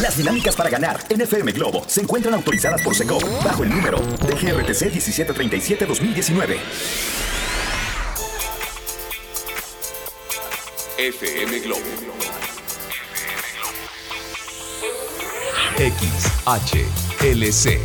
Las 0.00 0.16
dinámicas 0.16 0.56
para 0.56 0.70
ganar 0.70 0.98
en 1.08 1.20
FM 1.20 1.52
Globo 1.52 1.84
se 1.86 2.00
encuentran 2.00 2.34
autorizadas 2.34 2.82
por 2.82 2.96
SECO 2.96 3.20
bajo 3.44 3.62
el 3.62 3.70
número 3.70 4.00
de 4.00 4.34
GRTC 4.34 4.92
1737-2019. 4.92 6.56
FM 10.98 11.60
Globo. 11.60 11.80
XHLC. 15.76 17.78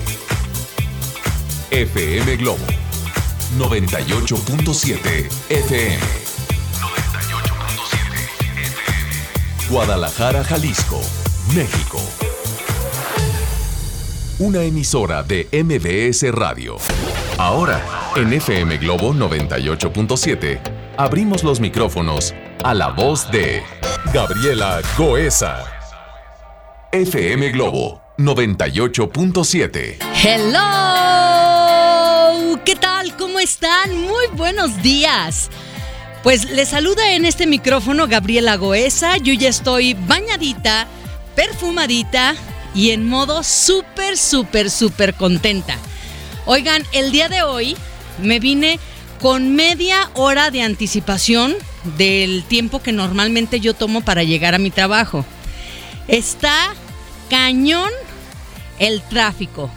FM 1.69 2.37
Globo. 2.37 2.65
98.7 3.59 5.29
FM. 5.49 5.49
98.7 5.49 5.51
FM. 5.51 5.99
Guadalajara, 9.69 10.43
Jalisco, 10.43 10.99
México. 11.55 11.99
Una 14.39 14.61
emisora 14.63 15.23
de 15.23 15.47
MBS 15.51 16.31
Radio. 16.31 16.77
Ahora, 17.37 17.81
en 18.15 18.33
FM 18.33 18.77
Globo 18.77 19.13
98.7, 19.13 20.59
abrimos 20.97 21.43
los 21.43 21.59
micrófonos 21.59 22.33
a 22.63 22.73
la 22.73 22.89
voz 22.89 23.31
de 23.31 23.63
Gabriela 24.13 24.81
Goesa. 24.97 25.65
FM 26.91 27.49
Globo 27.51 28.01
98.7. 28.17 29.97
Hello, 30.23 30.59
¿qué 32.63 32.75
tal? 32.75 33.15
¿Cómo 33.17 33.39
están? 33.39 33.97
Muy 33.97 34.27
buenos 34.33 34.81
días. 34.83 35.49
Pues 36.23 36.49
les 36.51 36.69
saluda 36.69 37.13
en 37.13 37.25
este 37.25 37.47
micrófono 37.47 38.07
Gabriela 38.07 38.57
Goesa. 38.57 39.17
Yo 39.17 39.33
ya 39.33 39.49
estoy 39.49 39.93
bañadita, 39.93 40.87
perfumadita 41.39 42.35
y 42.75 42.91
en 42.91 43.07
modo 43.07 43.43
súper, 43.43 44.17
súper, 44.17 44.69
súper 44.69 45.13
contenta. 45.13 45.77
Oigan, 46.45 46.83
el 46.91 47.13
día 47.13 47.29
de 47.29 47.43
hoy 47.43 47.77
me 48.21 48.41
vine 48.41 48.77
con 49.21 49.55
media 49.55 50.11
hora 50.15 50.51
de 50.51 50.63
anticipación 50.63 51.55
del 51.97 52.43
tiempo 52.43 52.81
que 52.81 52.91
normalmente 52.91 53.61
yo 53.61 53.73
tomo 53.73 54.01
para 54.01 54.23
llegar 54.23 54.53
a 54.53 54.57
mi 54.57 54.69
trabajo. 54.69 55.25
Está 56.09 56.73
cañón 57.29 57.89
el 58.77 59.01
tráfico. 59.03 59.71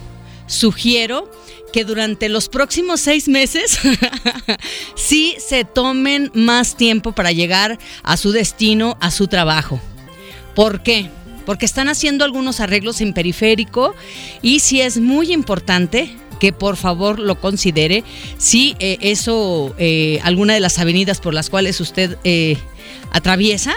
Sugiero 0.48 1.30
que 1.72 1.84
durante 1.84 2.28
los 2.28 2.48
próximos 2.48 3.00
seis 3.00 3.28
meses 3.28 3.78
sí 4.96 5.36
se 5.38 5.64
tomen 5.64 6.32
más 6.34 6.76
tiempo 6.76 7.12
para 7.12 7.30
llegar 7.30 7.78
a 8.02 8.16
su 8.16 8.32
destino, 8.32 8.96
a 9.00 9.12
su 9.12 9.28
trabajo. 9.28 9.80
¿Por 10.56 10.82
qué? 10.82 11.08
Porque 11.44 11.66
están 11.66 11.88
haciendo 11.88 12.24
algunos 12.24 12.60
arreglos 12.60 13.00
en 13.00 13.12
periférico 13.12 13.94
y 14.42 14.60
si 14.60 14.80
es 14.80 14.98
muy 14.98 15.32
importante 15.32 16.14
que 16.42 16.52
por 16.52 16.76
favor 16.76 17.20
lo 17.20 17.40
considere. 17.40 18.02
Si 18.36 18.74
eh, 18.80 18.98
eso, 19.00 19.76
eh, 19.78 20.18
alguna 20.24 20.54
de 20.54 20.58
las 20.58 20.80
avenidas 20.80 21.20
por 21.20 21.34
las 21.34 21.48
cuales 21.48 21.80
usted 21.80 22.18
eh, 22.24 22.58
atraviesa, 23.12 23.74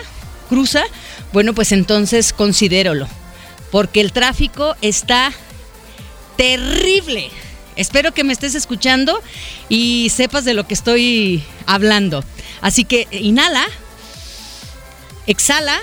cruza, 0.49 0.83
bueno, 1.31 1.53
pues 1.53 1.71
entonces 1.71 2.33
considéralo. 2.33 3.07
Porque 3.69 4.01
el 4.01 4.11
tráfico 4.11 4.75
está 4.81 5.31
terrible. 6.37 7.29
Espero 7.75 8.13
que 8.13 8.23
me 8.23 8.33
estés 8.33 8.55
escuchando 8.55 9.21
y 9.69 10.09
sepas 10.09 10.43
de 10.43 10.55
lo 10.55 10.65
que 10.65 10.73
estoy 10.73 11.43
hablando. 11.67 12.23
Así 12.61 12.83
que 12.83 13.07
inhala, 13.11 13.63
exhala 15.27 15.77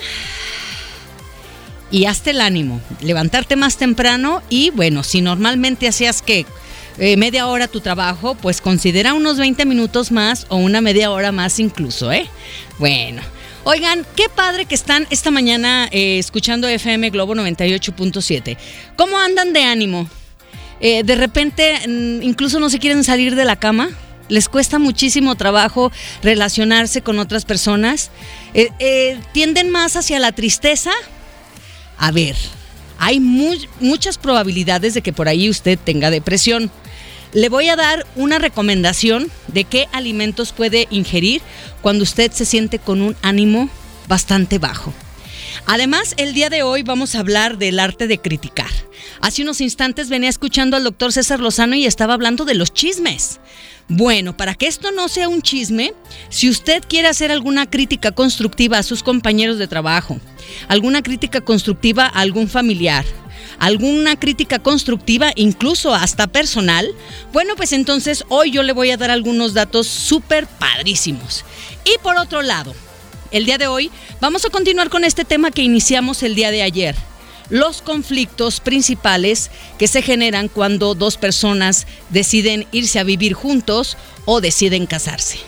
y 1.93 2.07
hazte 2.07 2.31
el 2.31 2.41
ánimo. 2.41 2.81
Levantarte 3.01 3.55
más 3.55 3.77
temprano 3.77 4.43
y 4.49 4.71
bueno, 4.71 5.05
si 5.05 5.21
normalmente 5.21 5.87
hacías 5.87 6.23
que 6.23 6.47
eh, 6.99 7.17
media 7.17 7.47
hora 7.47 7.69
tu 7.69 7.81
trabajo, 7.81 8.35
pues 8.35 8.61
considera 8.61 9.15
unos 9.15 9.39
20 9.39 9.65
minutos 9.67 10.11
más 10.11 10.47
o 10.49 10.57
una 10.57 10.81
media 10.81 11.11
hora 11.11 11.31
más 11.31 11.61
incluso, 11.61 12.11
¿eh? 12.11 12.27
Bueno. 12.79 13.23
Oigan, 13.65 14.05
qué 14.17 14.25
padre 14.29 14.65
que 14.65 14.75
están 14.75 15.07
esta 15.11 15.31
mañana 15.31 15.89
eh, 15.93 16.19
escuchando 16.19 16.67
FM 16.67 17.11
Globo 17.11 17.37
98.7. 17.37 18.57
¿Cómo 18.97 19.17
andan 19.21 19.53
de 19.53 19.63
ánimo? 19.63 20.09
Eh, 20.81 21.05
de 21.05 21.15
repente 21.15 21.79
mm, 21.87 22.23
incluso 22.23 22.59
no 22.59 22.69
se 22.71 22.81
quieren 22.81 23.05
salir 23.05 23.37
de 23.37 23.45
la 23.45 23.55
cama. 23.55 23.91
Les 24.29 24.49
cuesta 24.49 24.81
muchísimo 24.81 25.37
trabajo 25.37 25.93
relacionarse 26.25 27.03
con 27.03 27.21
otras 27.21 27.45
personas. 27.45 28.11
tienden 29.33 29.71
más 29.71 29.95
hacia 29.95 30.19
la 30.19 30.33
tristeza. 30.33 30.91
A 32.03 32.11
ver, 32.11 32.35
hay 32.99 33.21
muchas 33.21 34.19
probabilidades 34.19 34.93
de 34.93 35.03
que 35.03 35.13
por 35.13 35.29
ahí 35.29 35.49
usted 35.49 35.79
tenga 35.79 36.11
depresión 36.11 36.69
le 37.33 37.49
voy 37.49 37.69
a 37.69 37.77
dar 37.77 38.05
una 38.17 38.41
recomendación 38.41 39.31
de 39.47 39.63
qué 39.63 39.87
alimentos 39.93 40.51
puede 40.51 40.89
ingerir 40.91 41.43
cuando 41.81 42.03
usted 42.03 42.33
se 42.33 42.45
siente 42.45 42.81
con 42.81 43.03
un 43.03 43.15
ánimo 43.23 43.71
bastante 44.09 44.59
bajo. 44.59 44.93
Además, 45.67 46.15
el 46.17 46.35
día 46.35 46.51
de 46.51 46.63
hoy 46.63 46.83
vamos 46.83 47.15
a 47.15 47.21
hablar 47.21 47.59
del 47.59 47.79
arte 47.79 48.07
de 48.07 48.19
criticar. 48.19 48.71
Hace 49.21 49.43
unos 49.43 49.61
instantes 49.61 50.09
venía 50.09 50.29
escuchando 50.29 50.77
al 50.77 50.85
doctor 50.85 51.13
César 51.13 51.41
Lozano 51.41 51.75
y 51.77 51.87
estaba 51.87 52.15
hablando 52.15 52.45
de 52.45 52.55
los 52.55 52.73
chismes. 52.73 53.41
Bueno, 53.89 54.37
para 54.37 54.55
que 54.55 54.67
esto 54.67 54.91
no 54.91 55.09
sea 55.09 55.29
un 55.29 55.43
chisme, 55.43 55.93
si 56.29 56.49
usted 56.49 56.83
quiere 56.89 57.09
hacer 57.09 57.31
alguna 57.31 57.69
crítica 57.69 58.13
constructiva 58.13 58.79
a 58.79 58.83
sus 58.83 59.03
compañeros 59.03 59.59
de 59.59 59.67
trabajo, 59.67 60.19
alguna 60.69 61.03
crítica 61.03 61.41
constructiva 61.41 62.07
a 62.07 62.21
algún 62.21 62.49
familiar, 62.49 63.05
alguna 63.59 64.19
crítica 64.19 64.61
constructiva, 64.61 65.33
incluso 65.37 65.95
hasta 65.95 66.27
personal, 66.27 66.87
bueno, 67.33 67.55
pues 67.57 67.73
entonces 67.73 68.25
hoy 68.29 68.51
yo 68.51 68.63
le 68.63 68.73
voy 68.73 68.91
a 68.91 68.97
dar 68.97 69.11
algunos 69.11 69.55
datos 69.55 69.87
súper 69.87 70.47
padrísimos. 70.47 71.45
Y 71.85 71.99
por 72.03 72.17
otro 72.17 72.43
lado, 72.43 72.75
el 73.33 73.47
día 73.47 73.59
de 73.59 73.67
hoy 73.67 73.91
vamos 74.21 74.45
a 74.45 74.51
continuar 74.51 74.91
con 74.91 75.05
este 75.05 75.25
tema 75.25 75.51
que 75.51 75.63
iniciamos 75.63 76.23
el 76.23 76.35
día 76.35 76.51
de 76.51 76.63
ayer. 76.63 76.95
Los 77.49 77.83
conflictos 77.83 78.61
principales 78.61 79.51
que 79.79 79.89
se 79.89 80.03
generan 80.03 80.49
cuando 80.49 80.95
dos 80.95 81.17
personas 81.17 81.87
deciden 82.11 82.67
irse 82.71 82.99
a 82.99 83.05
vivir 83.05 83.33
juntos 83.33 83.97
o 84.27 84.41
deciden 84.41 84.87
casarse. 84.87 85.39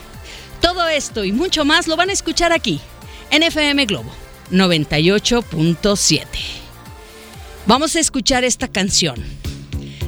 Todo 0.61 0.87
esto 0.87 1.23
y 1.23 1.31
mucho 1.31 1.63
más 1.63 1.87
lo 1.87 1.95
van 1.95 2.09
a 2.09 2.13
escuchar 2.13 2.51
aquí, 2.51 2.81
en 3.31 3.43
FM 3.43 3.85
Globo 3.85 4.11
98.7. 4.51 6.25
Vamos 7.65 7.95
a 7.95 7.99
escuchar 7.99 8.43
esta 8.43 8.67
canción. 8.67 9.23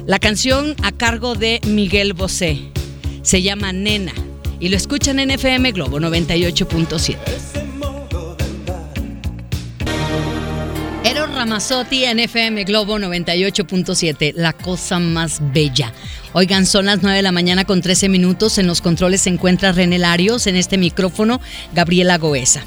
La 0.06 0.18
canción 0.18 0.76
a 0.82 0.92
cargo 0.92 1.34
de 1.34 1.60
Miguel 1.66 2.12
Bosé. 2.12 2.60
Se 3.22 3.42
llama 3.42 3.72
Nena 3.72 4.14
y 4.60 4.68
lo 4.68 4.76
escuchan 4.76 5.18
en 5.18 5.30
FM 5.30 5.72
Globo 5.72 5.98
98.7. 5.98 7.16
Eros 11.04 11.34
Ramazzotti 11.34 12.04
en 12.04 12.20
FM 12.20 12.64
Globo 12.64 12.98
98.7, 12.98 14.32
la 14.34 14.52
cosa 14.52 14.98
más 14.98 15.40
bella. 15.52 15.92
Oigan, 16.32 16.66
son 16.66 16.86
las 16.86 17.02
9 17.02 17.16
de 17.16 17.22
la 17.22 17.32
mañana 17.32 17.64
con 17.64 17.80
13 17.80 18.08
minutos. 18.08 18.58
En 18.58 18.66
los 18.66 18.80
controles 18.80 19.22
se 19.22 19.30
encuentra 19.30 19.72
René 19.72 19.98
Larios, 19.98 20.46
en 20.46 20.56
este 20.56 20.76
micrófono 20.76 21.40
Gabriela 21.74 22.18
Goesa. 22.18 22.62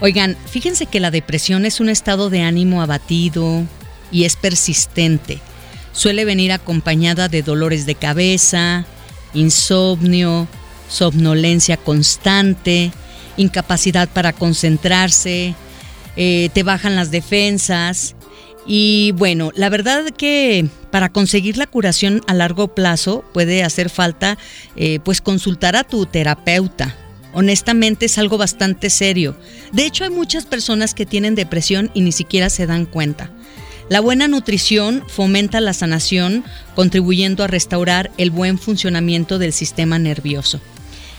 Oigan, 0.00 0.36
fíjense 0.46 0.86
que 0.86 1.00
la 1.00 1.10
depresión 1.10 1.64
es 1.64 1.80
un 1.80 1.88
estado 1.88 2.30
de 2.30 2.42
ánimo 2.42 2.82
abatido, 2.82 3.64
y 4.12 4.24
es 4.24 4.36
persistente. 4.36 5.40
Suele 5.92 6.24
venir 6.24 6.52
acompañada 6.52 7.28
de 7.28 7.42
dolores 7.42 7.86
de 7.86 7.94
cabeza, 7.96 8.84
insomnio, 9.34 10.46
somnolencia 10.92 11.76
constante, 11.76 12.92
incapacidad 13.36 14.08
para 14.08 14.32
concentrarse, 14.32 15.54
eh, 16.16 16.50
te 16.52 16.62
bajan 16.62 16.96
las 16.96 17.10
defensas. 17.10 18.14
Y 18.66 19.12
bueno, 19.16 19.50
la 19.56 19.70
verdad 19.70 20.04
que 20.10 20.68
para 20.90 21.08
conseguir 21.08 21.56
la 21.56 21.66
curación 21.66 22.20
a 22.26 22.34
largo 22.34 22.74
plazo 22.74 23.24
puede 23.32 23.64
hacer 23.64 23.88
falta 23.88 24.38
eh, 24.76 25.00
pues 25.02 25.20
consultar 25.20 25.74
a 25.74 25.84
tu 25.84 26.06
terapeuta. 26.06 26.94
Honestamente 27.32 28.06
es 28.06 28.18
algo 28.18 28.36
bastante 28.36 28.90
serio. 28.90 29.34
De 29.72 29.86
hecho 29.86 30.04
hay 30.04 30.10
muchas 30.10 30.44
personas 30.44 30.92
que 30.94 31.06
tienen 31.06 31.34
depresión 31.34 31.90
y 31.94 32.02
ni 32.02 32.12
siquiera 32.12 32.50
se 32.50 32.66
dan 32.66 32.84
cuenta. 32.84 33.30
La 33.88 34.00
buena 34.00 34.28
nutrición 34.28 35.02
fomenta 35.08 35.60
la 35.60 35.72
sanación, 35.72 36.44
contribuyendo 36.74 37.42
a 37.42 37.48
restaurar 37.48 38.10
el 38.16 38.30
buen 38.30 38.58
funcionamiento 38.58 39.38
del 39.38 39.52
sistema 39.52 39.98
nervioso. 39.98 40.60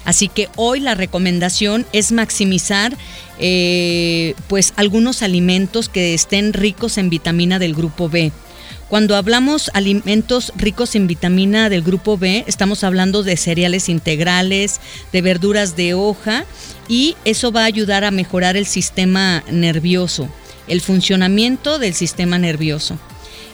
Así 0.05 0.27
que 0.27 0.50
hoy 0.55 0.79
la 0.79 0.95
recomendación 0.95 1.85
es 1.94 2.11
maximizar 2.11 2.95
eh, 3.39 4.35
pues 4.47 4.73
algunos 4.75 5.23
alimentos 5.23 5.89
que 5.89 6.13
estén 6.13 6.53
ricos 6.53 6.97
en 6.97 7.09
vitamina 7.09 7.59
del 7.59 7.73
grupo 7.73 8.09
B. 8.09 8.31
Cuando 8.89 9.15
hablamos 9.15 9.71
alimentos 9.73 10.53
ricos 10.55 10.95
en 10.95 11.07
vitamina 11.07 11.69
del 11.69 11.81
grupo 11.81 12.17
B, 12.17 12.44
estamos 12.47 12.83
hablando 12.83 13.23
de 13.23 13.38
cereales 13.38 13.89
integrales, 13.89 14.79
de 15.11 15.21
verduras 15.21 15.75
de 15.75 15.94
hoja 15.95 16.45
y 16.88 17.15
eso 17.25 17.51
va 17.51 17.61
a 17.61 17.65
ayudar 17.65 18.03
a 18.03 18.11
mejorar 18.11 18.55
el 18.55 18.67
sistema 18.67 19.44
nervioso 19.50 20.29
el 20.67 20.81
funcionamiento 20.81 21.79
del 21.79 21.94
sistema 21.94 22.38
nervioso. 22.38 22.97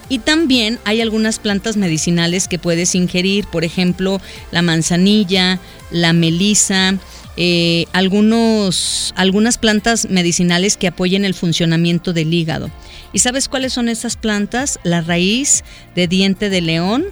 Y 0.10 0.20
también 0.20 0.80
hay 0.86 1.02
algunas 1.02 1.40
plantas 1.40 1.78
medicinales 1.78 2.48
que 2.48 2.58
puedes 2.60 2.96
ingerir, 2.96 3.46
por 3.46 3.64
ejemplo, 3.64 4.20
la 4.52 4.64
manzanilla, 4.64 5.60
la 5.92 6.14
melisa, 6.14 6.98
eh, 7.38 7.86
algunos, 7.94 9.14
algunas 9.16 9.58
plantas 9.58 10.10
medicinales 10.10 10.76
que 10.78 10.88
apoyen 10.88 11.26
el 11.26 11.36
funcionamiento 11.36 12.12
del 12.12 12.34
hígado. 12.34 12.72
¿Y 13.14 13.20
sabes 13.20 13.48
cuáles 13.48 13.72
son 13.72 13.88
esas 13.88 14.18
plantas? 14.18 14.80
La 14.84 15.02
raíz 15.02 15.64
de 15.96 16.08
diente 16.08 16.50
de 16.50 16.62
león 16.62 17.06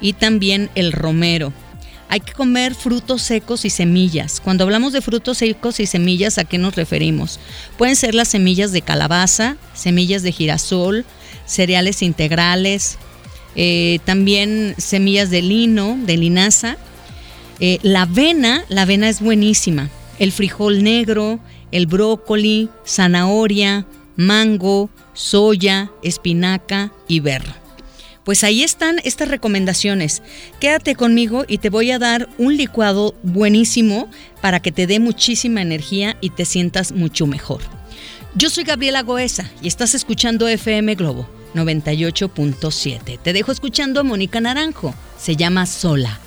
y 0.00 0.12
también 0.12 0.70
el 0.74 0.92
romero. 0.92 1.52
Hay 2.08 2.20
que 2.20 2.34
comer 2.34 2.74
frutos 2.74 3.22
secos 3.22 3.64
y 3.64 3.70
semillas. 3.70 4.40
Cuando 4.40 4.64
hablamos 4.64 4.92
de 4.92 5.00
frutos 5.00 5.38
secos 5.38 5.80
y 5.80 5.86
semillas, 5.86 6.38
¿a 6.38 6.44
qué 6.44 6.58
nos 6.58 6.76
referimos? 6.76 7.40
Pueden 7.76 7.96
ser 7.96 8.14
las 8.14 8.28
semillas 8.28 8.70
de 8.70 8.82
calabaza, 8.82 9.56
semillas 9.74 10.22
de 10.22 10.30
girasol, 10.30 11.04
cereales 11.46 12.02
integrales, 12.02 12.98
eh, 13.56 13.98
también 14.04 14.74
semillas 14.78 15.30
de 15.30 15.42
lino, 15.42 15.98
de 16.04 16.16
linaza. 16.16 16.76
Eh, 17.60 17.78
la 17.82 18.02
avena, 18.02 18.64
la 18.68 18.82
avena 18.82 19.08
es 19.08 19.20
buenísima. 19.20 19.90
El 20.18 20.32
frijol 20.32 20.82
negro, 20.82 21.40
el 21.70 21.86
brócoli, 21.86 22.68
zanahoria, 22.86 23.86
mango, 24.16 24.90
soya, 25.12 25.90
espinaca 26.02 26.92
y 27.08 27.20
berro. 27.20 27.52
Pues 28.24 28.42
ahí 28.42 28.62
están 28.62 29.00
estas 29.04 29.28
recomendaciones. 29.28 30.22
Quédate 30.58 30.94
conmigo 30.94 31.44
y 31.46 31.58
te 31.58 31.68
voy 31.68 31.90
a 31.90 31.98
dar 31.98 32.28
un 32.38 32.56
licuado 32.56 33.14
buenísimo 33.22 34.08
para 34.40 34.60
que 34.60 34.72
te 34.72 34.86
dé 34.86 34.98
muchísima 34.98 35.60
energía 35.60 36.16
y 36.20 36.30
te 36.30 36.46
sientas 36.46 36.92
mucho 36.92 37.26
mejor. 37.26 37.60
Yo 38.36 38.50
soy 38.50 38.64
Gabriela 38.64 39.02
Goesa 39.02 39.48
y 39.62 39.68
estás 39.68 39.94
escuchando 39.94 40.48
FM 40.48 40.96
Globo 40.96 41.28
98.7. 41.54 43.20
Te 43.20 43.32
dejo 43.32 43.52
escuchando 43.52 44.00
a 44.00 44.02
Mónica 44.02 44.40
Naranjo. 44.40 44.92
Se 45.16 45.36
llama 45.36 45.66
Sola. 45.66 46.18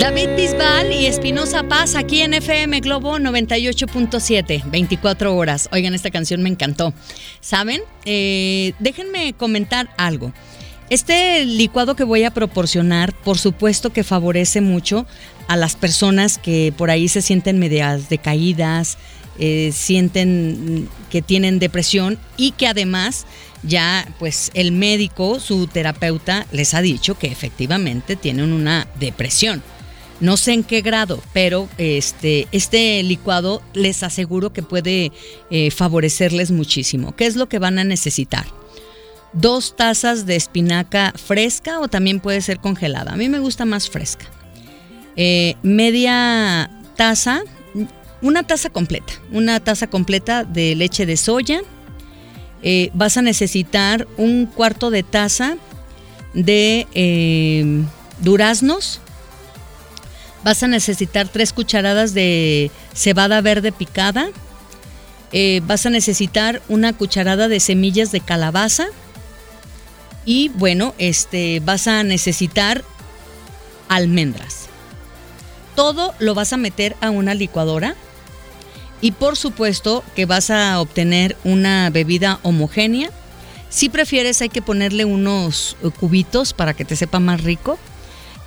David 0.00 0.30
Bisbal 0.34 0.90
y 0.90 1.04
Espinosa 1.04 1.64
Paz 1.64 1.94
aquí 1.94 2.22
en 2.22 2.32
FM 2.32 2.80
Globo 2.80 3.18
98.7, 3.18 4.70
24 4.70 5.36
horas. 5.36 5.68
Oigan, 5.72 5.92
esta 5.92 6.10
canción 6.10 6.42
me 6.42 6.48
encantó. 6.48 6.94
¿Saben? 7.40 7.82
Eh, 8.06 8.72
déjenme 8.78 9.34
comentar 9.34 9.90
algo. 9.98 10.32
Este 10.88 11.44
licuado 11.44 11.96
que 11.96 12.04
voy 12.04 12.24
a 12.24 12.30
proporcionar, 12.30 13.12
por 13.12 13.36
supuesto 13.36 13.92
que 13.92 14.04
favorece 14.04 14.62
mucho 14.62 15.06
a 15.46 15.56
las 15.56 15.76
personas 15.76 16.38
que 16.38 16.72
por 16.74 16.90
ahí 16.90 17.08
se 17.08 17.20
sienten 17.20 17.58
medias 17.58 18.08
decaídas, 18.08 18.96
eh, 19.38 19.70
sienten 19.72 20.88
que 21.10 21.22
tienen 21.22 21.58
depresión 21.58 22.18
y 22.36 22.52
que 22.52 22.66
además 22.66 23.26
ya 23.62 24.06
pues 24.18 24.50
el 24.54 24.72
médico, 24.72 25.40
su 25.40 25.66
terapeuta, 25.66 26.46
les 26.52 26.74
ha 26.74 26.82
dicho 26.82 27.18
que 27.18 27.28
efectivamente 27.28 28.16
tienen 28.16 28.52
una 28.52 28.86
depresión. 28.98 29.62
No 30.20 30.36
sé 30.36 30.52
en 30.52 30.64
qué 30.64 30.80
grado, 30.80 31.22
pero 31.32 31.68
este, 31.78 32.48
este 32.50 33.02
licuado 33.04 33.62
les 33.72 34.02
aseguro 34.02 34.52
que 34.52 34.62
puede 34.62 35.12
eh, 35.50 35.70
favorecerles 35.70 36.50
muchísimo. 36.50 37.14
¿Qué 37.14 37.26
es 37.26 37.36
lo 37.36 37.48
que 37.48 37.60
van 37.60 37.78
a 37.78 37.84
necesitar? 37.84 38.46
Dos 39.32 39.76
tazas 39.76 40.26
de 40.26 40.34
espinaca 40.34 41.12
fresca 41.14 41.78
o 41.78 41.86
también 41.86 42.18
puede 42.18 42.40
ser 42.40 42.58
congelada. 42.58 43.12
A 43.12 43.16
mí 43.16 43.28
me 43.28 43.38
gusta 43.38 43.64
más 43.64 43.88
fresca. 43.88 44.26
Eh, 45.14 45.54
media 45.62 46.70
taza 46.96 47.42
una 48.20 48.42
taza 48.42 48.70
completa, 48.70 49.12
una 49.32 49.60
taza 49.60 49.86
completa 49.86 50.44
de 50.44 50.74
leche 50.74 51.06
de 51.06 51.16
soya. 51.16 51.60
Eh, 52.62 52.90
vas 52.94 53.16
a 53.16 53.22
necesitar 53.22 54.08
un 54.16 54.46
cuarto 54.46 54.90
de 54.90 55.02
taza 55.02 55.56
de 56.34 56.86
eh, 56.94 57.84
duraznos. 58.20 59.00
Vas 60.44 60.62
a 60.62 60.68
necesitar 60.68 61.28
tres 61.28 61.52
cucharadas 61.52 62.14
de 62.14 62.70
cebada 62.94 63.40
verde 63.40 63.72
picada. 63.72 64.28
Eh, 65.32 65.60
vas 65.66 65.86
a 65.86 65.90
necesitar 65.90 66.62
una 66.68 66.92
cucharada 66.92 67.48
de 67.48 67.60
semillas 67.60 68.10
de 68.12 68.20
calabaza. 68.20 68.86
Y 70.24 70.48
bueno, 70.50 70.94
este, 70.98 71.60
vas 71.60 71.86
a 71.86 72.02
necesitar 72.02 72.84
almendras. 73.88 74.66
Todo 75.76 76.14
lo 76.18 76.34
vas 76.34 76.52
a 76.52 76.56
meter 76.56 76.96
a 77.00 77.10
una 77.10 77.34
licuadora 77.34 77.94
y 79.00 79.12
por 79.12 79.36
supuesto 79.36 80.04
que 80.16 80.26
vas 80.26 80.50
a 80.50 80.80
obtener 80.80 81.36
una 81.44 81.90
bebida 81.90 82.40
homogénea. 82.42 83.10
Si 83.70 83.88
prefieres 83.88 84.40
hay 84.42 84.48
que 84.48 84.62
ponerle 84.62 85.04
unos 85.04 85.76
eh, 85.82 85.90
cubitos 85.90 86.52
para 86.52 86.74
que 86.74 86.84
te 86.84 86.96
sepa 86.96 87.20
más 87.20 87.42
rico. 87.42 87.78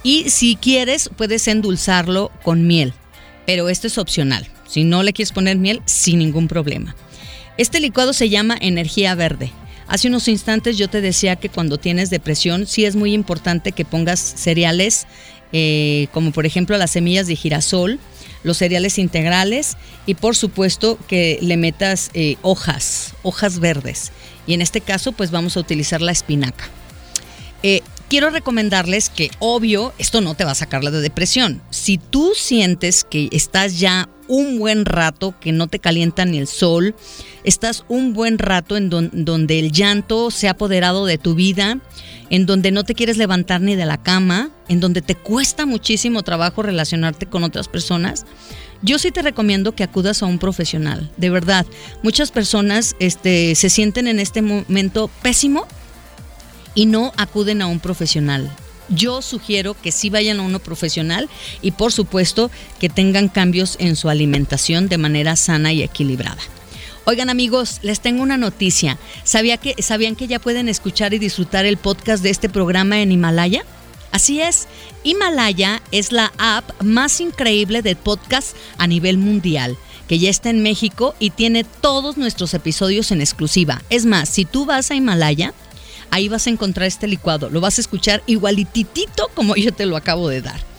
Y 0.04 0.30
si 0.30 0.56
quieres 0.56 1.10
puedes 1.16 1.48
endulzarlo 1.48 2.32
con 2.44 2.66
miel, 2.66 2.94
pero 3.46 3.70
esto 3.70 3.88
es 3.88 3.98
opcional. 3.98 4.48
Si 4.68 4.84
no 4.84 5.04
le 5.04 5.14
quieres 5.14 5.32
poner 5.32 5.58
miel, 5.58 5.82
sin 5.86 6.20
ningún 6.20 6.48
problema. 6.48 6.96
Este 7.58 7.80
licuado 7.80 8.14
se 8.14 8.30
llama 8.30 8.58
energía 8.60 9.14
verde. 9.14 9.52
Hace 9.88 10.08
unos 10.08 10.28
instantes 10.28 10.78
yo 10.78 10.90
te 10.90 11.02
decía 11.02 11.36
que 11.36 11.50
cuando 11.50 11.78
tienes 11.78 12.10
depresión 12.10 12.66
sí 12.66 12.86
es 12.86 12.96
muy 12.96 13.14
importante 13.14 13.74
que 13.74 13.86
pongas 13.86 14.20
cereales 14.20 15.06
eh, 15.54 16.08
como 16.14 16.32
por 16.32 16.46
ejemplo 16.46 16.78
las 16.78 16.92
semillas 16.92 17.28
de 17.28 17.36
girasol, 17.36 18.00
los 18.44 18.58
cereales 18.58 18.98
integrales 18.98 19.78
y 20.06 20.16
por 20.16 20.36
supuesto 20.36 20.98
que 21.08 21.40
le 21.42 21.58
metas 21.58 22.12
eh, 22.14 22.38
hojas, 22.42 23.14
hojas 23.24 23.60
verdes. 23.60 24.12
Y 24.48 24.54
en 24.54 24.62
este 24.62 24.82
caso 24.82 25.12
pues 25.12 25.32
vamos 25.32 25.58
a 25.58 25.60
utilizar 25.60 26.02
la 26.02 26.12
espinaca. 26.12 26.66
Eh, 27.64 27.82
quiero 28.10 28.30
recomendarles 28.30 29.10
que 29.10 29.32
obvio 29.40 29.94
esto 29.98 30.22
no 30.22 30.36
te 30.36 30.44
va 30.44 30.52
a 30.52 30.56
sacar 30.56 30.84
la 30.84 30.92
de 30.92 31.02
depresión. 31.02 31.62
Si 31.70 31.98
tú 31.98 32.34
sientes 32.36 33.04
que 33.04 33.30
estás 33.32 33.80
ya 33.80 34.10
un 34.32 34.60
buen 34.60 34.86
rato, 34.86 35.36
que 35.42 35.52
no 35.52 35.68
te 35.68 35.80
calienta 35.80 36.24
ni 36.24 36.38
el 36.38 36.48
sol, 36.48 36.96
estás 37.44 37.84
un 37.90 38.14
buen 38.14 38.40
rato 38.40 38.78
en 38.78 38.90
donde 38.90 39.60
el 39.60 39.74
llanto 39.74 40.32
se 40.32 40.48
ha 40.48 40.52
apoderado 40.52 41.06
de 41.06 41.18
tu 41.18 41.36
vida, 41.36 41.80
en 42.30 42.46
donde 42.46 42.72
no 42.72 42.86
te 42.86 42.96
quieres 42.96 43.18
levantar 43.18 43.60
ni 43.60 43.76
de 43.76 43.86
la 43.86 43.98
cama, 43.98 44.50
en 44.70 44.80
donde 44.80 45.02
te 45.02 45.16
cuesta 45.16 45.66
muchísimo 45.66 46.24
trabajo 46.24 46.64
relacionarte 46.64 47.26
con 47.26 47.44
otras 47.44 47.68
personas, 47.68 48.26
yo 48.82 49.00
sí 49.00 49.12
te 49.12 49.22
recomiendo 49.22 49.74
que 49.74 49.84
acudas 49.84 50.24
a 50.24 50.28
un 50.28 50.40
profesional, 50.40 51.12
de 51.18 51.30
verdad. 51.30 51.66
Muchas 52.02 52.32
personas 52.32 52.96
este, 53.00 53.54
se 53.56 53.70
sienten 53.70 54.08
en 54.08 54.18
este 54.18 54.42
momento 54.42 55.10
pésimo 55.22 55.68
y 56.74 56.86
no 56.86 57.12
acuden 57.18 57.62
a 57.62 57.68
un 57.68 57.82
profesional. 57.82 58.50
Yo 58.92 59.22
sugiero 59.22 59.74
que 59.74 59.92
sí 59.92 60.10
vayan 60.10 60.40
a 60.40 60.44
uno 60.44 60.60
profesional 60.60 61.30
y 61.62 61.72
por 61.72 61.92
supuesto 61.92 62.52
que 62.80 62.90
tengan 62.90 63.30
cambios 63.30 63.78
en 63.80 63.96
su 63.96 64.10
alimentación 64.10 64.88
de 64.88 64.98
manera 64.98 65.36
sana 65.36 65.74
y 65.74 65.82
equilibrada. 65.82 66.42
Oigan 67.06 67.30
amigos, 67.30 67.80
les 67.82 68.00
tengo 68.00 68.22
una 68.22 68.38
noticia. 68.38 69.00
¿Sabía 69.24 69.58
que, 69.58 69.76
¿Sabían 69.82 70.16
que 70.16 70.28
ya 70.28 70.40
pueden 70.40 70.70
escuchar 70.70 71.14
y 71.14 71.20
disfrutar 71.20 71.66
el 71.66 71.78
podcast 71.78 72.22
de 72.22 72.30
este 72.30 72.48
programa 72.48 73.02
en 73.02 73.12
Himalaya? 73.12 73.64
Así 74.12 74.42
es, 74.42 74.68
Himalaya 75.04 75.82
es 75.92 76.12
la 76.12 76.32
app 76.38 76.84
más 76.84 77.22
increíble 77.22 77.82
de 77.82 77.96
podcast 77.96 78.56
a 78.78 78.86
nivel 78.86 79.18
mundial, 79.18 79.78
que 80.08 80.20
ya 80.20 80.30
está 80.30 80.50
en 80.50 80.62
México 80.62 81.16
y 81.18 81.30
tiene 81.30 81.64
todos 81.64 82.18
nuestros 82.18 82.54
episodios 82.54 83.12
en 83.12 83.22
exclusiva. 83.22 83.82
Es 83.90 84.06
más, 84.06 84.28
si 84.28 84.46
tú 84.46 84.66
vas 84.66 84.92
a 84.92 84.96
Himalaya, 84.96 85.54
ahí 86.12 86.30
vas 86.30 86.46
a 86.46 86.52
encontrar 86.52 86.88
este 86.88 87.08
licuado, 87.08 87.50
lo 87.50 87.62
vas 87.62 87.78
a 87.78 87.82
escuchar 87.82 88.22
igualititito 88.28 89.30
como 89.34 89.56
yo 89.56 89.72
te 89.72 89.86
lo 89.86 89.98
acabo 89.98 90.30
de 90.30 90.42
dar. 90.42 90.72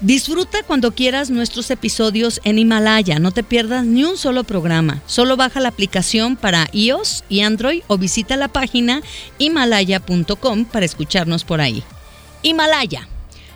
Disfruta 0.00 0.62
cuando 0.66 0.92
quieras 0.92 1.30
nuestros 1.30 1.70
episodios 1.70 2.40
en 2.44 2.58
Himalaya, 2.58 3.18
no 3.18 3.30
te 3.30 3.42
pierdas 3.42 3.86
ni 3.86 4.04
un 4.04 4.18
solo 4.18 4.44
programa. 4.44 5.02
Solo 5.06 5.36
baja 5.36 5.60
la 5.60 5.68
aplicación 5.68 6.36
para 6.36 6.68
iOS 6.72 7.24
y 7.28 7.40
Android 7.40 7.82
o 7.86 7.96
visita 7.96 8.36
la 8.36 8.48
página 8.48 9.02
himalaya.com 9.38 10.64
para 10.66 10.84
escucharnos 10.84 11.44
por 11.44 11.60
ahí. 11.60 11.82
Himalaya. 12.42 13.08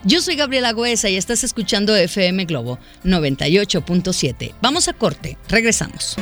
Yo 0.04 0.22
soy 0.22 0.36
Gabriela 0.36 0.72
Goesa 0.72 1.10
y 1.10 1.16
estás 1.16 1.44
escuchando 1.44 1.94
FM 1.94 2.44
Globo 2.46 2.78
98.7. 3.04 4.54
Vamos 4.62 4.88
a 4.88 4.92
corte, 4.92 5.36
regresamos. 5.48 6.16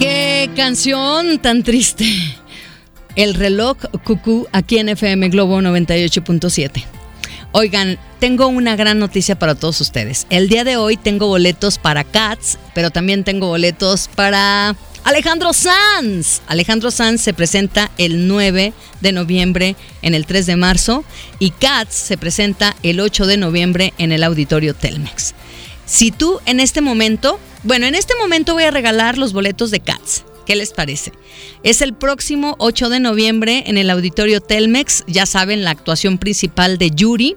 ¡Qué 0.00 0.50
canción 0.56 1.38
tan 1.38 1.62
triste! 1.62 2.06
El 3.18 3.34
reloj 3.34 3.78
cucú 4.04 4.46
aquí 4.52 4.78
en 4.78 4.88
FM 4.90 5.30
Globo 5.30 5.60
98.7. 5.60 6.84
Oigan, 7.50 7.98
tengo 8.20 8.46
una 8.46 8.76
gran 8.76 9.00
noticia 9.00 9.36
para 9.36 9.56
todos 9.56 9.80
ustedes. 9.80 10.28
El 10.30 10.48
día 10.48 10.62
de 10.62 10.76
hoy 10.76 10.96
tengo 10.96 11.26
boletos 11.26 11.78
para 11.78 12.04
Cats, 12.04 12.60
pero 12.76 12.92
también 12.92 13.24
tengo 13.24 13.48
boletos 13.48 14.08
para 14.14 14.76
Alejandro 15.02 15.52
Sanz. 15.52 16.42
Alejandro 16.46 16.92
Sanz 16.92 17.20
se 17.20 17.34
presenta 17.34 17.90
el 17.98 18.28
9 18.28 18.72
de 19.00 19.12
noviembre 19.12 19.74
en 20.02 20.14
el 20.14 20.24
3 20.24 20.46
de 20.46 20.54
marzo 20.54 21.02
y 21.40 21.50
Cats 21.50 21.96
se 21.96 22.18
presenta 22.18 22.76
el 22.84 23.00
8 23.00 23.26
de 23.26 23.36
noviembre 23.36 23.94
en 23.98 24.12
el 24.12 24.22
auditorio 24.22 24.74
Telmex. 24.74 25.34
Si 25.86 26.12
tú 26.12 26.38
en 26.46 26.60
este 26.60 26.82
momento, 26.82 27.40
bueno, 27.64 27.84
en 27.86 27.96
este 27.96 28.14
momento 28.14 28.54
voy 28.54 28.62
a 28.62 28.70
regalar 28.70 29.18
los 29.18 29.32
boletos 29.32 29.72
de 29.72 29.80
Cats 29.80 30.22
¿Qué 30.48 30.56
les 30.56 30.72
parece? 30.72 31.12
Es 31.62 31.82
el 31.82 31.92
próximo 31.92 32.56
8 32.58 32.88
de 32.88 33.00
noviembre 33.00 33.64
en 33.66 33.76
el 33.76 33.90
auditorio 33.90 34.40
Telmex, 34.40 35.04
ya 35.06 35.26
saben, 35.26 35.62
la 35.62 35.72
actuación 35.72 36.16
principal 36.16 36.78
de 36.78 36.90
Yuri. 36.90 37.36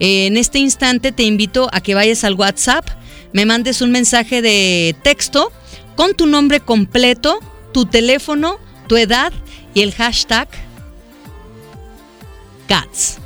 Eh, 0.00 0.24
en 0.24 0.38
este 0.38 0.58
instante 0.58 1.12
te 1.12 1.24
invito 1.24 1.68
a 1.70 1.82
que 1.82 1.94
vayas 1.94 2.24
al 2.24 2.32
WhatsApp, 2.32 2.88
me 3.34 3.44
mandes 3.44 3.82
un 3.82 3.90
mensaje 3.90 4.40
de 4.40 4.96
texto 5.02 5.52
con 5.96 6.14
tu 6.14 6.26
nombre 6.26 6.60
completo, 6.60 7.40
tu 7.74 7.84
teléfono, 7.84 8.58
tu 8.88 8.96
edad 8.96 9.34
y 9.74 9.82
el 9.82 9.92
hashtag 9.92 10.48
CATS. 12.68 13.18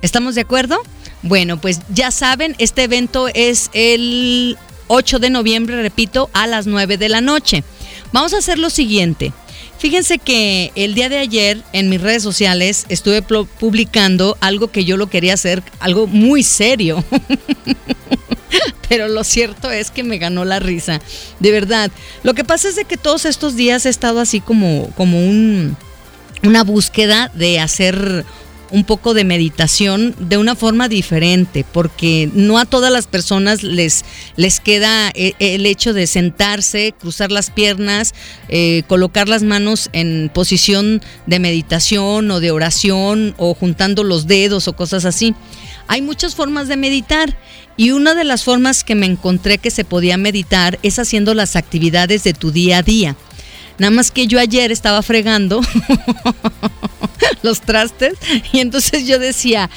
¿Estamos 0.00 0.36
de 0.36 0.40
acuerdo? 0.40 0.80
Bueno, 1.20 1.60
pues 1.60 1.80
ya 1.90 2.10
saben, 2.10 2.56
este 2.56 2.84
evento 2.84 3.28
es 3.28 3.68
el 3.74 4.56
8 4.88 5.18
de 5.18 5.28
noviembre, 5.28 5.82
repito, 5.82 6.30
a 6.32 6.46
las 6.46 6.66
9 6.66 6.96
de 6.96 7.10
la 7.10 7.20
noche. 7.20 7.62
Vamos 8.12 8.34
a 8.34 8.38
hacer 8.38 8.58
lo 8.58 8.70
siguiente. 8.70 9.32
Fíjense 9.78 10.18
que 10.18 10.72
el 10.74 10.94
día 10.94 11.08
de 11.08 11.18
ayer 11.18 11.62
en 11.72 11.88
mis 11.88 12.00
redes 12.00 12.22
sociales 12.22 12.84
estuve 12.90 13.22
publicando 13.22 14.36
algo 14.40 14.70
que 14.70 14.84
yo 14.84 14.96
lo 14.98 15.08
quería 15.08 15.34
hacer, 15.34 15.62
algo 15.78 16.06
muy 16.06 16.42
serio. 16.42 17.02
Pero 18.88 19.08
lo 19.08 19.24
cierto 19.24 19.70
es 19.70 19.90
que 19.90 20.02
me 20.02 20.18
ganó 20.18 20.44
la 20.44 20.58
risa. 20.58 21.00
De 21.38 21.50
verdad. 21.50 21.90
Lo 22.24 22.34
que 22.34 22.44
pasa 22.44 22.68
es 22.68 22.76
de 22.76 22.84
que 22.84 22.96
todos 22.96 23.24
estos 23.24 23.56
días 23.56 23.86
he 23.86 23.88
estado 23.88 24.20
así 24.20 24.40
como, 24.40 24.90
como 24.96 25.18
un, 25.18 25.76
una 26.42 26.64
búsqueda 26.64 27.30
de 27.34 27.60
hacer 27.60 28.26
un 28.70 28.84
poco 28.84 29.14
de 29.14 29.24
meditación 29.24 30.14
de 30.18 30.36
una 30.36 30.54
forma 30.54 30.88
diferente, 30.88 31.64
porque 31.72 32.30
no 32.34 32.58
a 32.58 32.64
todas 32.64 32.92
las 32.92 33.06
personas 33.06 33.62
les, 33.62 34.04
les 34.36 34.60
queda 34.60 35.10
eh, 35.14 35.34
el 35.38 35.66
hecho 35.66 35.92
de 35.92 36.06
sentarse, 36.06 36.94
cruzar 36.98 37.32
las 37.32 37.50
piernas, 37.50 38.14
eh, 38.48 38.82
colocar 38.86 39.28
las 39.28 39.42
manos 39.42 39.90
en 39.92 40.30
posición 40.32 41.02
de 41.26 41.38
meditación 41.38 42.30
o 42.30 42.40
de 42.40 42.50
oración 42.50 43.34
o 43.36 43.54
juntando 43.54 44.04
los 44.04 44.26
dedos 44.26 44.68
o 44.68 44.74
cosas 44.74 45.04
así. 45.04 45.34
Hay 45.88 46.02
muchas 46.02 46.34
formas 46.34 46.68
de 46.68 46.76
meditar 46.76 47.36
y 47.76 47.90
una 47.90 48.14
de 48.14 48.24
las 48.24 48.44
formas 48.44 48.84
que 48.84 48.94
me 48.94 49.06
encontré 49.06 49.58
que 49.58 49.70
se 49.70 49.84
podía 49.84 50.16
meditar 50.16 50.78
es 50.82 50.98
haciendo 50.98 51.34
las 51.34 51.56
actividades 51.56 52.22
de 52.24 52.32
tu 52.32 52.52
día 52.52 52.78
a 52.78 52.82
día. 52.82 53.16
Nada 53.80 53.92
más 53.92 54.10
que 54.10 54.26
yo 54.26 54.38
ayer 54.38 54.70
estaba 54.70 55.00
fregando 55.00 55.62
los 57.42 57.62
trastes 57.62 58.12
y 58.52 58.60
entonces 58.60 59.06
yo 59.06 59.18
decía, 59.18 59.70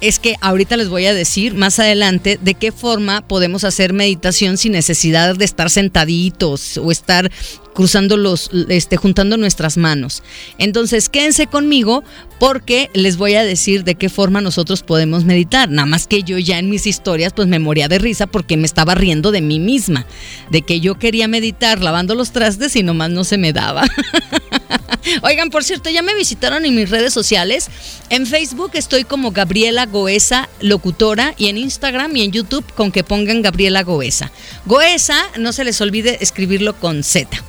es 0.00 0.18
que 0.18 0.36
ahorita 0.40 0.76
les 0.76 0.88
voy 0.88 1.06
a 1.06 1.14
decir 1.14 1.54
más 1.54 1.78
adelante 1.78 2.38
de 2.40 2.54
qué 2.54 2.72
forma 2.72 3.20
podemos 3.26 3.64
hacer 3.64 3.92
meditación 3.92 4.56
sin 4.56 4.72
necesidad 4.72 5.36
de 5.36 5.44
estar 5.44 5.70
sentaditos 5.70 6.78
o 6.78 6.90
estar 6.90 7.30
cruzando 7.72 8.16
los, 8.16 8.50
este, 8.68 8.96
juntando 8.96 9.36
nuestras 9.36 9.76
manos. 9.76 10.22
Entonces, 10.58 11.08
quédense 11.08 11.46
conmigo 11.46 12.04
porque 12.38 12.90
les 12.94 13.16
voy 13.16 13.34
a 13.34 13.44
decir 13.44 13.84
de 13.84 13.94
qué 13.94 14.08
forma 14.08 14.40
nosotros 14.40 14.82
podemos 14.82 15.24
meditar. 15.24 15.70
Nada 15.70 15.86
más 15.86 16.06
que 16.06 16.22
yo 16.22 16.38
ya 16.38 16.58
en 16.58 16.70
mis 16.70 16.86
historias 16.86 17.32
pues 17.32 17.48
me 17.48 17.58
moría 17.58 17.88
de 17.88 17.98
risa 17.98 18.26
porque 18.26 18.56
me 18.56 18.66
estaba 18.66 18.94
riendo 18.94 19.30
de 19.30 19.40
mí 19.40 19.60
misma, 19.60 20.06
de 20.50 20.62
que 20.62 20.80
yo 20.80 20.98
quería 20.98 21.28
meditar 21.28 21.80
lavando 21.80 22.14
los 22.14 22.32
trastes 22.32 22.76
y 22.76 22.82
nomás 22.82 23.10
no 23.10 23.24
se 23.24 23.38
me 23.38 23.52
daba. 23.52 23.84
Oigan, 25.22 25.50
por 25.50 25.64
cierto, 25.64 25.90
ya 25.90 26.02
me 26.02 26.14
visitaron 26.14 26.64
en 26.64 26.74
mis 26.74 26.90
redes 26.90 27.12
sociales. 27.12 27.68
En 28.08 28.26
Facebook 28.26 28.72
estoy 28.74 29.04
como 29.04 29.32
Gabriela 29.42 29.86
Goesa, 29.86 30.48
locutora, 30.60 31.34
y 31.36 31.48
en 31.48 31.58
Instagram 31.58 32.16
y 32.16 32.22
en 32.22 32.30
YouTube 32.30 32.64
con 32.76 32.92
que 32.92 33.02
pongan 33.02 33.42
Gabriela 33.42 33.82
Goesa. 33.82 34.30
Goesa, 34.66 35.20
no 35.36 35.52
se 35.52 35.64
les 35.64 35.80
olvide 35.80 36.18
escribirlo 36.22 36.74
con 36.78 37.02
Z. 37.02 37.42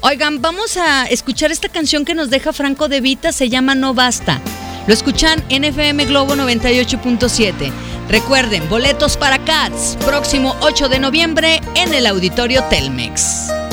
Oigan, 0.00 0.40
vamos 0.40 0.78
a 0.78 1.04
escuchar 1.04 1.52
esta 1.52 1.68
canción 1.68 2.06
que 2.06 2.14
nos 2.14 2.30
deja 2.30 2.54
Franco 2.54 2.88
de 2.88 3.02
Vita, 3.02 3.30
se 3.30 3.50
llama 3.50 3.74
No 3.74 3.92
Basta. 3.92 4.40
Lo 4.86 4.94
escuchan 4.94 5.44
en 5.50 5.64
FM 5.64 6.06
Globo 6.06 6.34
98.7. 6.34 7.70
Recuerden, 8.08 8.66
boletos 8.70 9.18
para 9.18 9.38
Cats, 9.44 9.98
próximo 10.02 10.56
8 10.62 10.88
de 10.88 10.98
noviembre 10.98 11.60
en 11.74 11.92
el 11.92 12.06
Auditorio 12.06 12.64
Telmex. 12.70 13.63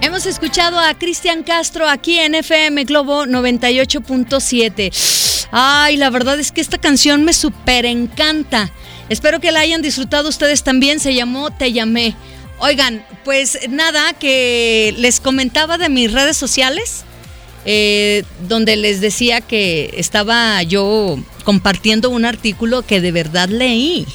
Hemos 0.00 0.26
escuchado 0.26 0.78
a 0.78 0.94
Cristian 0.94 1.42
Castro 1.42 1.88
aquí 1.88 2.18
en 2.18 2.36
FM 2.36 2.84
Globo 2.84 3.24
98.7. 3.24 5.48
Ay, 5.50 5.96
la 5.96 6.10
verdad 6.10 6.38
es 6.38 6.52
que 6.52 6.60
esta 6.60 6.78
canción 6.78 7.24
me 7.24 7.32
súper 7.32 7.84
encanta. 7.84 8.70
Espero 9.08 9.40
que 9.40 9.50
la 9.50 9.60
hayan 9.60 9.82
disfrutado 9.82 10.28
ustedes 10.28 10.62
también. 10.62 11.00
Se 11.00 11.14
llamó 11.14 11.50
Te 11.50 11.72
llamé. 11.72 12.14
Oigan, 12.60 13.04
pues 13.24 13.58
nada, 13.68 14.12
que 14.12 14.94
les 14.98 15.20
comentaba 15.20 15.78
de 15.78 15.88
mis 15.88 16.12
redes 16.12 16.36
sociales, 16.36 17.04
eh, 17.70 18.24
donde 18.48 18.76
les 18.76 19.02
decía 19.02 19.42
que 19.42 19.90
estaba 19.98 20.62
yo 20.62 21.18
compartiendo 21.44 22.08
un 22.08 22.24
artículo 22.24 22.80
que 22.80 23.02
de 23.02 23.12
verdad 23.12 23.50
leí, 23.50 24.06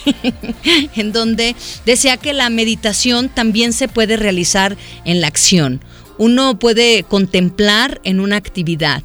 en 0.96 1.12
donde 1.12 1.56
decía 1.86 2.18
que 2.18 2.34
la 2.34 2.50
meditación 2.50 3.30
también 3.30 3.72
se 3.72 3.88
puede 3.88 4.18
realizar 4.18 4.76
en 5.06 5.22
la 5.22 5.28
acción. 5.28 5.82
Uno 6.18 6.58
puede 6.58 7.04
contemplar 7.04 8.02
en 8.04 8.22
una 8.22 8.38
actividad 8.38 9.04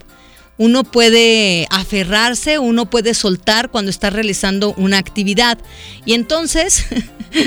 uno 0.58 0.82
puede 0.82 1.66
aferrarse, 1.70 2.58
uno 2.58 2.90
puede 2.90 3.14
soltar 3.14 3.70
cuando 3.70 3.90
está 3.90 4.10
realizando 4.10 4.74
una 4.74 4.98
actividad. 4.98 5.56
Y 6.04 6.14
entonces 6.14 6.84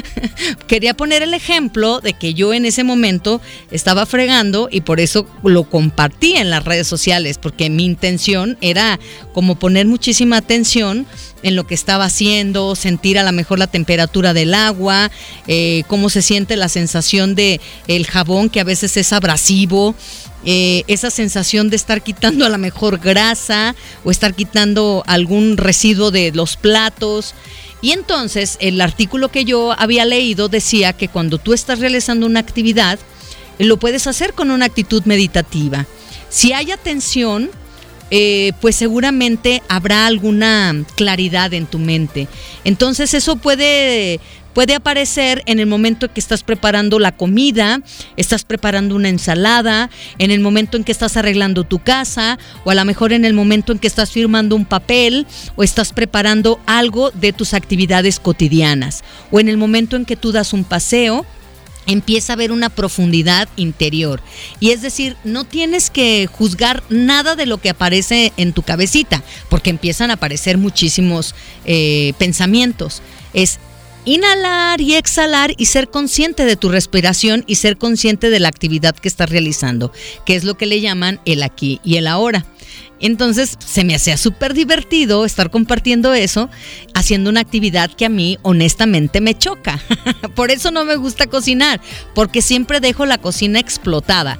quería 0.68 0.94
poner 0.94 1.22
el 1.22 1.34
ejemplo 1.34 2.00
de 2.00 2.14
que 2.14 2.34
yo 2.34 2.54
en 2.54 2.66
ese 2.66 2.84
momento 2.84 3.42
estaba 3.70 4.06
fregando 4.06 4.70
y 4.72 4.82
por 4.82 5.02
eso 5.02 5.28
lo 5.44 5.70
compartí 5.70 6.34
en 6.36 6.50
las 6.50 6.64
redes 6.64 6.88
sociales, 6.88 7.38
porque 7.38 7.70
mi 7.70 7.86
intención 7.86 8.58
era 8.62 8.98
como 9.34 9.56
poner 9.56 9.88
muchísima 9.88 10.38
atención 10.38 11.06
en 11.44 11.56
lo 11.56 11.66
que 11.66 11.74
estaba 11.74 12.06
haciendo, 12.06 12.76
sentir 12.76 13.18
a 13.18 13.24
lo 13.24 13.32
mejor 13.32 13.60
la 13.60 13.68
temperatura 13.68 14.34
del 14.34 14.54
agua, 14.54 15.12
eh, 15.48 15.84
cómo 15.88 16.10
se 16.10 16.22
siente 16.22 16.56
la 16.56 16.70
sensación 16.70 17.36
de 17.36 17.60
el 17.88 18.06
jabón 18.06 18.50
que 18.50 18.60
a 18.60 18.64
veces 18.64 18.96
es 18.96 19.12
abrasivo, 19.12 19.96
eh, 20.46 20.84
esa 20.88 21.12
sensación 21.12 21.70
de 21.70 21.76
estar 21.76 22.02
quitando 22.02 22.46
a 22.46 22.50
la 22.50 22.58
mejor 22.58 22.98
grasa 23.00 23.76
o 24.04 24.12
estar 24.12 24.34
quitando 24.34 25.04
algún 25.06 25.58
residuo 25.58 26.12
de 26.12 26.32
los 26.32 26.58
platos. 26.58 27.36
Y 27.82 27.92
entonces 27.92 28.58
el 28.60 28.82
artículo 28.82 29.30
que 29.30 29.46
yo 29.46 29.74
había 29.78 30.06
leído 30.06 30.50
decía 30.50 30.94
que 30.94 31.08
cuando 31.08 31.38
tú 31.38 31.54
estás 31.54 31.80
realizando 31.80 32.26
una 32.26 32.40
actividad, 32.40 33.00
lo 33.60 33.78
puedes 33.78 34.08
hacer 34.08 34.34
con 34.34 34.52
una 34.52 34.66
actitud 34.66 35.04
meditativa. 35.06 35.86
Si 36.30 36.54
hay 36.54 36.72
atención, 36.72 37.52
eh, 38.14 38.54
pues 38.60 38.76
seguramente 38.76 39.64
habrá 39.68 40.06
alguna 40.06 40.84
claridad 40.96 41.54
en 41.54 41.66
tu 41.66 41.80
mente. 41.80 42.28
Entonces 42.64 43.14
eso 43.14 43.38
puede 43.38 44.20
Puede 44.54 44.76
aparecer 44.76 45.44
en 45.46 45.60
el 45.60 45.66
momento 45.66 46.06
en 46.06 46.14
que 46.14 46.20
estás 46.20 46.44
preparando 46.44 47.00
la 47.00 47.14
comida, 47.14 47.82
estás 48.18 48.44
preparando 48.44 48.96
una 48.96 49.10
ensalada, 49.10 49.90
en 50.18 50.32
el 50.32 50.42
momento 50.42 50.78
en 50.78 50.84
que 50.84 50.92
estás 50.92 51.16
arreglando 51.16 51.64
tu 51.64 51.80
casa, 51.80 52.38
o 52.66 52.72
a 52.72 52.76
lo 52.76 52.84
mejor 52.84 53.14
en 53.14 53.24
el 53.24 53.34
momento 53.34 53.72
en 53.72 53.80
que 53.80 53.88
estás 53.88 54.12
firmando 54.12 54.56
un 54.56 54.66
papel, 54.66 55.26
o 55.56 55.64
estás 55.64 55.94
preparando 55.94 56.60
algo 56.66 57.12
de 57.12 57.32
tus 57.32 57.54
actividades 57.54 58.20
cotidianas, 58.20 59.04
o 59.32 59.40
en 59.40 59.48
el 59.48 59.58
momento 59.58 59.96
en 59.96 60.06
que 60.06 60.18
tú 60.18 60.32
das 60.32 60.52
un 60.52 60.66
paseo, 60.66 61.26
empieza 61.88 62.34
a 62.34 62.36
ver 62.36 62.52
una 62.52 62.70
profundidad 62.70 63.48
interior. 63.56 64.22
Y 64.60 64.72
es 64.72 64.82
decir, 64.82 65.18
no 65.24 65.46
tienes 65.46 65.90
que 65.90 66.28
juzgar 66.28 66.84
nada 66.90 67.36
de 67.36 67.46
lo 67.46 67.58
que 67.58 67.70
aparece 67.70 68.34
en 68.38 68.54
tu 68.54 68.64
cabecita, 68.64 69.24
porque 69.50 69.70
empiezan 69.70 70.12
a 70.12 70.16
aparecer 70.16 70.58
muchísimos 70.58 71.36
eh, 71.66 72.14
pensamientos. 72.18 73.02
Es 73.34 73.60
inhalar 74.06 74.82
y 74.82 74.96
exhalar 74.96 75.54
y 75.58 75.66
ser 75.66 75.90
consciente 75.90 76.46
de 76.46 76.56
tu 76.56 76.70
respiración 76.70 77.44
y 77.48 77.56
ser 77.56 77.78
consciente 77.78 78.30
de 78.30 78.40
la 78.40 78.48
actividad 78.48 78.96
que 78.96 79.08
estás 79.08 79.30
realizando, 79.30 79.92
que 80.26 80.36
es 80.36 80.44
lo 80.44 80.56
que 80.56 80.66
le 80.66 80.82
llaman 80.82 81.20
el 81.26 81.44
aquí 81.44 81.80
y 81.84 81.98
el 81.98 82.08
ahora. 82.08 82.46
Entonces 83.02 83.58
se 83.66 83.84
me 83.84 83.96
hacía 83.96 84.16
súper 84.16 84.54
divertido 84.54 85.26
estar 85.26 85.50
compartiendo 85.50 86.14
eso, 86.14 86.50
haciendo 86.94 87.30
una 87.30 87.42
actividad 87.42 87.92
que 87.92 88.06
a 88.06 88.10
mí 88.10 88.38
honestamente 88.44 89.22
me 89.22 89.38
choca. 89.38 89.82
Por 90.36 90.52
eso 90.52 90.72
no 90.72 90.86
me 90.86 90.96
gusta 90.96 91.28
cocinar, 91.28 91.82
porque 92.14 92.42
siempre 92.42 92.80
dejo 92.80 93.06
la 93.06 93.18
cocina 93.18 93.60
explotada. 93.60 94.40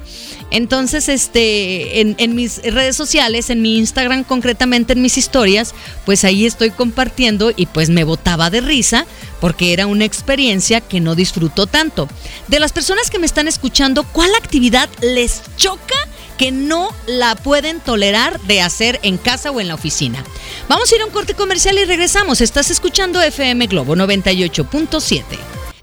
Entonces, 0.50 1.08
este, 1.08 2.00
en, 2.00 2.14
en, 2.18 2.34
mis 2.34 2.62
redes 2.62 2.94
sociales, 2.94 3.48
en 3.50 3.62
mi 3.62 3.78
Instagram 3.78 4.22
concretamente, 4.22 4.92
en 4.92 5.02
mis 5.02 5.16
historias, 5.16 5.74
pues 6.04 6.24
ahí 6.24 6.44
estoy 6.44 6.70
compartiendo 6.70 7.52
y 7.56 7.66
pues 7.66 7.88
me 7.88 8.04
botaba 8.04 8.50
de 8.50 8.60
risa 8.60 9.06
porque 9.40 9.72
era 9.72 9.86
una 9.86 10.04
experiencia 10.04 10.80
que 10.80 11.00
no 11.00 11.14
disfruto 11.14 11.66
tanto. 11.66 12.08
De 12.48 12.60
las 12.60 12.72
personas 12.72 13.10
que 13.10 13.18
me 13.18 13.26
están 13.26 13.48
escuchando, 13.48 14.04
¿cuál 14.04 14.30
actividad 14.34 14.88
les 15.00 15.42
choca? 15.56 15.96
Que 16.36 16.50
no 16.52 16.88
la 17.06 17.34
pueden 17.36 17.80
tolerar 17.80 18.40
de 18.42 18.60
hacer 18.60 19.00
en 19.02 19.18
casa 19.18 19.50
o 19.50 19.60
en 19.60 19.68
la 19.68 19.74
oficina. 19.74 20.24
Vamos 20.68 20.90
a 20.90 20.96
ir 20.96 21.02
a 21.02 21.06
un 21.06 21.12
corte 21.12 21.34
comercial 21.34 21.78
y 21.78 21.84
regresamos. 21.84 22.40
Estás 22.40 22.70
escuchando 22.70 23.20
FM 23.20 23.66
Globo 23.66 23.94
98.7. 23.94 25.22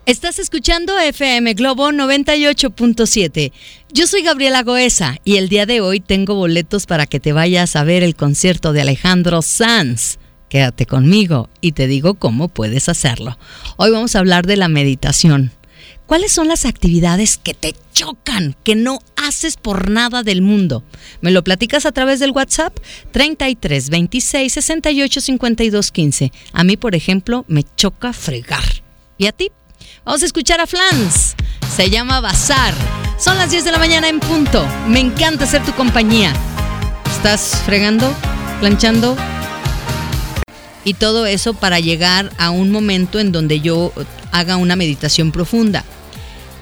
Estás 0.05 0.39
escuchando 0.39 0.97
FM 0.97 1.53
Globo 1.53 1.91
98.7. 1.91 3.51
Yo 3.93 4.07
soy 4.07 4.23
Gabriela 4.23 4.63
Goesa 4.63 5.17
y 5.23 5.37
el 5.37 5.49
día 5.49 5.67
de 5.67 5.81
hoy 5.81 5.99
tengo 5.99 6.33
boletos 6.33 6.87
para 6.87 7.05
que 7.05 7.19
te 7.19 7.31
vayas 7.31 7.75
a 7.75 7.83
ver 7.83 8.01
el 8.01 8.15
concierto 8.15 8.73
de 8.73 8.81
Alejandro 8.81 9.43
Sanz. 9.43 10.17
Quédate 10.49 10.87
conmigo 10.87 11.47
y 11.61 11.73
te 11.73 11.85
digo 11.85 12.15
cómo 12.15 12.47
puedes 12.47 12.89
hacerlo. 12.89 13.37
Hoy 13.77 13.91
vamos 13.91 14.15
a 14.15 14.19
hablar 14.19 14.47
de 14.47 14.57
la 14.57 14.67
meditación. 14.67 15.51
¿Cuáles 16.09 16.31
son 16.31 16.47
las 16.47 16.65
actividades 16.65 17.37
que 17.37 17.53
te 17.53 17.75
chocan, 17.93 18.55
que 18.63 18.73
no 18.73 18.97
haces 19.15 19.57
por 19.57 19.91
nada 19.91 20.23
del 20.23 20.41
mundo? 20.41 20.83
Me 21.21 21.29
lo 21.29 21.43
platicas 21.43 21.85
a 21.85 21.91
través 21.91 22.19
del 22.19 22.31
WhatsApp 22.31 22.75
33 23.11 23.91
26 23.91 24.51
68 24.51 25.21
52 25.21 25.91
15. 25.91 26.31
A 26.51 26.63
mí, 26.63 26.77
por 26.77 26.95
ejemplo, 26.95 27.45
me 27.47 27.63
choca 27.75 28.11
fregar. 28.11 28.63
¿Y 29.19 29.27
a 29.27 29.33
ti? 29.33 29.51
Vamos 30.03 30.23
a 30.23 30.25
escuchar 30.25 30.59
a 30.59 30.65
Flans. 30.65 31.35
Se 31.75 31.91
llama 31.91 32.21
Bazar. 32.21 32.73
Son 33.19 33.37
las 33.37 33.51
10 33.51 33.65
de 33.65 33.71
la 33.71 33.77
mañana 33.77 34.09
en 34.09 34.19
punto. 34.19 34.65
Me 34.87 35.01
encanta 35.01 35.45
ser 35.45 35.63
tu 35.63 35.73
compañía. 35.73 36.33
¿Estás 37.05 37.61
fregando? 37.67 38.11
¿Planchando? 38.61 39.15
Y 40.83 40.95
todo 40.95 41.27
eso 41.27 41.53
para 41.53 41.79
llegar 41.79 42.31
a 42.39 42.49
un 42.49 42.71
momento 42.71 43.19
en 43.19 43.31
donde 43.31 43.59
yo 43.59 43.93
haga 44.31 44.57
una 44.57 44.75
meditación 44.75 45.31
profunda. 45.31 45.85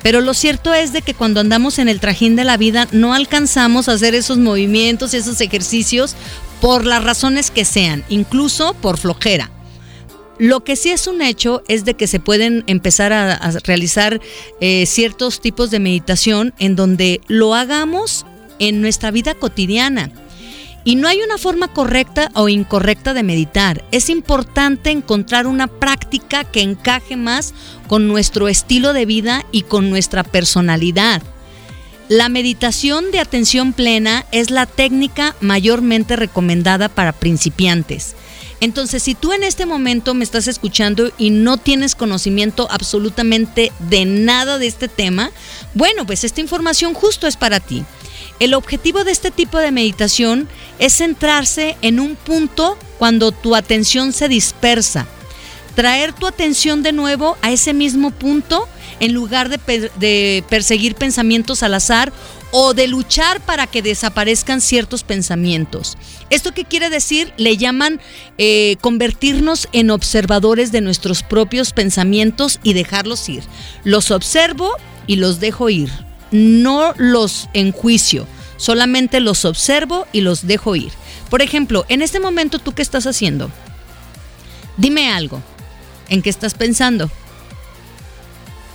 Pero 0.07 0.21
lo 0.21 0.33
cierto 0.33 0.73
es 0.73 0.93
de 0.93 1.01
que 1.01 1.13
cuando 1.13 1.41
andamos 1.41 1.79
en 1.79 1.89
el 1.89 1.99
trajín 1.99 2.37
de 2.37 2.45
la 2.45 2.55
vida 2.55 2.87
no 2.93 3.13
alcanzamos 3.13 3.89
a 3.89 3.91
hacer 3.91 4.15
esos 4.15 4.37
movimientos, 4.37 5.13
esos 5.13 5.41
ejercicios 5.41 6.15
por 6.61 6.85
las 6.85 7.03
razones 7.03 7.51
que 7.51 7.65
sean, 7.65 8.05
incluso 8.07 8.73
por 8.75 8.97
flojera. 8.97 9.51
Lo 10.39 10.63
que 10.63 10.77
sí 10.77 10.91
es 10.91 11.07
un 11.07 11.21
hecho 11.21 11.61
es 11.67 11.83
de 11.83 11.95
que 11.95 12.07
se 12.07 12.21
pueden 12.21 12.63
empezar 12.67 13.11
a, 13.11 13.51
realizar 13.65 14.21
eh, 14.61 14.85
ciertos 14.85 15.41
tipos 15.41 15.71
de 15.71 15.79
meditación 15.79 16.53
en 16.57 16.77
donde 16.77 17.19
lo 17.27 17.53
hagamos 17.53 18.25
en 18.59 18.79
nuestra 18.79 19.11
vida 19.11 19.33
cotidiana. 19.33 20.09
Y 20.87 20.95
no 20.95 21.09
hay 21.09 21.21
una 21.21 21.37
forma 21.37 21.67
correcta 21.67 22.31
o 22.33 22.47
incorrecta 22.47 23.13
de 23.13 23.21
meditar. 23.21 23.83
Es 23.91 24.09
importante 24.09 24.89
encontrar 24.89 25.45
una 25.45 25.67
práctica 25.67 26.45
que 26.45 26.61
encaje 26.61 27.17
más 27.17 27.53
con 27.89 28.07
nuestro 28.07 28.47
estilo 28.47 28.93
de 28.93 29.05
vida 29.05 29.45
y 29.51 29.63
con 29.63 29.89
nuestra 29.89 30.23
personalidad. 30.23 31.21
La 32.07 32.29
meditación 32.29 33.11
de 33.11 33.19
atención 33.19 33.73
plena 33.73 34.25
es 34.31 34.49
la 34.49 34.65
técnica 34.65 35.35
mayormente 35.41 36.15
recomendada 36.15 36.87
para 36.87 37.11
principiantes. 37.11 38.15
Entonces, 38.61 39.03
si 39.03 39.13
tú 39.13 39.33
en 39.33 39.43
este 39.43 39.65
momento 39.65 40.13
me 40.13 40.23
estás 40.23 40.47
escuchando 40.47 41.11
y 41.17 41.31
no 41.31 41.57
tienes 41.57 41.95
conocimiento 41.95 42.65
absolutamente 42.71 43.73
de 43.89 44.05
nada 44.05 44.57
de 44.57 44.67
este 44.67 44.87
tema, 44.87 45.31
bueno, 45.73 46.05
pues 46.05 46.23
esta 46.23 46.39
información 46.39 46.93
justo 46.93 47.27
es 47.27 47.35
para 47.35 47.59
ti. 47.59 47.83
El 48.39 48.53
objetivo 48.53 49.03
de 49.03 49.11
este 49.11 49.31
tipo 49.31 49.57
de 49.57 49.71
meditación 49.71 50.47
es 50.79 50.93
centrarse 50.93 51.77
en 51.81 51.99
un 51.99 52.15
punto 52.15 52.77
cuando 52.97 53.31
tu 53.31 53.55
atención 53.55 54.13
se 54.13 54.27
dispersa. 54.27 55.07
Traer 55.75 56.13
tu 56.13 56.25
atención 56.25 56.81
de 56.81 56.91
nuevo 56.91 57.37
a 57.41 57.51
ese 57.51 57.73
mismo 57.73 58.11
punto 58.11 58.67
en 58.99 59.13
lugar 59.13 59.49
de, 59.49 60.43
perseguir 60.49 60.95
pensamientos 60.95 61.63
al 61.63 61.75
azar 61.75 62.11
o 62.51 62.73
de 62.73 62.87
luchar 62.87 63.41
para 63.41 63.67
que 63.67 63.81
desaparezcan 63.81 64.61
ciertos 64.61 65.03
pensamientos. 65.03 65.97
¿Esto 66.29 66.53
qué 66.53 66.63
quiere 66.63 66.89
decir? 66.89 67.33
Le 67.37 67.57
llaman 67.57 67.99
eh, 68.37 68.77
convertirnos 68.81 69.67
en 69.71 69.91
observadores 69.91 70.71
de 70.71 70.81
nuestros 70.81 71.23
propios 71.23 71.73
pensamientos 71.73 72.59
y 72.63 72.73
dejarlos 72.73 73.27
ir. 73.29 73.43
Los 73.83 74.11
observo 74.11 74.71
y 75.05 75.17
los 75.17 75.39
dejo 75.39 75.69
ir. 75.69 75.91
No 76.31 76.93
los 76.97 77.49
enjuicio, 77.53 78.27
solamente 78.57 79.19
los 79.19 79.45
observo 79.45 80.05
y 80.11 80.21
los 80.21 80.45
dejo 80.45 80.75
ir. 80.75 80.91
Por 81.29 81.41
ejemplo, 81.41 81.85
en 81.89 82.01
este 82.01 82.19
momento, 82.19 82.59
¿tú 82.59 82.73
qué 82.73 82.81
estás 82.81 83.07
haciendo? 83.07 83.49
Dime 84.77 85.09
algo. 85.09 85.41
¿En 86.09 86.21
qué 86.21 86.29
estás 86.29 86.53
pensando? 86.53 87.09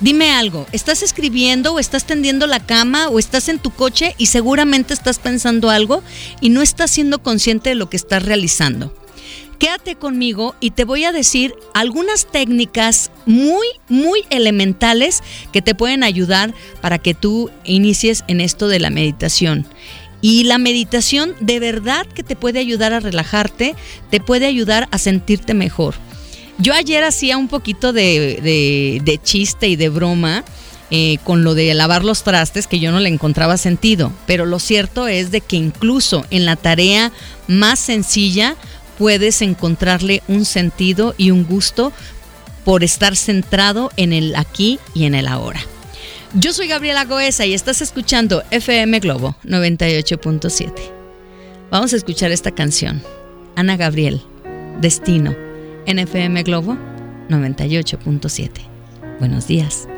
Dime 0.00 0.32
algo, 0.32 0.66
¿estás 0.72 1.04
escribiendo 1.04 1.74
o 1.74 1.78
estás 1.78 2.06
tendiendo 2.06 2.48
la 2.48 2.58
cama 2.58 3.08
o 3.08 3.20
estás 3.20 3.48
en 3.48 3.60
tu 3.60 3.70
coche 3.70 4.16
y 4.18 4.26
seguramente 4.26 4.94
estás 4.94 5.20
pensando 5.20 5.70
algo 5.70 6.02
y 6.40 6.48
no 6.48 6.60
estás 6.60 6.90
siendo 6.90 7.22
consciente 7.22 7.70
de 7.70 7.76
lo 7.76 7.88
que 7.88 7.98
estás 7.98 8.24
realizando? 8.24 8.92
Quédate 9.62 9.94
conmigo 9.94 10.56
y 10.58 10.72
te 10.72 10.82
voy 10.82 11.04
a 11.04 11.12
decir 11.12 11.54
algunas 11.72 12.26
técnicas 12.26 13.12
muy, 13.26 13.64
muy 13.88 14.24
elementales 14.28 15.22
que 15.52 15.62
te 15.62 15.76
pueden 15.76 16.02
ayudar 16.02 16.52
para 16.80 16.98
que 16.98 17.14
tú 17.14 17.48
inicies 17.62 18.24
en 18.26 18.40
esto 18.40 18.66
de 18.66 18.80
la 18.80 18.90
meditación. 18.90 19.64
Y 20.20 20.42
la 20.42 20.58
meditación 20.58 21.36
de 21.38 21.60
verdad 21.60 22.08
que 22.08 22.24
te 22.24 22.34
puede 22.34 22.58
ayudar 22.58 22.92
a 22.92 22.98
relajarte, 22.98 23.76
te 24.10 24.18
puede 24.18 24.46
ayudar 24.46 24.88
a 24.90 24.98
sentirte 24.98 25.54
mejor. 25.54 25.94
Yo 26.58 26.74
ayer 26.74 27.04
hacía 27.04 27.36
un 27.36 27.46
poquito 27.46 27.92
de, 27.92 29.20
chiste 29.22 29.68
y 29.68 29.76
de 29.76 29.88
broma. 29.90 30.44
Eh, 30.94 31.16
con 31.24 31.42
lo 31.42 31.54
de 31.54 31.72
lavar 31.72 32.04
los 32.04 32.22
trastes 32.22 32.66
que 32.66 32.78
yo 32.78 32.92
no 32.92 33.00
le 33.00 33.08
encontraba 33.08 33.56
sentido, 33.56 34.12
pero 34.26 34.44
lo 34.44 34.58
cierto 34.58 35.08
es 35.08 35.30
de 35.30 35.40
que 35.40 35.56
incluso 35.56 36.26
en 36.28 36.44
la 36.44 36.56
tarea 36.56 37.12
más 37.48 37.78
sencilla 37.78 38.56
puedes 39.02 39.42
encontrarle 39.42 40.22
un 40.28 40.44
sentido 40.44 41.16
y 41.18 41.32
un 41.32 41.44
gusto 41.44 41.92
por 42.64 42.84
estar 42.84 43.16
centrado 43.16 43.90
en 43.96 44.12
el 44.12 44.36
aquí 44.36 44.78
y 44.94 45.06
en 45.06 45.16
el 45.16 45.26
ahora. 45.26 45.58
Yo 46.34 46.52
soy 46.52 46.68
Gabriela 46.68 47.04
Goesa 47.04 47.44
y 47.44 47.52
estás 47.52 47.82
escuchando 47.82 48.44
FM 48.52 49.00
Globo 49.00 49.34
98.7. 49.42 50.72
Vamos 51.68 51.92
a 51.92 51.96
escuchar 51.96 52.30
esta 52.30 52.52
canción. 52.52 53.02
Ana 53.56 53.76
Gabriel, 53.76 54.22
Destino 54.80 55.34
NFM 55.84 56.44
Globo 56.44 56.78
98.7. 57.28 58.50
Buenos 59.18 59.48
días. 59.48 59.88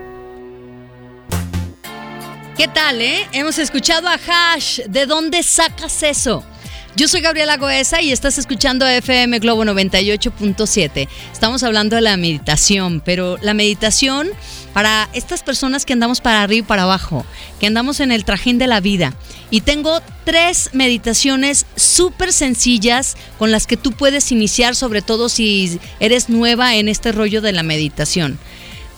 ¿Qué 2.57 2.69
tal, 2.69 3.03
eh? 3.03 3.29
Hemos 3.33 3.59
escuchado 3.59 4.09
a 4.09 4.15
Hash. 4.15 4.81
¿De 4.89 5.05
dónde 5.05 5.43
sacas 5.43 6.03
eso? 6.03 6.43
Yo 6.97 7.09
soy 7.09 7.23
Gabriela 7.23 7.57
Goesa 7.57 8.01
y 8.03 8.13
estás 8.13 8.39
escuchando 8.39 8.87
FM 8.87 9.41
Globo 9.41 9.65
98.7. 9.65 11.09
Estamos 11.33 11.65
hablando 11.65 11.97
de 11.97 12.03
la 12.03 12.17
meditación, 12.17 13.03
pero 13.05 13.37
la 13.43 13.53
meditación 13.53 14.29
para 14.73 15.09
estas 15.13 15.43
personas 15.43 15.85
que 15.85 15.93
andamos 15.93 16.21
para 16.21 16.43
arriba 16.43 16.65
y 16.65 16.69
para 16.69 16.85
abajo, 16.85 17.27
que 17.59 17.67
andamos 17.67 17.99
en 17.99 18.13
el 18.13 18.25
trajín 18.25 18.59
de 18.59 18.69
la 18.69 18.79
vida. 18.79 19.13
Y 19.51 19.63
tengo 19.63 20.03
tres 20.25 20.71
meditaciones 20.73 21.67
súper 21.75 22.33
sencillas 22.33 23.17
con 23.41 23.51
las 23.51 23.67
que 23.67 23.77
tú 23.77 23.91
puedes 23.91 24.31
iniciar, 24.31 24.77
sobre 24.77 25.03
todo 25.03 25.29
si 25.29 25.81
eres 25.99 26.29
nueva 26.29 26.77
en 26.77 26.87
este 26.89 27.11
rollo 27.11 27.41
de 27.41 27.51
la 27.51 27.65
meditación. 27.65 28.39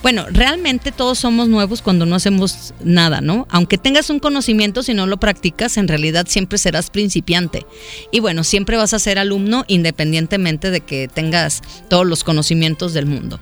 Bueno, 0.06 0.24
realmente 0.30 0.92
todos 0.92 1.18
somos 1.18 1.48
nuevos 1.48 1.82
cuando 1.82 2.06
no 2.06 2.14
hacemos 2.14 2.74
nada, 2.84 3.20
¿no? 3.20 3.48
Aunque 3.50 3.76
tengas 3.76 4.08
un 4.08 4.20
conocimiento, 4.20 4.84
si 4.84 4.94
no 4.94 5.04
lo 5.08 5.16
practicas, 5.16 5.76
en 5.78 5.88
realidad 5.88 6.26
siempre 6.28 6.58
serás 6.58 6.90
principiante. 6.90 7.66
Y 8.12 8.20
bueno, 8.20 8.44
siempre 8.44 8.76
vas 8.76 8.94
a 8.94 9.00
ser 9.00 9.18
alumno 9.18 9.64
independientemente 9.66 10.70
de 10.70 10.80
que 10.80 11.08
tengas 11.08 11.60
todos 11.90 12.06
los 12.06 12.22
conocimientos 12.22 12.94
del 12.94 13.06
mundo. 13.06 13.40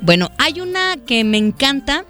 Bueno, 0.00 0.30
hay 0.38 0.62
una 0.62 0.96
que 0.96 1.22
me 1.22 1.36
encanta 1.36 2.06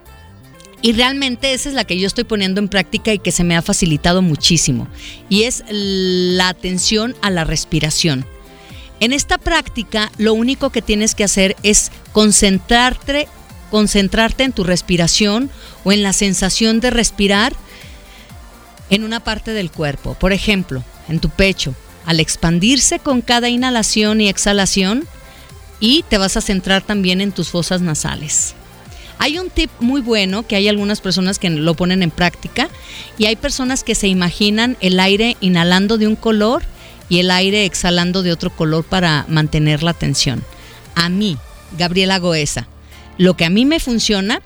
y 0.82 0.92
realmente 0.92 1.52
esa 1.52 1.68
es 1.68 1.74
la 1.74 1.82
que 1.82 1.98
yo 1.98 2.06
estoy 2.06 2.22
poniendo 2.22 2.60
en 2.60 2.68
práctica 2.68 3.12
y 3.12 3.18
que 3.18 3.32
se 3.32 3.42
me 3.42 3.56
ha 3.56 3.62
facilitado 3.62 4.22
muchísimo. 4.22 4.86
Y 5.28 5.42
es 5.42 5.64
la 5.68 6.48
atención 6.48 7.16
a 7.22 7.30
la 7.30 7.42
respiración. 7.42 8.24
En 9.00 9.12
esta 9.12 9.36
práctica 9.36 10.12
lo 10.16 10.32
único 10.32 10.70
que 10.70 10.80
tienes 10.80 11.16
que 11.16 11.24
hacer 11.24 11.56
es 11.64 11.90
concentrarte 12.12 13.26
concentrarte 13.70 14.44
en 14.44 14.52
tu 14.52 14.64
respiración 14.64 15.50
o 15.84 15.92
en 15.92 16.02
la 16.02 16.12
sensación 16.12 16.80
de 16.80 16.90
respirar 16.90 17.54
en 18.90 19.04
una 19.04 19.20
parte 19.20 19.52
del 19.52 19.70
cuerpo. 19.70 20.14
Por 20.14 20.32
ejemplo, 20.32 20.82
en 21.08 21.20
tu 21.20 21.28
pecho, 21.30 21.74
al 22.04 22.20
expandirse 22.20 22.98
con 22.98 23.20
cada 23.20 23.48
inhalación 23.48 24.20
y 24.20 24.28
exhalación 24.28 25.06
y 25.80 26.04
te 26.08 26.18
vas 26.18 26.36
a 26.36 26.40
centrar 26.40 26.82
también 26.82 27.20
en 27.20 27.32
tus 27.32 27.48
fosas 27.48 27.80
nasales. 27.80 28.54
Hay 29.18 29.38
un 29.38 29.50
tip 29.50 29.70
muy 29.80 30.00
bueno 30.00 30.46
que 30.46 30.56
hay 30.56 30.68
algunas 30.68 31.00
personas 31.00 31.38
que 31.38 31.48
lo 31.48 31.74
ponen 31.74 32.02
en 32.02 32.10
práctica 32.10 32.68
y 33.18 33.26
hay 33.26 33.36
personas 33.36 33.82
que 33.82 33.94
se 33.94 34.08
imaginan 34.08 34.76
el 34.80 35.00
aire 35.00 35.36
inhalando 35.40 35.98
de 35.98 36.06
un 36.06 36.16
color 36.16 36.62
y 37.08 37.20
el 37.20 37.30
aire 37.30 37.64
exhalando 37.64 38.22
de 38.22 38.32
otro 38.32 38.50
color 38.50 38.84
para 38.84 39.24
mantener 39.28 39.82
la 39.82 39.94
tensión. 39.94 40.44
A 40.94 41.08
mí, 41.08 41.38
Gabriela 41.78 42.18
Goesa, 42.18 42.68
lo 43.18 43.36
que 43.36 43.44
a 43.44 43.50
mí 43.50 43.64
me 43.64 43.80
funciona 43.80 44.42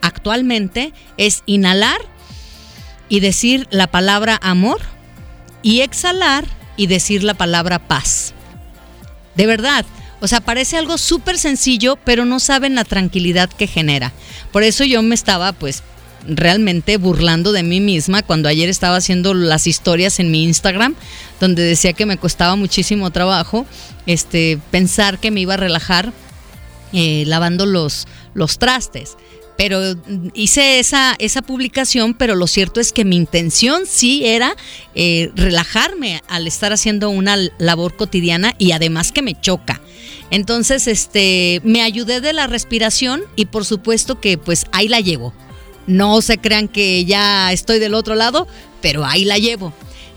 actualmente 0.00 0.92
es 1.16 1.42
inhalar 1.46 2.00
y 3.08 3.20
decir 3.20 3.66
la 3.70 3.86
palabra 3.86 4.38
amor 4.42 4.80
y 5.62 5.80
exhalar 5.80 6.44
y 6.76 6.86
decir 6.86 7.24
la 7.24 7.34
palabra 7.34 7.78
paz. 7.78 8.34
De 9.34 9.46
verdad, 9.46 9.84
O 10.22 10.28
sea, 10.28 10.40
parece 10.40 10.76
algo 10.76 10.98
súper 10.98 11.36
sencillo, 11.36 11.98
pero 12.04 12.24
no 12.24 12.38
saben 12.38 12.76
la 12.76 12.84
tranquilidad 12.84 13.50
que 13.50 13.66
genera. 13.66 14.12
Por 14.52 14.62
eso 14.62 14.84
yo 14.84 15.02
me 15.02 15.16
estaba 15.16 15.52
pues 15.52 15.82
realmente 16.28 16.96
burlando 16.96 17.50
de 17.50 17.64
mí 17.64 17.80
misma 17.80 18.22
cuando 18.22 18.48
ayer 18.48 18.68
estaba 18.68 18.98
haciendo 18.98 19.34
las 19.34 19.66
historias 19.66 20.20
en 20.20 20.30
mi 20.30 20.44
Instagram, 20.44 20.94
donde 21.40 21.64
decía 21.64 21.92
que 21.92 22.06
me 22.06 22.18
costaba 22.18 22.54
muchísimo 22.54 23.10
trabajo 23.10 23.66
este, 24.06 24.60
pensar 24.70 25.18
que 25.18 25.32
me 25.32 25.40
iba 25.40 25.54
a 25.54 25.56
relajar 25.56 26.12
eh, 26.92 27.24
lavando 27.26 27.66
los, 27.66 28.06
los 28.34 28.58
trastes 28.58 29.16
pero 29.56 29.80
hice 30.34 30.78
esa, 30.78 31.14
esa 31.18 31.42
publicación, 31.42 32.14
pero 32.14 32.34
lo 32.34 32.46
cierto 32.46 32.80
es 32.80 32.92
que 32.92 33.04
mi 33.04 33.16
intención 33.16 33.82
sí 33.86 34.26
era 34.26 34.56
eh, 34.94 35.30
relajarme 35.36 36.22
al 36.28 36.46
estar 36.46 36.72
haciendo 36.72 37.10
una 37.10 37.36
labor 37.58 37.94
cotidiana 37.94 38.54
y 38.58 38.72
además 38.72 39.12
que 39.12 39.22
me 39.22 39.40
choca. 39.40 39.80
Entonces, 40.30 40.88
este, 40.88 41.60
me 41.64 41.82
ayudé 41.82 42.20
de 42.20 42.32
la 42.32 42.46
respiración 42.46 43.22
y 43.36 43.46
por 43.46 43.64
supuesto 43.64 44.20
que 44.20 44.38
pues 44.38 44.64
ahí 44.72 44.88
la 44.88 45.00
llevo. 45.00 45.34
No 45.86 46.22
se 46.22 46.38
crean 46.38 46.68
que 46.68 47.04
ya 47.04 47.52
estoy 47.52 47.78
del 47.78 47.94
otro 47.94 48.14
lado, 48.14 48.46
pero 48.80 49.04
ahí 49.04 49.24
la 49.24 49.36
llevo. 49.38 49.74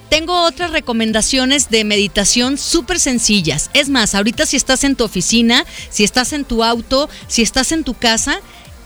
Tengo 0.09 0.43
otras 0.43 0.71
recomendaciones 0.71 1.69
de 1.69 1.83
meditación 1.83 2.57
súper 2.57 2.99
sencillas. 2.99 3.69
Es 3.73 3.89
más, 3.89 4.15
ahorita 4.15 4.45
si 4.45 4.55
estás 4.55 4.83
en 4.83 4.95
tu 4.95 5.03
oficina, 5.03 5.65
si 5.89 6.03
estás 6.03 6.31
en 6.33 6.45
tu 6.45 6.63
auto, 6.63 7.09
si 7.27 7.41
estás 7.41 7.71
en 7.71 7.83
tu 7.83 7.93
casa, 7.95 8.39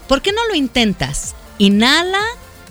¿Por 0.10 0.24
qué 0.24 0.32
no 0.32 0.46
lo 0.48 0.56
intentas? 0.56 1.36
Inhala 1.60 2.24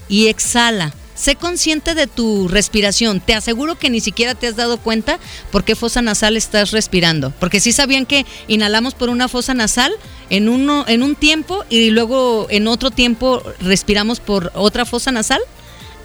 y 0.09 0.27
exhala. 0.27 0.93
Sé 1.15 1.37
consciente 1.37 1.95
de 1.95 2.09
tu 2.09 2.49
respiración. 2.49 3.21
Te 3.21 3.33
aseguro 3.33 3.79
que 3.79 3.91
ni 3.91 4.01
siquiera 4.01 4.35
te 4.35 4.49
has 4.49 4.57
dado 4.57 4.79
cuenta 4.79 5.21
por 5.53 5.63
qué 5.63 5.77
fosa 5.77 6.03
nasal 6.03 6.37
estás 6.37 6.73
respirando. 6.73 7.33
Porque 7.39 7.61
sí 7.61 7.71
sabían 7.71 8.07
que 8.07 8.27
inhalamos 8.49 8.95
por 8.95 9.09
una 9.09 9.29
fosa 9.29 9.55
nasal 9.55 9.93
en, 10.31 10.49
uno, 10.49 10.85
en 10.89 11.05
un 11.05 11.15
tiempo 11.15 11.65
y 11.71 11.91
luego 11.91 12.49
en 12.51 12.67
otro 12.67 12.91
tiempo 12.91 13.41
respiramos 13.61 14.19
por 14.19 14.51
otra 14.57 14.85
fosa 14.85 15.13
nasal. 15.13 15.41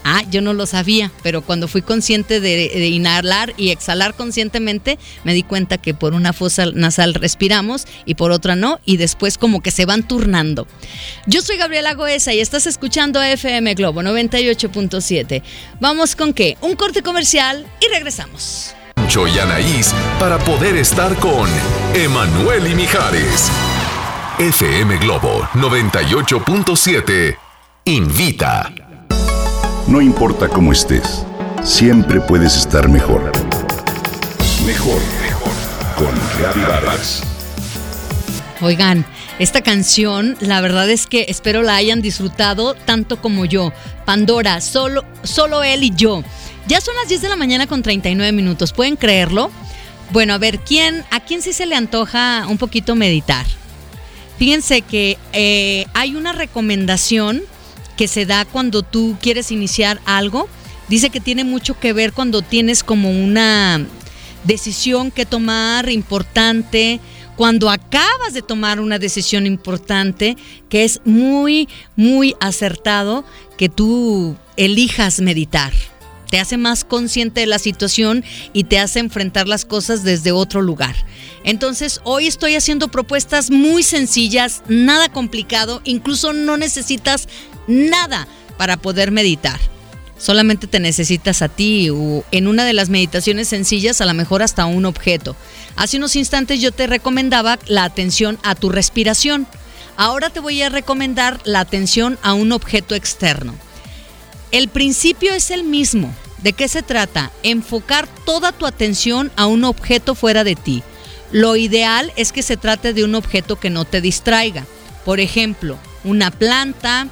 Ah, 0.04 0.24
yo 0.30 0.42
no 0.42 0.54
lo 0.54 0.66
sabía, 0.66 1.12
pero 1.22 1.42
cuando 1.42 1.68
fui 1.68 1.82
consciente 1.82 2.40
de, 2.40 2.88
inhalar 2.88 3.54
y 3.58 3.70
exhalar 3.70 4.14
conscientemente, 4.14 5.00
me 5.24 5.34
di 5.34 5.44
cuenta 5.44 5.78
que 5.78 5.94
por 5.94 6.14
una 6.14 6.34
fosa 6.34 6.66
nasal 6.74 7.14
respiramos 7.14 7.86
y 8.06 8.16
por 8.16 8.32
otra 8.32 8.56
no, 8.56 8.80
y 8.86 8.98
después 8.98 9.38
como 9.38 9.62
que 9.62 9.72
se 9.72 9.86
van 9.86 10.08
turnando. 10.08 10.68
Yo 11.26 11.42
soy 11.42 11.58
Gabriela 11.58 11.94
Goesa 11.94 12.34
y 12.34 12.40
estás 12.40 12.68
escuchando 12.68 13.22
FM 13.22 13.74
Globo 13.76 14.02
98.7. 14.02 15.42
Vamos 15.80 16.16
con 16.16 16.34
qué? 16.34 16.58
Un 16.62 16.76
corte 16.76 17.02
comercial 17.02 17.66
y 17.82 17.94
regresamos. 17.94 18.76
Para 20.20 20.40
poder 20.40 20.76
estar 20.78 21.16
con 21.18 21.50
Emanuel 21.94 22.72
y 22.72 22.76
Mijares. 22.76 23.52
FM 24.40 24.98
Globo 24.98 25.42
98.7 25.54 27.38
invita. 27.86 28.83
No 29.88 30.02
importa 30.02 30.48
cómo 30.48 30.72
estés, 30.72 31.26
siempre 31.62 32.22
puedes 32.22 32.56
estar 32.56 32.88
mejor. 32.88 33.34
Mejor, 34.66 35.02
mejor. 35.22 35.52
Con 35.98 36.64
Vargas. 36.66 37.22
Oigan, 38.62 39.06
esta 39.40 39.62
canción, 39.62 40.38
la 40.40 40.62
verdad 40.62 40.90
es 40.90 41.06
que 41.06 41.26
espero 41.28 41.64
la 41.64 41.76
hayan 41.76 42.02
disfrutado 42.02 42.76
tanto 42.76 43.22
como 43.22 43.44
yo. 43.44 43.74
Pandora, 44.06 44.62
solo, 44.62 45.04
solo 45.24 45.64
él 45.64 45.84
y 45.84 45.94
yo. 45.94 46.24
Ya 46.66 46.80
son 46.80 46.96
las 46.96 47.10
10 47.10 47.22
de 47.22 47.30
la 47.30 47.36
mañana 47.36 47.68
con 47.68 47.84
39 47.84 48.32
minutos, 48.32 48.72
¿pueden 48.72 48.96
creerlo? 48.96 49.52
Bueno, 50.12 50.34
a 50.34 50.38
ver, 50.38 50.60
¿quién, 50.60 51.04
¿a 51.12 51.20
quién 51.20 51.42
sí 51.42 51.52
se 51.52 51.66
le 51.66 51.76
antoja 51.76 52.46
un 52.48 52.58
poquito 52.58 52.96
meditar? 52.96 53.46
Fíjense 54.40 54.82
que 54.82 55.18
eh, 55.34 55.86
hay 55.94 56.16
una 56.16 56.32
recomendación 56.32 57.44
que 57.98 58.08
se 58.08 58.26
da 58.26 58.46
cuando 58.46 58.84
tú 58.84 59.18
quieres 59.22 59.52
iniciar 59.52 60.00
algo. 60.06 60.48
Dice 60.90 61.10
que 61.10 61.20
tiene 61.20 61.44
mucho 61.44 61.80
que 61.80 61.94
ver 61.94 62.14
cuando 62.14 62.42
tienes 62.42 62.84
como 62.84 63.10
una 63.10 63.86
decisión 64.44 65.12
que 65.12 65.26
tomar 65.26 65.90
importante, 65.90 67.00
cuando 67.36 67.70
acabas 67.70 68.34
de 68.34 68.42
tomar 68.42 68.80
una 68.80 69.00
decisión 69.00 69.46
importante, 69.46 70.38
que 70.70 70.84
es 70.84 71.02
muy, 71.06 71.68
muy 71.96 72.36
acertado 72.40 73.24
que 73.58 73.70
tú 73.70 74.36
elijas 74.58 75.20
meditar. 75.20 75.74
Te 76.30 76.40
hace 76.40 76.58
más 76.58 76.84
consciente 76.84 77.42
de 77.42 77.48
la 77.48 77.60
situación 77.60 78.24
y 78.54 78.64
te 78.64 78.80
hace 78.80 79.00
enfrentar 79.00 79.48
las 79.48 79.66
cosas 79.66 80.04
desde 80.04 80.32
otro 80.32 80.64
lugar. 80.64 80.96
Entonces, 81.44 82.02
hoy 82.04 82.26
estoy 82.26 82.56
haciendo 82.56 82.88
propuestas 82.88 83.52
muy 83.52 83.84
sencillas, 83.84 84.64
nada 84.68 85.10
complicado, 85.10 85.82
incluso 85.84 86.34
no 86.34 86.58
necesitas 86.58 87.28
nada 87.68 88.28
para 88.58 88.78
poder 88.78 89.12
meditar. 89.12 89.60
Solamente 90.18 90.68
te 90.68 90.80
necesitas 90.80 91.42
a 91.42 91.50
ti 91.50 91.90
o 91.90 92.24
en 92.32 92.48
una 92.48 92.66
de 92.66 92.74
las 92.74 92.90
meditaciones 92.90 93.50
sencillas 93.50 94.00
a 94.00 94.06
lo 94.06 94.14
mejor 94.14 94.42
hasta 94.42 94.66
un 94.66 94.86
objeto. 94.86 95.36
Hace 95.76 95.98
unos 95.98 96.16
instantes 96.16 96.62
yo 96.62 96.72
te 96.72 96.88
recomendaba 96.88 97.60
la 97.68 97.84
atención 97.84 98.40
a 98.44 98.56
tu 98.56 98.70
respiración. 98.70 99.48
Ahora 99.98 100.30
te 100.30 100.40
voy 100.40 100.62
a 100.62 100.70
recomendar 100.70 101.40
la 101.44 101.60
atención 101.60 102.18
a 102.22 102.34
un 102.34 102.52
objeto 102.52 102.96
externo. 102.96 103.54
El 104.52 104.70
principio 104.70 105.34
es 105.34 105.52
el 105.52 105.64
mismo. 105.64 106.14
¿De 106.42 106.54
qué 106.54 106.68
se 106.68 106.84
trata? 106.84 107.32
Enfocar 107.42 108.08
toda 108.26 108.52
tu 108.52 108.66
atención 108.66 109.32
a 109.36 109.46
un 109.46 109.64
objeto 109.64 110.14
fuera 110.14 110.44
de 110.44 110.56
ti. 110.56 110.84
Lo 111.32 111.56
ideal 111.56 112.14
es 112.16 112.32
que 112.32 112.44
se 112.44 112.58
trate 112.58 112.94
de 112.94 113.04
un 113.04 113.16
objeto 113.16 113.60
que 113.60 113.70
no 113.70 113.86
te 113.86 114.02
distraiga. 114.02 114.66
Por 115.06 115.20
ejemplo, 115.20 115.78
una 116.04 116.32
planta, 116.32 117.08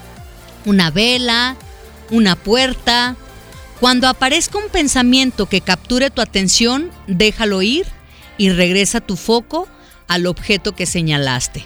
una 0.66 0.92
vela, 0.92 1.56
una 2.10 2.36
puerta. 2.36 3.16
Cuando 3.80 4.08
aparezca 4.08 4.58
un 4.58 4.70
pensamiento 4.70 5.48
que 5.48 5.62
capture 5.62 6.12
tu 6.12 6.22
atención, 6.22 6.92
déjalo 7.08 7.62
ir 7.62 7.88
y 8.38 8.50
regresa 8.50 9.02
tu 9.02 9.18
foco 9.18 9.68
al 10.08 10.28
objeto 10.28 10.76
que 10.76 10.86
señalaste 10.86 11.66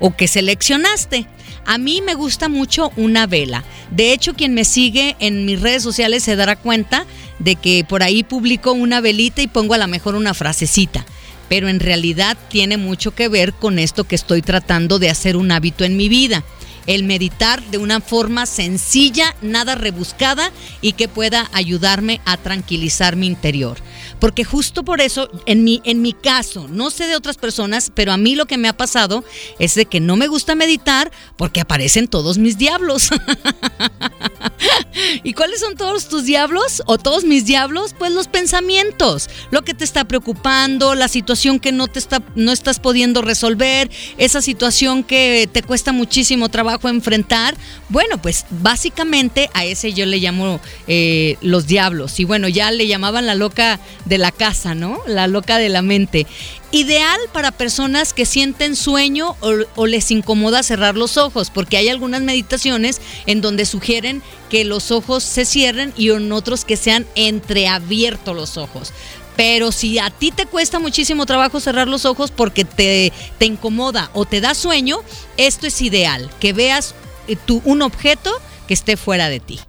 o 0.00 0.16
que 0.16 0.26
seleccionaste. 0.26 1.26
A 1.66 1.78
mí 1.78 2.02
me 2.02 2.14
gusta 2.14 2.48
mucho 2.48 2.92
una 2.96 3.26
vela. 3.26 3.64
De 3.90 4.12
hecho, 4.12 4.34
quien 4.34 4.52
me 4.52 4.64
sigue 4.64 5.16
en 5.20 5.46
mis 5.46 5.60
redes 5.60 5.82
sociales 5.82 6.22
se 6.22 6.36
dará 6.36 6.56
cuenta 6.56 7.06
de 7.38 7.56
que 7.56 7.84
por 7.88 8.02
ahí 8.02 8.22
publico 8.22 8.72
una 8.72 9.00
velita 9.00 9.40
y 9.40 9.46
pongo 9.46 9.74
a 9.74 9.78
lo 9.78 9.88
mejor 9.88 10.14
una 10.14 10.34
frasecita. 10.34 11.06
Pero 11.48 11.68
en 11.68 11.80
realidad 11.80 12.36
tiene 12.48 12.76
mucho 12.76 13.14
que 13.14 13.28
ver 13.28 13.52
con 13.52 13.78
esto 13.78 14.04
que 14.04 14.14
estoy 14.14 14.42
tratando 14.42 14.98
de 14.98 15.10
hacer 15.10 15.36
un 15.36 15.52
hábito 15.52 15.84
en 15.84 15.96
mi 15.96 16.08
vida 16.08 16.42
el 16.86 17.04
meditar 17.04 17.62
de 17.70 17.78
una 17.78 18.00
forma 18.00 18.46
sencilla, 18.46 19.34
nada 19.42 19.74
rebuscada 19.74 20.52
y 20.80 20.92
que 20.92 21.08
pueda 21.08 21.48
ayudarme 21.52 22.20
a 22.24 22.36
tranquilizar 22.36 23.16
mi 23.16 23.26
interior. 23.26 23.78
Porque 24.20 24.44
justo 24.44 24.84
por 24.84 25.00
eso, 25.00 25.28
en 25.46 25.64
mi, 25.64 25.80
en 25.84 26.00
mi 26.00 26.12
caso, 26.12 26.66
no 26.68 26.90
sé 26.90 27.06
de 27.06 27.16
otras 27.16 27.36
personas, 27.36 27.90
pero 27.94 28.12
a 28.12 28.16
mí 28.16 28.34
lo 28.34 28.46
que 28.46 28.58
me 28.58 28.68
ha 28.68 28.76
pasado 28.76 29.24
es 29.58 29.74
de 29.74 29.86
que 29.86 30.00
no 30.00 30.16
me 30.16 30.28
gusta 30.28 30.54
meditar 30.54 31.10
porque 31.36 31.60
aparecen 31.60 32.08
todos 32.08 32.38
mis 32.38 32.56
diablos. 32.56 33.10
¿Y 35.24 35.32
cuáles 35.32 35.60
son 35.60 35.76
todos 35.76 36.08
tus 36.08 36.24
diablos 36.24 36.82
o 36.86 36.98
todos 36.98 37.24
mis 37.24 37.44
diablos? 37.44 37.94
Pues 37.98 38.12
los 38.12 38.28
pensamientos, 38.28 39.28
lo 39.50 39.62
que 39.62 39.74
te 39.74 39.84
está 39.84 40.04
preocupando, 40.04 40.94
la 40.94 41.08
situación 41.08 41.58
que 41.58 41.72
no 41.72 41.88
te 41.88 41.98
está 41.98 42.22
no 42.34 42.52
estás 42.52 42.78
pudiendo 42.78 43.22
resolver, 43.22 43.90
esa 44.16 44.40
situación 44.40 45.02
que 45.02 45.48
te 45.52 45.62
cuesta 45.62 45.92
muchísimo 45.92 46.48
trabajo 46.48 46.73
enfrentar. 46.82 47.56
Bueno, 47.88 48.20
pues 48.20 48.46
básicamente 48.50 49.50
a 49.54 49.64
ese 49.64 49.92
yo 49.92 50.06
le 50.06 50.18
llamo 50.18 50.60
eh, 50.86 51.36
los 51.40 51.66
diablos. 51.66 52.20
Y 52.20 52.24
bueno, 52.24 52.48
ya 52.48 52.70
le 52.70 52.86
llamaban 52.86 53.26
la 53.26 53.34
loca 53.34 53.80
de 54.04 54.18
la 54.18 54.32
casa, 54.32 54.74
¿no? 54.74 55.00
La 55.06 55.26
loca 55.26 55.58
de 55.58 55.68
la 55.68 55.82
mente. 55.82 56.26
Ideal 56.70 57.20
para 57.32 57.52
personas 57.52 58.12
que 58.12 58.26
sienten 58.26 58.74
sueño 58.74 59.36
o, 59.76 59.86
les 59.86 60.10
incomoda 60.10 60.64
cerrar 60.64 60.96
los 60.96 61.16
ojos, 61.16 61.50
porque 61.50 61.76
hay 61.76 61.88
algunas 61.88 62.22
meditaciones 62.22 63.00
en 63.26 63.40
donde 63.40 63.64
sugieren 63.64 64.22
que 64.50 64.64
los 64.64 64.90
ojos 64.90 65.22
se 65.22 65.44
cierren 65.44 65.92
y 65.96 66.10
en 66.10 66.32
otros 66.32 66.64
que 66.64 66.76
sean 66.76 67.06
entreabiertos 67.14 68.34
los 68.34 68.56
ojos. 68.56 68.92
Pero 69.36 69.72
si 69.72 69.98
a 69.98 70.10
ti 70.10 70.30
te 70.30 70.46
cuesta 70.46 70.78
muchísimo 70.78 71.26
trabajo 71.26 71.60
cerrar 71.60 71.88
los 71.88 72.04
ojos 72.04 72.30
porque 72.30 72.64
te, 72.64 73.12
te 73.38 73.46
incomoda 73.46 74.10
o 74.14 74.24
te 74.24 74.40
da 74.40 74.54
sueño, 74.54 74.98
esto 75.36 75.66
es 75.66 75.82
ideal, 75.82 76.30
que 76.40 76.52
veas 76.52 76.94
eh, 77.26 77.36
tu, 77.36 77.60
un 77.64 77.82
objeto 77.82 78.32
que 78.68 78.74
esté 78.74 78.96
fuera 78.96 79.28
de 79.28 79.40
ti. 79.40 79.60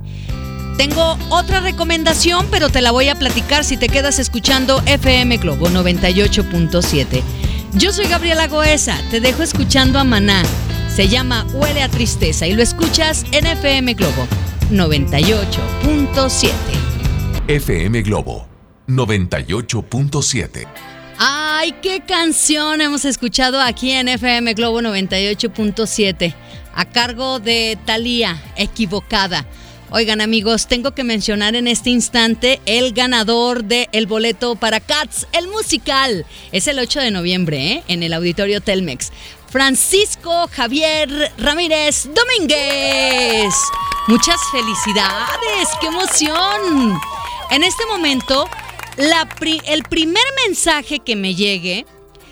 Tengo 0.78 1.18
otra 1.30 1.62
recomendación, 1.62 2.48
pero 2.52 2.70
te 2.70 2.82
la 2.82 2.92
voy 2.92 3.08
a 3.08 3.16
platicar 3.16 3.64
si 3.64 3.78
te 3.78 3.88
quedas 3.88 4.20
escuchando 4.20 4.82
FM 4.86 5.38
Globo 5.38 5.68
98.7. 5.70 7.24
Yo 7.74 7.94
soy 7.94 8.08
Gabriela 8.08 8.48
Goesa, 8.48 9.00
te 9.10 9.22
dejo 9.22 9.42
escuchando 9.42 10.00
a 10.00 10.04
Maná. 10.04 10.44
Se 10.94 11.08
llama 11.08 11.46
Huele 11.54 11.82
a 11.82 11.90
Tristeza 11.90 12.46
y 12.48 12.54
lo 12.54 12.62
escuchas 12.62 13.26
en 13.32 13.46
FM 13.46 13.94
Globo 13.94 14.28
98.7. 14.72 16.50
FM 17.48 18.02
Globo 18.02 18.55
98.7. 18.88 20.68
Ah, 21.18 21.46
Ay, 21.58 21.74
qué 21.82 22.02
canción 22.02 22.80
hemos 22.82 23.06
escuchado 23.06 23.60
aquí 23.60 23.90
en 23.92 24.08
FM 24.08 24.54
Globo 24.54 24.82
98.7 24.82 26.36
a 26.76 26.86
cargo 26.86 27.40
de 27.40 27.76
Thalía, 27.86 28.40
equivocada. 28.56 29.48
Oigan 29.90 30.22
amigos, 30.22 30.68
tengo 30.68 30.92
que 30.92 31.04
mencionar 31.04 31.56
en 31.56 31.68
este 31.68 31.90
instante 31.90 32.60
el 32.66 32.92
ganador 32.92 33.64
del 33.64 33.88
el 33.94 34.06
boleto 34.06 34.56
para 34.58 34.80
Cats, 34.80 35.26
el 35.32 35.48
musical. 35.48 36.26
Es 36.52 36.68
el 36.68 36.78
8 36.78 37.00
de 37.00 37.12
noviembre, 37.12 37.72
¿eh? 37.72 37.84
en 37.88 38.04
el 38.04 38.14
auditorio 38.14 38.62
Telmex. 38.62 39.12
Francisco 39.50 40.50
Javier 40.52 41.32
Ramírez 41.40 42.10
Domínguez. 42.14 43.56
Muchas 44.08 44.38
felicidades, 44.52 45.70
qué 45.80 45.88
emoción. 45.88 47.00
En 47.50 47.64
este 47.64 47.86
momento, 47.86 48.50
la 48.98 49.28
el 49.66 49.84
primer 49.84 50.24
mensaje 50.48 51.00
que 51.00 51.16
me 51.16 51.36
llegue 51.36 51.86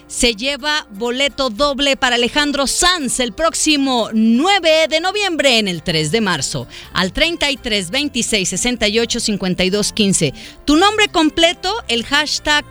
se 0.08 0.36
lleva 0.36 0.88
boleto 0.92 1.50
doble 1.50 1.98
para 1.98 2.16
Alejandro 2.16 2.68
Sanz 2.68 3.20
el 3.20 3.34
próximo 3.34 4.10
9 4.14 4.88
de 4.90 5.00
noviembre 5.00 5.58
en 5.58 5.68
el 5.68 5.82
3 5.82 6.12
de 6.12 6.22
marzo 6.22 6.68
al 6.94 7.12
33 7.12 7.90
26 7.90 8.50
68 8.50 9.20
52 9.20 9.94
15. 9.94 10.34
Tu 10.66 10.76
nombre 10.76 11.08
completo, 11.08 11.74
el 11.88 12.06
hashtag 12.06 12.64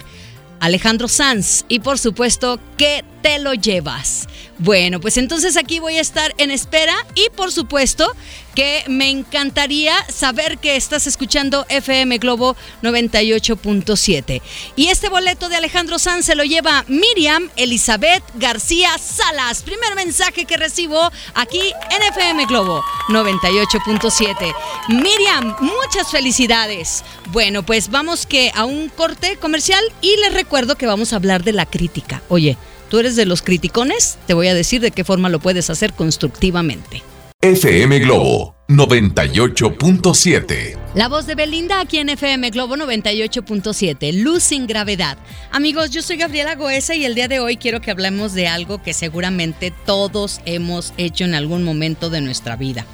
Alejandro 0.60 1.08
Sanz 1.08 1.64
y 1.68 1.80
por 1.80 1.98
supuesto 1.98 2.60
que 2.76 3.04
te 3.22 3.38
lo 3.38 3.54
llevas. 3.54 4.28
Bueno, 4.58 5.00
pues 5.00 5.16
entonces 5.16 5.56
aquí 5.56 5.80
voy 5.80 5.96
a 5.96 6.00
estar 6.00 6.34
en 6.38 6.50
espera 6.50 6.94
y 7.14 7.28
por 7.34 7.50
supuesto 7.50 8.12
que 8.54 8.84
me 8.86 9.10
encantaría 9.10 9.94
saber 10.08 10.58
que 10.58 10.76
estás 10.76 11.06
escuchando 11.06 11.64
FM 11.68 12.18
Globo 12.18 12.54
98.7. 12.82 14.42
Y 14.76 14.88
este 14.88 15.08
boleto 15.08 15.48
de 15.48 15.56
Alejandro 15.56 15.98
Sanz 15.98 16.26
se 16.26 16.34
lo 16.34 16.44
lleva 16.44 16.84
Miriam 16.86 17.50
Elizabeth 17.56 18.22
García 18.34 18.90
Salas. 18.98 19.62
Primer 19.62 19.94
mensaje 19.94 20.44
que 20.44 20.56
recibo 20.56 21.10
aquí 21.34 21.60
en 21.90 22.02
FM 22.10 22.46
Globo 22.46 22.84
98.7. 23.08 24.54
Miriam, 24.88 25.56
muchas 25.60 26.10
felicidades. 26.10 27.04
Bueno, 27.30 27.62
pues 27.62 27.90
vamos 27.90 28.26
que 28.26 28.52
a 28.54 28.64
un 28.64 28.88
corte 28.90 29.36
comercial 29.38 29.82
y 30.02 30.14
les 30.18 30.34
recuerdo 30.34 30.76
que 30.76 30.86
vamos 30.86 31.12
a 31.12 31.16
hablar 31.16 31.42
de 31.42 31.52
la 31.52 31.66
crítica. 31.66 32.22
Oye, 32.28 32.56
tú 32.90 32.98
eres 32.98 33.11
de 33.16 33.26
los 33.26 33.42
criticones, 33.42 34.18
te 34.26 34.34
voy 34.34 34.48
a 34.48 34.54
decir 34.54 34.80
de 34.80 34.90
qué 34.90 35.04
forma 35.04 35.28
lo 35.28 35.40
puedes 35.40 35.70
hacer 35.70 35.92
constructivamente. 35.92 37.02
FM 37.40 37.98
Globo 37.98 38.54
98.7. 38.68 40.78
La 40.94 41.08
voz 41.08 41.26
de 41.26 41.34
Belinda 41.34 41.80
aquí 41.80 41.98
en 41.98 42.08
FM 42.08 42.50
Globo 42.50 42.76
98.7, 42.76 44.22
Luz 44.22 44.44
sin 44.44 44.66
gravedad. 44.66 45.18
Amigos, 45.50 45.90
yo 45.90 46.02
soy 46.02 46.18
Gabriela 46.18 46.54
Goesa 46.54 46.94
y 46.94 47.04
el 47.04 47.16
día 47.16 47.28
de 47.28 47.40
hoy 47.40 47.56
quiero 47.56 47.80
que 47.80 47.90
hablemos 47.90 48.32
de 48.32 48.46
algo 48.46 48.82
que 48.82 48.94
seguramente 48.94 49.72
todos 49.84 50.40
hemos 50.44 50.94
hecho 50.96 51.24
en 51.24 51.34
algún 51.34 51.64
momento 51.64 52.10
de 52.10 52.20
nuestra 52.20 52.56
vida. 52.56 52.86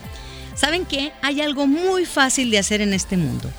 ¿Saben 0.54 0.86
qué? 0.86 1.12
Hay 1.22 1.40
algo 1.40 1.66
muy 1.66 2.06
fácil 2.06 2.50
de 2.50 2.58
hacer 2.58 2.80
en 2.80 2.94
este 2.94 3.16
mundo. 3.16 3.50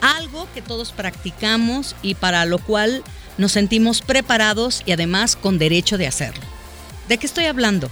Algo 0.00 0.46
que 0.54 0.62
todos 0.62 0.92
practicamos 0.92 1.96
y 2.02 2.14
para 2.14 2.44
lo 2.44 2.58
cual 2.58 3.02
nos 3.38 3.52
sentimos 3.52 4.02
preparados 4.02 4.82
y 4.86 4.92
además 4.92 5.36
con 5.36 5.58
derecho 5.58 5.98
de 5.98 6.06
hacerlo. 6.06 6.44
¿De 7.08 7.18
qué 7.18 7.26
estoy 7.26 7.46
hablando? 7.46 7.90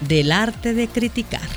Del 0.00 0.32
arte 0.32 0.74
de 0.74 0.88
criticar. 0.88 1.48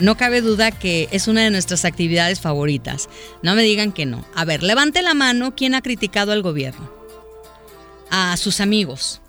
No 0.00 0.16
cabe 0.16 0.42
duda 0.42 0.70
que 0.70 1.08
es 1.10 1.26
una 1.26 1.42
de 1.42 1.50
nuestras 1.50 1.84
actividades 1.84 2.40
favoritas. 2.40 3.08
No 3.42 3.54
me 3.54 3.62
digan 3.62 3.92
que 3.92 4.06
no. 4.06 4.24
A 4.34 4.44
ver, 4.44 4.62
levante 4.62 5.02
la 5.02 5.14
mano 5.14 5.54
quién 5.56 5.74
ha 5.74 5.82
criticado 5.82 6.32
al 6.32 6.42
gobierno. 6.42 6.92
A 8.10 8.36
sus 8.36 8.60
amigos, 8.60 9.20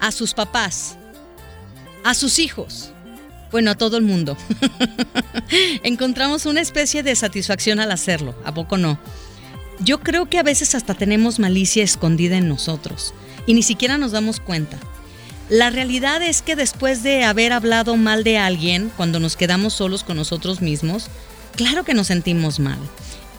a 0.00 0.10
sus 0.10 0.32
papás, 0.32 0.96
a 2.02 2.14
sus 2.14 2.38
hijos. 2.38 2.90
Bueno, 3.50 3.70
a 3.70 3.74
todo 3.74 3.98
el 3.98 4.04
mundo. 4.04 4.36
Encontramos 5.82 6.46
una 6.46 6.60
especie 6.60 7.02
de 7.02 7.14
satisfacción 7.14 7.78
al 7.78 7.92
hacerlo, 7.92 8.34
¿a 8.44 8.52
poco 8.52 8.78
no? 8.78 8.98
Yo 9.80 10.00
creo 10.00 10.26
que 10.26 10.38
a 10.38 10.42
veces 10.42 10.74
hasta 10.74 10.94
tenemos 10.94 11.38
malicia 11.38 11.82
escondida 11.82 12.36
en 12.36 12.48
nosotros 12.48 13.12
y 13.46 13.54
ni 13.54 13.62
siquiera 13.62 13.98
nos 13.98 14.12
damos 14.12 14.40
cuenta. 14.40 14.78
La 15.50 15.68
realidad 15.68 16.22
es 16.22 16.40
que 16.40 16.56
después 16.56 17.02
de 17.02 17.24
haber 17.24 17.52
hablado 17.52 17.96
mal 17.96 18.24
de 18.24 18.38
alguien, 18.38 18.90
cuando 18.96 19.20
nos 19.20 19.36
quedamos 19.36 19.74
solos 19.74 20.02
con 20.02 20.16
nosotros 20.16 20.62
mismos, 20.62 21.08
claro 21.56 21.84
que 21.84 21.92
nos 21.92 22.06
sentimos 22.06 22.60
mal. 22.60 22.78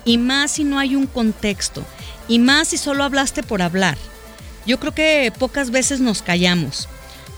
Y 0.03 0.19
más 0.19 0.51
si 0.51 0.63
no 0.63 0.77
hay 0.77 0.95
un 0.95 1.07
contexto. 1.07 1.83
Y 2.27 2.37
más 2.37 2.67
si 2.67 2.77
solo 2.77 3.03
hablaste 3.03 3.41
por 3.41 3.61
hablar. 3.61 3.97
Yo 4.67 4.79
creo 4.79 4.93
que 4.93 5.31
pocas 5.39 5.71
veces 5.71 5.99
nos 5.99 6.21
callamos. 6.21 6.87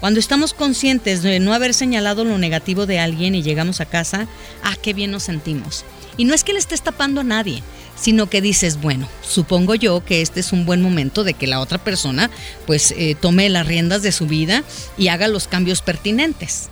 Cuando 0.02 0.20
estamos 0.20 0.54
conscientes 0.54 1.24
de 1.24 1.40
no 1.40 1.54
haber 1.54 1.74
señalado 1.74 2.26
lo 2.26 2.38
negativo 2.38 2.86
de 2.86 3.00
alguien 3.00 3.36
y 3.36 3.44
llegamos 3.44 3.80
a 3.80 3.86
casa, 3.86 4.28
ah, 4.64 4.76
qué 4.82 4.94
bien 4.94 5.12
nos 5.12 5.24
sentimos. 5.24 5.86
Y 6.18 6.26
no 6.26 6.34
es 6.34 6.44
que 6.44 6.54
le 6.54 6.60
estés 6.60 6.82
tapando 6.82 7.22
a 7.22 7.24
nadie, 7.24 7.64
sino 8.00 8.30
que 8.30 8.42
dices, 8.42 8.80
bueno, 8.80 9.08
supongo 9.22 9.76
yo 9.76 10.04
que 10.04 10.22
este 10.22 10.40
es 10.40 10.54
un 10.54 10.66
buen 10.66 10.82
momento 10.82 11.24
de 11.24 11.34
que 11.34 11.48
la 11.48 11.60
otra 11.60 11.78
persona 11.78 12.30
pues 12.66 12.94
eh, 12.98 13.16
tome 13.20 13.50
las 13.50 13.68
riendas 13.68 14.02
de 14.02 14.12
su 14.12 14.28
vida 14.28 14.64
y 14.98 15.08
haga 15.10 15.28
los 15.28 15.48
cambios 15.48 15.82
pertinentes. 15.82 16.70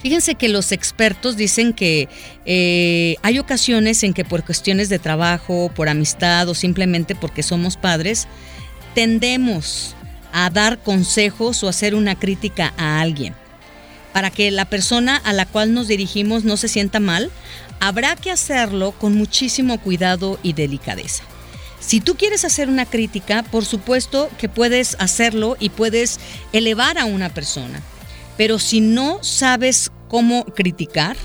Fíjense 0.00 0.34
que 0.34 0.48
los 0.48 0.72
expertos 0.72 1.36
dicen 1.36 1.72
que 1.72 2.08
eh, 2.44 3.16
hay 3.22 3.38
ocasiones 3.38 4.02
en 4.02 4.14
que 4.14 4.24
por 4.24 4.44
cuestiones 4.44 4.88
de 4.88 4.98
trabajo, 4.98 5.70
por 5.74 5.88
amistad 5.88 6.48
o 6.48 6.54
simplemente 6.54 7.14
porque 7.14 7.44
somos 7.44 7.76
padres, 7.76 8.26
tendemos 8.96 9.94
a 10.32 10.50
dar 10.50 10.78
consejos 10.82 11.62
o 11.62 11.68
hacer 11.68 11.94
una 11.94 12.18
crítica 12.18 12.74
a 12.76 13.00
alguien. 13.00 13.34
Para 14.12 14.30
que 14.30 14.50
la 14.50 14.66
persona 14.66 15.16
a 15.16 15.32
la 15.32 15.46
cual 15.46 15.72
nos 15.72 15.88
dirigimos 15.88 16.44
no 16.44 16.56
se 16.56 16.68
sienta 16.68 17.00
mal, 17.00 17.30
habrá 17.80 18.16
que 18.16 18.30
hacerlo 18.30 18.92
con 18.92 19.14
muchísimo 19.14 19.80
cuidado 19.80 20.38
y 20.42 20.52
delicadeza. 20.52 21.24
Si 21.80 22.00
tú 22.00 22.14
quieres 22.14 22.44
hacer 22.44 22.68
una 22.68 22.86
crítica, 22.86 23.42
por 23.42 23.64
supuesto 23.64 24.30
que 24.38 24.48
puedes 24.48 24.96
hacerlo 25.00 25.56
y 25.58 25.70
puedes 25.70 26.20
elevar 26.52 26.96
a 26.96 27.06
una 27.06 27.28
persona. 27.34 27.82
Pero 28.36 28.58
si 28.58 28.80
no 28.80 29.22
sabes 29.22 29.90
cómo 30.08 30.44
criticar, 30.44 31.16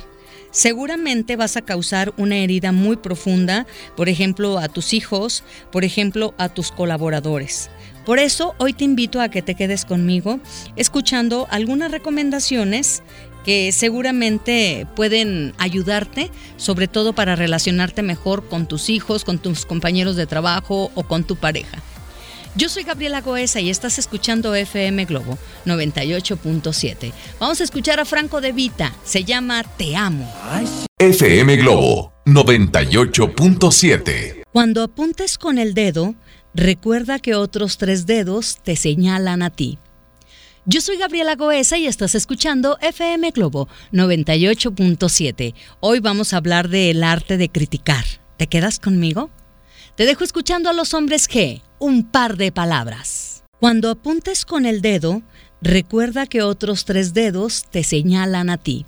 seguramente 0.51 1.35
vas 1.35 1.57
a 1.57 1.61
causar 1.61 2.13
una 2.17 2.37
herida 2.37 2.71
muy 2.71 2.97
profunda, 2.97 3.67
por 3.95 4.09
ejemplo, 4.09 4.57
a 4.57 4.67
tus 4.67 4.93
hijos, 4.93 5.43
por 5.71 5.85
ejemplo, 5.85 6.33
a 6.39 6.49
tus 6.49 6.71
colaboradores. 6.71 7.69
Por 8.07 8.17
eso 8.19 8.55
hoy 8.57 8.71
te 8.71 8.85
invito 8.85 9.19
a 9.19 9.27
que 9.27 9.41
te 9.41 9.53
quedes 9.53 9.83
conmigo 9.83 10.39
escuchando 10.77 11.45
algunas 11.51 11.91
recomendaciones 11.91 13.03
que 13.43 13.73
seguramente 13.73 14.87
pueden 14.95 15.53
ayudarte, 15.57 16.31
sobre 16.55 16.87
todo 16.87 17.11
para 17.11 17.35
relacionarte 17.35 18.03
mejor 18.03 18.47
con 18.47 18.65
tus 18.65 18.89
hijos, 18.89 19.25
con 19.25 19.39
tus 19.39 19.65
compañeros 19.65 20.15
de 20.15 20.25
trabajo 20.25 20.89
o 20.95 21.03
con 21.03 21.25
tu 21.25 21.35
pareja. 21.35 21.79
Yo 22.55 22.69
soy 22.69 22.83
Gabriela 22.83 23.19
Goesa 23.19 23.59
y 23.59 23.69
estás 23.69 23.99
escuchando 23.99 24.55
FM 24.55 25.03
Globo 25.03 25.37
98.7. 25.65 27.11
Vamos 27.41 27.59
a 27.59 27.65
escuchar 27.65 27.99
a 27.99 28.05
Franco 28.05 28.39
de 28.39 28.53
Vita, 28.53 28.95
se 29.03 29.25
llama 29.25 29.63
Te 29.63 29.97
amo. 29.97 30.33
FM 30.97 31.57
Globo 31.57 32.13
98.7. 32.25 34.43
Cuando 34.53 34.81
apuntes 34.81 35.37
con 35.37 35.57
el 35.59 35.75
dedo, 35.75 36.15
recuerda 36.53 37.19
que 37.19 37.35
otros 37.35 37.77
tres 37.77 38.05
dedos 38.05 38.57
te 38.63 38.75
señalan 38.75 39.41
a 39.41 39.49
ti. 39.49 39.79
Yo 40.65 40.81
soy 40.81 40.97
Gabriela 40.97 41.35
Goesa 41.35 41.77
y 41.77 41.87
estás 41.87 42.13
escuchando 42.13 42.77
FM 42.81 43.31
Globo 43.31 43.69
98.7. 43.93 45.53
Hoy 45.79 46.01
vamos 46.01 46.33
a 46.33 46.37
hablar 46.37 46.67
del 46.67 47.03
arte 47.03 47.37
de 47.37 47.47
criticar. 47.47 48.03
¿Te 48.35 48.47
quedas 48.47 48.77
conmigo? 48.77 49.29
Te 49.95 50.05
dejo 50.05 50.23
escuchando 50.23 50.69
a 50.69 50.73
los 50.73 50.93
hombres 50.93 51.29
G, 51.29 51.61
un 51.79 52.03
par 52.03 52.35
de 52.35 52.51
palabras. 52.51 53.43
Cuando 53.59 53.89
apuntes 53.89 54.45
con 54.45 54.65
el 54.65 54.81
dedo, 54.81 55.23
recuerda 55.61 56.27
que 56.27 56.43
otros 56.43 56.85
tres 56.85 57.13
dedos 57.13 57.63
te 57.71 57.83
señalan 57.83 58.49
a 58.49 58.57
ti. 58.57 58.85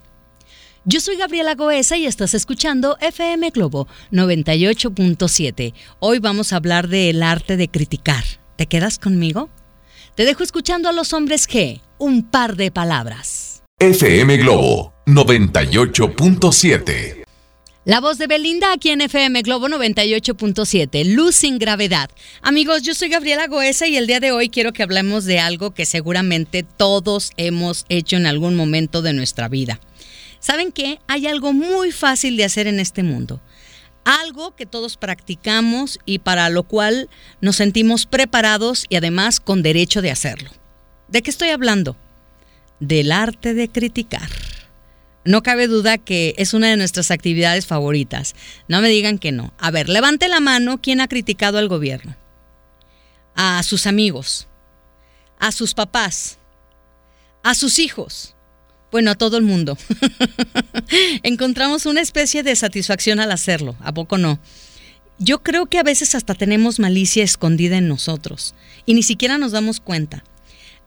Yo 0.85 1.01
soy 1.01 1.17
Gabriela 1.17 1.55
Goesa 1.55 1.97
y 1.97 2.05
estás 2.05 2.33
escuchando 2.33 2.97
FM 3.01 3.49
Globo 3.49 3.89
98.7. 4.13 5.73
Hoy 5.99 6.19
vamos 6.19 6.53
a 6.53 6.55
hablar 6.55 6.87
del 6.87 7.21
arte 7.21 7.57
de 7.57 7.67
criticar. 7.67 8.23
¿Te 8.55 8.65
quedas 8.65 8.97
conmigo? 8.97 9.49
Te 10.15 10.23
dejo 10.23 10.41
escuchando 10.41 10.87
a 10.87 10.93
los 10.93 11.11
hombres 11.11 11.49
G, 11.49 11.81
un 11.97 12.23
par 12.23 12.55
de 12.55 12.71
palabras. 12.71 13.61
FM 13.79 14.37
Globo 14.37 14.93
98.7. 15.05 17.25
La 17.83 17.99
voz 17.99 18.17
de 18.17 18.27
Belinda 18.27 18.71
aquí 18.71 18.87
en 18.89 19.01
FM 19.01 19.41
Globo 19.41 19.67
98.7, 19.67 21.13
Luz 21.13 21.35
sin 21.35 21.59
gravedad. 21.59 22.09
Amigos, 22.41 22.83
yo 22.83 22.93
soy 22.93 23.09
Gabriela 23.09 23.47
Goesa 23.47 23.85
y 23.87 23.97
el 23.97 24.07
día 24.07 24.21
de 24.21 24.31
hoy 24.31 24.47
quiero 24.49 24.71
que 24.71 24.83
hablemos 24.83 25.25
de 25.25 25.39
algo 25.39 25.71
que 25.71 25.85
seguramente 25.85 26.63
todos 26.63 27.31
hemos 27.35 27.85
hecho 27.89 28.15
en 28.15 28.27
algún 28.27 28.55
momento 28.55 29.01
de 29.01 29.11
nuestra 29.13 29.49
vida. 29.49 29.81
¿Saben 30.39 30.71
qué? 30.71 30.99
Hay 31.07 31.27
algo 31.27 31.53
muy 31.53 31.91
fácil 31.91 32.37
de 32.37 32.45
hacer 32.45 32.67
en 32.67 32.79
este 32.79 33.03
mundo 33.03 33.41
Algo 34.05 34.55
que 34.55 34.65
todos 34.65 34.97
practicamos 34.97 35.99
y 36.05 36.19
para 36.19 36.49
lo 36.49 36.63
cual 36.63 37.09
nos 37.41 37.57
sentimos 37.57 38.05
preparados 38.05 38.85
y 38.89 38.95
además 38.95 39.39
con 39.39 39.61
derecho 39.61 40.01
de 40.01 40.11
hacerlo. 40.11 40.49
¿De 41.09 41.21
qué 41.21 41.29
estoy 41.29 41.49
hablando? 41.49 41.97
Del 42.79 43.11
arte 43.11 43.53
de 43.53 43.67
criticar. 43.67 44.29
No 45.25 45.43
cabe 45.43 45.67
duda 45.67 45.97
que 45.97 46.33
es 46.37 46.53
una 46.53 46.69
de 46.69 46.77
nuestras 46.77 47.11
actividades 47.11 47.67
favoritas. 47.67 48.35
No 48.67 48.81
me 48.81 48.89
digan 48.89 49.19
que 49.19 49.31
no. 49.31 49.53
A 49.59 49.69
ver, 49.69 49.89
levante 49.89 50.27
la 50.27 50.39
mano 50.39 50.81
quién 50.81 51.01
ha 51.01 51.07
criticado 51.07 51.57
al 51.57 51.67
gobierno. 51.67 52.15
A 53.35 53.61
sus 53.63 53.85
amigos, 53.85 54.47
a 55.37 55.51
sus 55.51 55.73
papás, 55.73 56.39
a 57.43 57.53
sus 57.53 57.79
hijos, 57.79 58.35
bueno, 58.91 59.11
a 59.11 59.15
todo 59.15 59.37
el 59.37 59.43
mundo. 59.43 59.77
Encontramos 61.23 61.85
una 61.85 62.01
especie 62.01 62.43
de 62.43 62.55
satisfacción 62.55 63.19
al 63.19 63.31
hacerlo, 63.31 63.75
¿a 63.81 63.93
poco 63.93 64.17
no? 64.17 64.39
Yo 65.19 65.43
creo 65.43 65.65
que 65.65 65.77
a 65.77 65.83
veces 65.83 66.15
hasta 66.15 66.33
tenemos 66.33 66.79
malicia 66.79 67.23
escondida 67.23 67.77
en 67.77 67.87
nosotros 67.87 68.55
y 68.85 68.93
ni 68.93 69.03
siquiera 69.03 69.37
nos 69.37 69.51
damos 69.51 69.79
cuenta. 69.79 70.23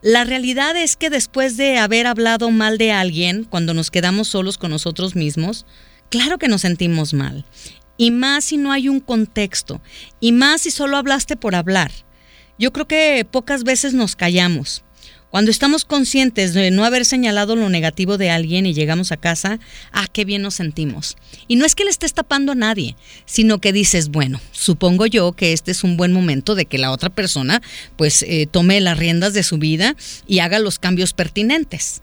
La 0.01 0.25
realidad 0.25 0.75
es 0.75 0.97
que 0.97 1.09
después 1.09 1.55
de 1.55 1.77
haber 1.77 2.07
hablado 2.07 2.51
mal 2.51 2.77
de 2.77 2.91
alguien, 2.91 3.45
cuando 3.45 3.73
nos 3.73 3.89
quedamos 3.89 4.27
solos 4.27 4.57
con 4.57 4.71
nosotros 4.71 5.15
mismos, 5.15 5.65
claro 6.09 6.39
que 6.39 6.49
nos 6.49 6.61
sentimos 6.61 7.13
mal. 7.13 7.45
Y 7.95 8.11
más 8.11 8.43
si 8.43 8.57
no 8.57 8.73
hay 8.73 8.89
un 8.89 8.99
contexto. 8.99 9.81
Y 10.19 10.33
más 10.33 10.61
si 10.61 10.71
solo 10.71 10.97
hablaste 10.97 11.37
por 11.37 11.55
hablar. 11.55 11.91
Yo 12.59 12.73
creo 12.73 12.87
que 12.87 13.25
pocas 13.29 13.63
veces 13.63 13.93
nos 13.93 14.15
callamos. 14.15 14.83
Cuando 15.33 15.49
estamos 15.49 15.83
conscientes 15.83 16.53
de 16.53 16.69
no 16.69 16.85
haber 16.85 17.05
señalado 17.05 17.55
lo 17.55 17.67
negativo 17.67 18.19
de 18.19 18.29
alguien 18.29 18.67
y 18.67 18.75
llegamos 18.75 19.11
a 19.11 19.17
casa, 19.17 19.59
ah, 19.91 20.05
qué 20.13 20.25
bien 20.25 20.43
nos 20.43 20.53
sentimos. 20.53 21.17
Y 21.47 21.55
no 21.55 21.65
es 21.65 21.73
que 21.73 21.83
le 21.83 21.89
estés 21.89 22.13
tapando 22.13 22.51
a 22.51 22.55
nadie, 22.55 22.95
sino 23.25 23.59
que 23.59 23.73
dices, 23.73 24.09
bueno, 24.09 24.39
supongo 24.51 25.07
yo 25.07 25.31
que 25.31 25.51
este 25.51 25.71
es 25.71 25.83
un 25.83 25.97
buen 25.97 26.13
momento 26.13 26.53
de 26.53 26.67
que 26.67 26.77
la 26.77 26.91
otra 26.91 27.09
persona 27.09 27.63
pues 27.95 28.21
eh, 28.21 28.45
tome 28.45 28.79
las 28.79 28.99
riendas 28.99 29.33
de 29.33 29.41
su 29.41 29.57
vida 29.57 29.95
y 30.27 30.37
haga 30.37 30.59
los 30.59 30.77
cambios 30.77 31.13
pertinentes. 31.13 32.01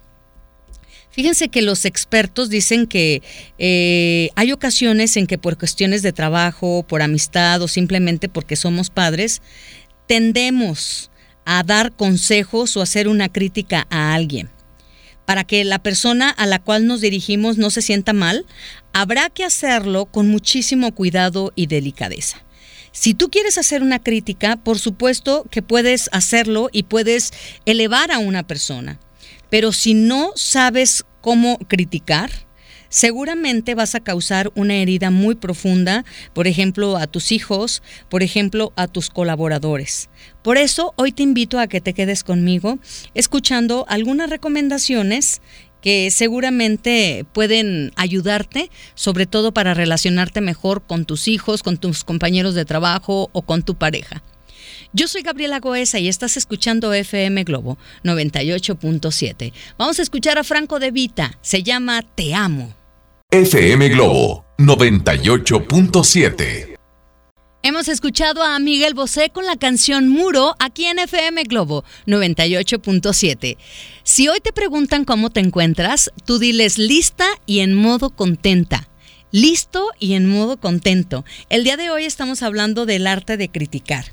Fíjense 1.12 1.50
que 1.50 1.62
los 1.62 1.84
expertos 1.84 2.50
dicen 2.50 2.88
que 2.88 3.22
eh, 3.58 4.30
hay 4.34 4.50
ocasiones 4.50 5.16
en 5.16 5.28
que 5.28 5.38
por 5.38 5.56
cuestiones 5.56 6.02
de 6.02 6.12
trabajo, 6.12 6.82
por 6.82 7.00
amistad 7.00 7.62
o 7.62 7.68
simplemente 7.68 8.28
porque 8.28 8.56
somos 8.56 8.90
padres, 8.90 9.40
tendemos 10.08 11.09
a 11.44 11.62
dar 11.62 11.92
consejos 11.92 12.76
o 12.76 12.82
hacer 12.82 13.08
una 13.08 13.28
crítica 13.28 13.86
a 13.90 14.14
alguien. 14.14 14.50
Para 15.24 15.44
que 15.44 15.64
la 15.64 15.80
persona 15.80 16.30
a 16.30 16.46
la 16.46 16.58
cual 16.58 16.86
nos 16.86 17.00
dirigimos 17.00 17.56
no 17.56 17.70
se 17.70 17.82
sienta 17.82 18.12
mal, 18.12 18.46
habrá 18.92 19.30
que 19.30 19.44
hacerlo 19.44 20.06
con 20.06 20.28
muchísimo 20.28 20.92
cuidado 20.92 21.52
y 21.54 21.66
delicadeza. 21.66 22.44
Si 22.92 23.14
tú 23.14 23.30
quieres 23.30 23.56
hacer 23.56 23.82
una 23.82 24.00
crítica, 24.00 24.56
por 24.56 24.78
supuesto 24.78 25.46
que 25.50 25.62
puedes 25.62 26.08
hacerlo 26.12 26.68
y 26.72 26.84
puedes 26.84 27.32
elevar 27.64 28.10
a 28.10 28.18
una 28.18 28.46
persona. 28.46 28.98
Pero 29.48 29.72
si 29.72 29.94
no 29.94 30.32
sabes 30.34 31.04
cómo 31.20 31.58
criticar, 31.68 32.30
seguramente 32.88 33.74
vas 33.74 33.94
a 33.94 34.00
causar 34.00 34.50
una 34.54 34.74
herida 34.74 35.10
muy 35.10 35.36
profunda, 35.36 36.04
por 36.34 36.46
ejemplo, 36.48 36.96
a 36.96 37.06
tus 37.06 37.32
hijos, 37.32 37.82
por 38.08 38.22
ejemplo, 38.22 38.72
a 38.76 38.88
tus 38.88 39.08
colaboradores. 39.08 40.10
Por 40.42 40.56
eso 40.56 40.94
hoy 40.96 41.12
te 41.12 41.22
invito 41.22 41.58
a 41.58 41.66
que 41.66 41.80
te 41.80 41.92
quedes 41.92 42.24
conmigo 42.24 42.78
escuchando 43.14 43.84
algunas 43.88 44.30
recomendaciones 44.30 45.42
que 45.82 46.10
seguramente 46.10 47.24
pueden 47.32 47.92
ayudarte, 47.96 48.70
sobre 48.94 49.26
todo 49.26 49.52
para 49.52 49.74
relacionarte 49.74 50.40
mejor 50.40 50.82
con 50.82 51.04
tus 51.04 51.28
hijos, 51.28 51.62
con 51.62 51.78
tus 51.78 52.04
compañeros 52.04 52.54
de 52.54 52.64
trabajo 52.64 53.30
o 53.32 53.42
con 53.42 53.62
tu 53.62 53.76
pareja. 53.76 54.22
Yo 54.92 55.08
soy 55.08 55.22
Gabriela 55.22 55.60
Goesa 55.60 55.98
y 55.98 56.08
estás 56.08 56.36
escuchando 56.36 56.92
FM 56.92 57.44
Globo 57.44 57.78
98.7. 58.02 59.52
Vamos 59.78 59.98
a 59.98 60.02
escuchar 60.02 60.36
a 60.38 60.44
Franco 60.44 60.78
de 60.80 60.90
Vita, 60.90 61.38
se 61.42 61.62
llama 61.62 62.02
Te 62.02 62.34
amo. 62.34 62.74
FM 63.30 63.88
Globo 63.90 64.44
98.7. 64.58 66.69
Hemos 67.62 67.88
escuchado 67.88 68.42
a 68.42 68.58
Miguel 68.58 68.94
Bosé 68.94 69.28
con 69.28 69.44
la 69.44 69.54
canción 69.54 70.08
Muro 70.08 70.56
aquí 70.58 70.86
en 70.86 70.98
FM 70.98 71.42
Globo 71.42 71.84
98.7. 72.06 73.58
Si 74.02 74.28
hoy 74.28 74.40
te 74.40 74.54
preguntan 74.54 75.04
cómo 75.04 75.28
te 75.28 75.40
encuentras, 75.40 76.10
tú 76.24 76.38
diles 76.38 76.78
lista 76.78 77.26
y 77.44 77.60
en 77.60 77.74
modo 77.74 78.08
contenta. 78.08 78.88
Listo 79.30 79.90
y 79.98 80.14
en 80.14 80.26
modo 80.26 80.58
contento. 80.58 81.26
El 81.50 81.64
día 81.64 81.76
de 81.76 81.90
hoy 81.90 82.06
estamos 82.06 82.42
hablando 82.42 82.86
del 82.86 83.06
arte 83.06 83.36
de 83.36 83.50
criticar. 83.50 84.06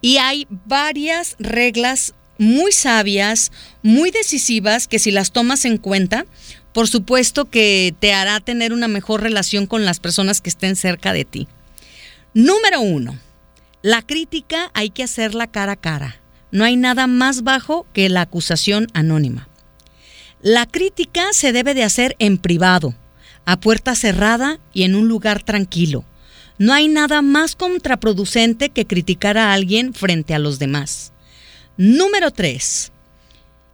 Y 0.00 0.16
hay 0.16 0.46
varias 0.64 1.36
reglas 1.38 2.14
muy 2.38 2.72
sabias, 2.72 3.52
muy 3.82 4.10
decisivas, 4.10 4.88
que 4.88 4.98
si 4.98 5.10
las 5.10 5.32
tomas 5.32 5.66
en 5.66 5.76
cuenta, 5.76 6.24
por 6.72 6.88
supuesto 6.88 7.50
que 7.50 7.94
te 8.00 8.14
hará 8.14 8.40
tener 8.40 8.72
una 8.72 8.88
mejor 8.88 9.20
relación 9.20 9.66
con 9.66 9.84
las 9.84 10.00
personas 10.00 10.40
que 10.40 10.48
estén 10.48 10.76
cerca 10.76 11.12
de 11.12 11.26
ti. 11.26 11.46
Número 12.36 12.82
uno, 12.82 13.18
la 13.80 14.02
crítica 14.02 14.70
hay 14.74 14.90
que 14.90 15.02
hacerla 15.02 15.46
cara 15.46 15.72
a 15.72 15.76
cara. 15.76 16.20
No 16.50 16.64
hay 16.64 16.76
nada 16.76 17.06
más 17.06 17.44
bajo 17.44 17.86
que 17.94 18.10
la 18.10 18.20
acusación 18.20 18.88
anónima. 18.92 19.48
La 20.42 20.66
crítica 20.66 21.28
se 21.32 21.54
debe 21.54 21.72
de 21.72 21.82
hacer 21.82 22.14
en 22.18 22.36
privado, 22.36 22.94
a 23.46 23.58
puerta 23.58 23.94
cerrada 23.94 24.60
y 24.74 24.82
en 24.82 24.96
un 24.96 25.08
lugar 25.08 25.44
tranquilo. 25.44 26.04
No 26.58 26.74
hay 26.74 26.88
nada 26.88 27.22
más 27.22 27.56
contraproducente 27.56 28.68
que 28.68 28.86
criticar 28.86 29.38
a 29.38 29.54
alguien 29.54 29.94
frente 29.94 30.34
a 30.34 30.38
los 30.38 30.58
demás. 30.58 31.14
Número 31.78 32.32
3. 32.32 32.92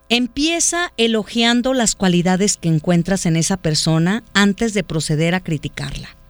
Empieza 0.08 0.92
elogiando 0.96 1.74
las 1.74 1.96
cualidades 1.96 2.58
que 2.58 2.68
encuentras 2.68 3.26
en 3.26 3.34
esa 3.34 3.56
persona 3.56 4.22
antes 4.34 4.72
de 4.72 4.84
proceder 4.84 5.34
a 5.34 5.40
criticarla. 5.40 6.21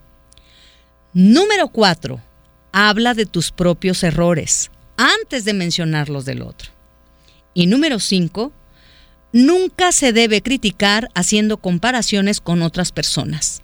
Número 1.14 1.68
4. 1.68 2.22
Habla 2.72 3.12
de 3.12 3.26
tus 3.26 3.50
propios 3.50 4.02
errores 4.02 4.70
antes 4.96 5.44
de 5.44 5.52
mencionar 5.52 6.08
los 6.08 6.24
del 6.24 6.40
otro. 6.40 6.70
Y 7.52 7.66
número 7.66 8.00
5. 8.00 8.50
Nunca 9.34 9.92
se 9.92 10.14
debe 10.14 10.40
criticar 10.40 11.10
haciendo 11.14 11.58
comparaciones 11.58 12.40
con 12.40 12.62
otras 12.62 12.92
personas. 12.92 13.60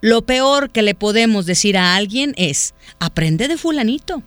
Lo 0.00 0.22
peor 0.22 0.70
que 0.70 0.82
le 0.82 0.96
podemos 0.96 1.46
decir 1.46 1.78
a 1.78 1.94
alguien 1.94 2.34
es, 2.36 2.74
aprende 2.98 3.46
de 3.46 3.56
fulanito, 3.56 4.24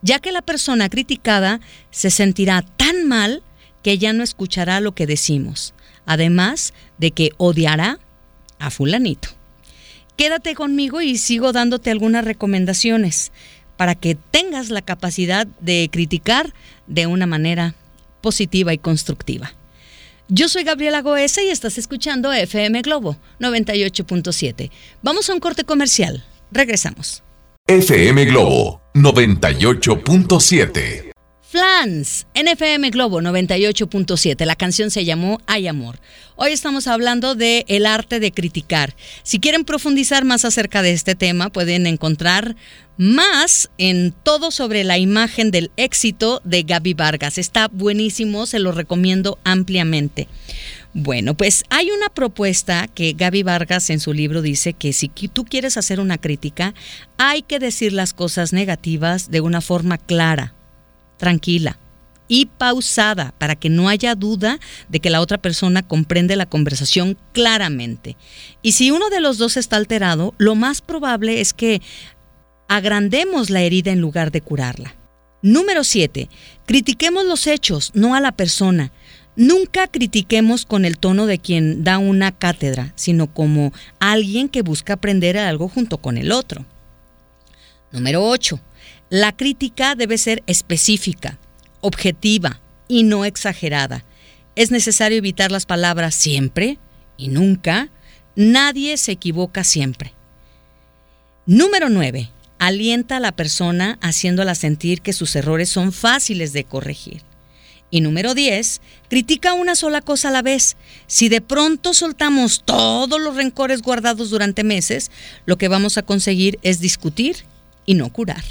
ya 0.00 0.20
que 0.20 0.30
la 0.30 0.42
persona 0.42 0.88
criticada 0.88 1.58
se 1.90 2.10
sentirá 2.10 2.62
tan 2.62 3.08
mal 3.08 3.42
que 3.82 3.98
ya 3.98 4.12
no 4.12 4.22
escuchará 4.22 4.78
lo 4.78 4.94
que 4.94 5.08
decimos, 5.08 5.74
además 6.06 6.74
de 6.98 7.10
que 7.10 7.32
odiará 7.38 7.98
a 8.60 8.70
fulanito. 8.70 9.37
Quédate 10.18 10.54
conmigo 10.56 11.00
y 11.00 11.16
sigo 11.16 11.52
dándote 11.52 11.92
algunas 11.92 12.24
recomendaciones 12.24 13.30
para 13.76 13.94
que 13.94 14.16
tengas 14.16 14.68
la 14.68 14.82
capacidad 14.82 15.46
de 15.60 15.88
criticar 15.92 16.52
de 16.88 17.06
una 17.06 17.28
manera 17.28 17.76
positiva 18.20 18.74
y 18.74 18.78
constructiva. 18.78 19.52
Yo 20.26 20.48
soy 20.48 20.64
Gabriela 20.64 21.02
Goesa 21.02 21.40
y 21.40 21.50
estás 21.50 21.78
escuchando 21.78 22.32
FM 22.32 22.82
Globo 22.82 23.16
98.7. 23.38 24.72
Vamos 25.02 25.30
a 25.30 25.34
un 25.34 25.40
corte 25.40 25.62
comercial. 25.62 26.24
Regresamos. 26.50 27.22
FM 27.68 28.24
Globo 28.24 28.82
98.7. 28.94 31.07
Flans, 31.50 32.26
NFM 32.34 32.90
Globo 32.90 33.22
98.7. 33.22 34.44
La 34.44 34.54
canción 34.54 34.90
se 34.90 35.06
llamó 35.06 35.40
Hay 35.46 35.66
Amor. 35.66 35.98
Hoy 36.36 36.52
estamos 36.52 36.86
hablando 36.86 37.34
de 37.34 37.64
el 37.68 37.86
arte 37.86 38.20
de 38.20 38.32
criticar. 38.32 38.94
Si 39.22 39.38
quieren 39.38 39.64
profundizar 39.64 40.26
más 40.26 40.44
acerca 40.44 40.82
de 40.82 40.92
este 40.92 41.14
tema, 41.14 41.48
pueden 41.48 41.86
encontrar 41.86 42.54
más 42.98 43.70
en 43.78 44.12
todo 44.12 44.50
sobre 44.50 44.84
la 44.84 44.98
imagen 44.98 45.50
del 45.50 45.70
éxito 45.78 46.42
de 46.44 46.64
Gaby 46.64 46.92
Vargas. 46.92 47.38
Está 47.38 47.68
buenísimo, 47.68 48.44
se 48.44 48.58
lo 48.58 48.70
recomiendo 48.70 49.38
ampliamente. 49.42 50.28
Bueno, 50.92 51.34
pues 51.34 51.64
hay 51.70 51.90
una 51.90 52.10
propuesta 52.10 52.88
que 52.88 53.14
Gaby 53.14 53.42
Vargas 53.42 53.88
en 53.88 54.00
su 54.00 54.12
libro 54.12 54.42
dice 54.42 54.74
que 54.74 54.92
si 54.92 55.08
tú 55.08 55.46
quieres 55.46 55.78
hacer 55.78 55.98
una 55.98 56.18
crítica, 56.18 56.74
hay 57.16 57.40
que 57.40 57.58
decir 57.58 57.94
las 57.94 58.12
cosas 58.12 58.52
negativas 58.52 59.30
de 59.30 59.40
una 59.40 59.62
forma 59.62 59.96
clara 59.96 60.52
tranquila 61.18 61.78
y 62.28 62.46
pausada 62.46 63.34
para 63.38 63.56
que 63.56 63.70
no 63.70 63.88
haya 63.88 64.14
duda 64.14 64.60
de 64.88 65.00
que 65.00 65.10
la 65.10 65.20
otra 65.20 65.38
persona 65.38 65.82
comprende 65.82 66.36
la 66.36 66.46
conversación 66.46 67.16
claramente. 67.32 68.16
Y 68.62 68.72
si 68.72 68.90
uno 68.90 69.08
de 69.08 69.20
los 69.20 69.38
dos 69.38 69.56
está 69.56 69.76
alterado, 69.76 70.34
lo 70.38 70.54
más 70.54 70.82
probable 70.82 71.40
es 71.40 71.54
que 71.54 71.80
agrandemos 72.68 73.50
la 73.50 73.62
herida 73.62 73.90
en 73.90 74.00
lugar 74.00 74.30
de 74.30 74.42
curarla. 74.42 74.94
Número 75.40 75.84
7. 75.84 76.28
Critiquemos 76.66 77.24
los 77.24 77.46
hechos, 77.46 77.92
no 77.94 78.14
a 78.14 78.20
la 78.20 78.32
persona. 78.32 78.92
Nunca 79.36 79.86
critiquemos 79.86 80.66
con 80.66 80.84
el 80.84 80.98
tono 80.98 81.26
de 81.26 81.38
quien 81.38 81.84
da 81.84 81.98
una 81.98 82.32
cátedra, 82.32 82.92
sino 82.96 83.32
como 83.32 83.72
alguien 84.00 84.48
que 84.48 84.62
busca 84.62 84.94
aprender 84.94 85.38
algo 85.38 85.68
junto 85.68 85.98
con 85.98 86.18
el 86.18 86.32
otro. 86.32 86.66
Número 87.92 88.24
8. 88.24 88.60
La 89.10 89.32
crítica 89.32 89.94
debe 89.94 90.18
ser 90.18 90.42
específica, 90.46 91.38
objetiva 91.80 92.60
y 92.88 93.04
no 93.04 93.24
exagerada. 93.24 94.04
Es 94.54 94.70
necesario 94.70 95.16
evitar 95.16 95.50
las 95.50 95.64
palabras 95.64 96.14
siempre 96.14 96.78
y 97.16 97.28
nunca. 97.28 97.88
Nadie 98.36 98.98
se 98.98 99.12
equivoca 99.12 99.64
siempre. 99.64 100.12
Número 101.46 101.88
9. 101.88 102.30
Alienta 102.58 103.16
a 103.16 103.20
la 103.20 103.32
persona 103.32 103.98
haciéndola 104.02 104.54
sentir 104.54 105.00
que 105.00 105.14
sus 105.14 105.34
errores 105.36 105.70
son 105.70 105.92
fáciles 105.92 106.52
de 106.52 106.64
corregir. 106.64 107.22
Y 107.90 108.02
número 108.02 108.34
10, 108.34 108.82
critica 109.08 109.54
una 109.54 109.74
sola 109.74 110.02
cosa 110.02 110.28
a 110.28 110.32
la 110.32 110.42
vez. 110.42 110.76
Si 111.06 111.30
de 111.30 111.40
pronto 111.40 111.94
soltamos 111.94 112.62
todos 112.66 113.18
los 113.18 113.36
rencores 113.36 113.80
guardados 113.80 114.28
durante 114.28 114.64
meses, 114.64 115.10
lo 115.46 115.56
que 115.56 115.68
vamos 115.68 115.96
a 115.96 116.02
conseguir 116.02 116.58
es 116.60 116.80
discutir 116.80 117.46
y 117.86 117.94
no 117.94 118.12
curar. 118.12 118.44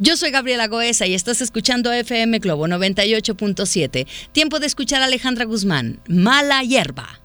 Yo 0.00 0.16
soy 0.16 0.30
Gabriela 0.30 0.68
Goesa 0.68 1.08
y 1.08 1.14
estás 1.14 1.40
escuchando 1.40 1.92
FM 1.92 2.38
Globo 2.38 2.68
98.7. 2.68 4.06
Tiempo 4.30 4.60
de 4.60 4.68
escuchar 4.68 5.02
a 5.02 5.06
Alejandra 5.06 5.44
Guzmán, 5.44 6.00
Mala 6.06 6.62
Hierba. 6.62 7.20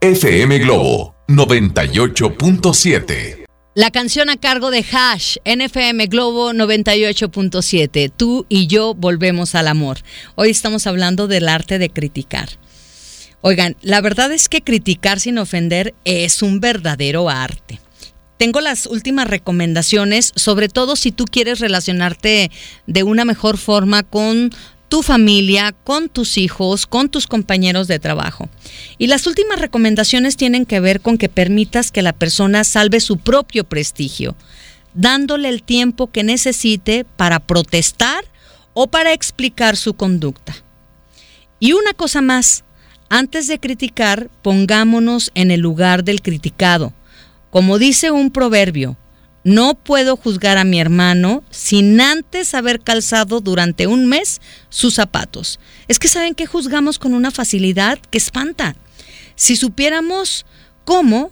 FM 0.00 0.60
Globo 0.60 1.14
98.7. 1.28 3.44
La 3.74 3.90
canción 3.90 4.30
a 4.30 4.38
cargo 4.38 4.70
de 4.70 4.82
Hash, 4.90 5.36
NFM 5.44 6.06
Globo 6.06 6.54
98.7. 6.54 8.10
Tú 8.16 8.46
y 8.48 8.66
yo 8.66 8.94
volvemos 8.94 9.54
al 9.54 9.68
amor. 9.68 9.98
Hoy 10.36 10.48
estamos 10.48 10.86
hablando 10.86 11.28
del 11.28 11.50
arte 11.50 11.78
de 11.78 11.90
criticar. 11.90 12.48
Oigan, 13.42 13.76
la 13.82 14.00
verdad 14.00 14.32
es 14.32 14.48
que 14.48 14.62
criticar 14.62 15.20
sin 15.20 15.36
ofender 15.36 15.94
es 16.06 16.40
un 16.40 16.60
verdadero 16.60 17.28
arte. 17.28 17.78
Tengo 18.38 18.60
las 18.60 18.86
últimas 18.86 19.28
recomendaciones, 19.28 20.32
sobre 20.36 20.68
todo 20.68 20.96
si 20.96 21.10
tú 21.10 21.24
quieres 21.24 21.58
relacionarte 21.58 22.50
de 22.86 23.02
una 23.02 23.24
mejor 23.24 23.56
forma 23.56 24.02
con 24.02 24.50
tu 24.88 25.02
familia, 25.02 25.72
con 25.84 26.08
tus 26.08 26.38
hijos, 26.38 26.86
con 26.86 27.08
tus 27.08 27.26
compañeros 27.26 27.88
de 27.88 27.98
trabajo. 27.98 28.48
Y 28.98 29.06
las 29.06 29.26
últimas 29.26 29.58
recomendaciones 29.58 30.36
tienen 30.36 30.66
que 30.66 30.80
ver 30.80 31.00
con 31.00 31.18
que 31.18 31.28
permitas 31.28 31.90
que 31.90 32.02
la 32.02 32.12
persona 32.12 32.62
salve 32.62 33.00
su 33.00 33.16
propio 33.18 33.64
prestigio, 33.64 34.36
dándole 34.94 35.48
el 35.48 35.62
tiempo 35.62 36.10
que 36.10 36.22
necesite 36.22 37.04
para 37.04 37.40
protestar 37.40 38.24
o 38.74 38.86
para 38.86 39.12
explicar 39.12 39.76
su 39.76 39.94
conducta. 39.94 40.54
Y 41.58 41.72
una 41.72 41.94
cosa 41.94 42.20
más, 42.20 42.64
antes 43.08 43.46
de 43.46 43.58
criticar, 43.58 44.30
pongámonos 44.42 45.30
en 45.34 45.50
el 45.50 45.60
lugar 45.60 46.04
del 46.04 46.20
criticado. 46.20 46.92
Como 47.56 47.78
dice 47.78 48.10
un 48.10 48.32
proverbio, 48.32 48.98
no 49.42 49.76
puedo 49.76 50.18
juzgar 50.18 50.58
a 50.58 50.64
mi 50.64 50.78
hermano 50.78 51.42
sin 51.50 51.98
antes 52.02 52.52
haber 52.52 52.80
calzado 52.80 53.40
durante 53.40 53.86
un 53.86 54.04
mes 54.04 54.42
sus 54.68 54.92
zapatos. 54.92 55.58
Es 55.88 55.98
que 55.98 56.08
saben 56.08 56.34
que 56.34 56.44
juzgamos 56.44 56.98
con 56.98 57.14
una 57.14 57.30
facilidad 57.30 57.98
que 58.10 58.18
espanta. 58.18 58.76
Si 59.36 59.56
supiéramos 59.56 60.44
cómo 60.84 61.30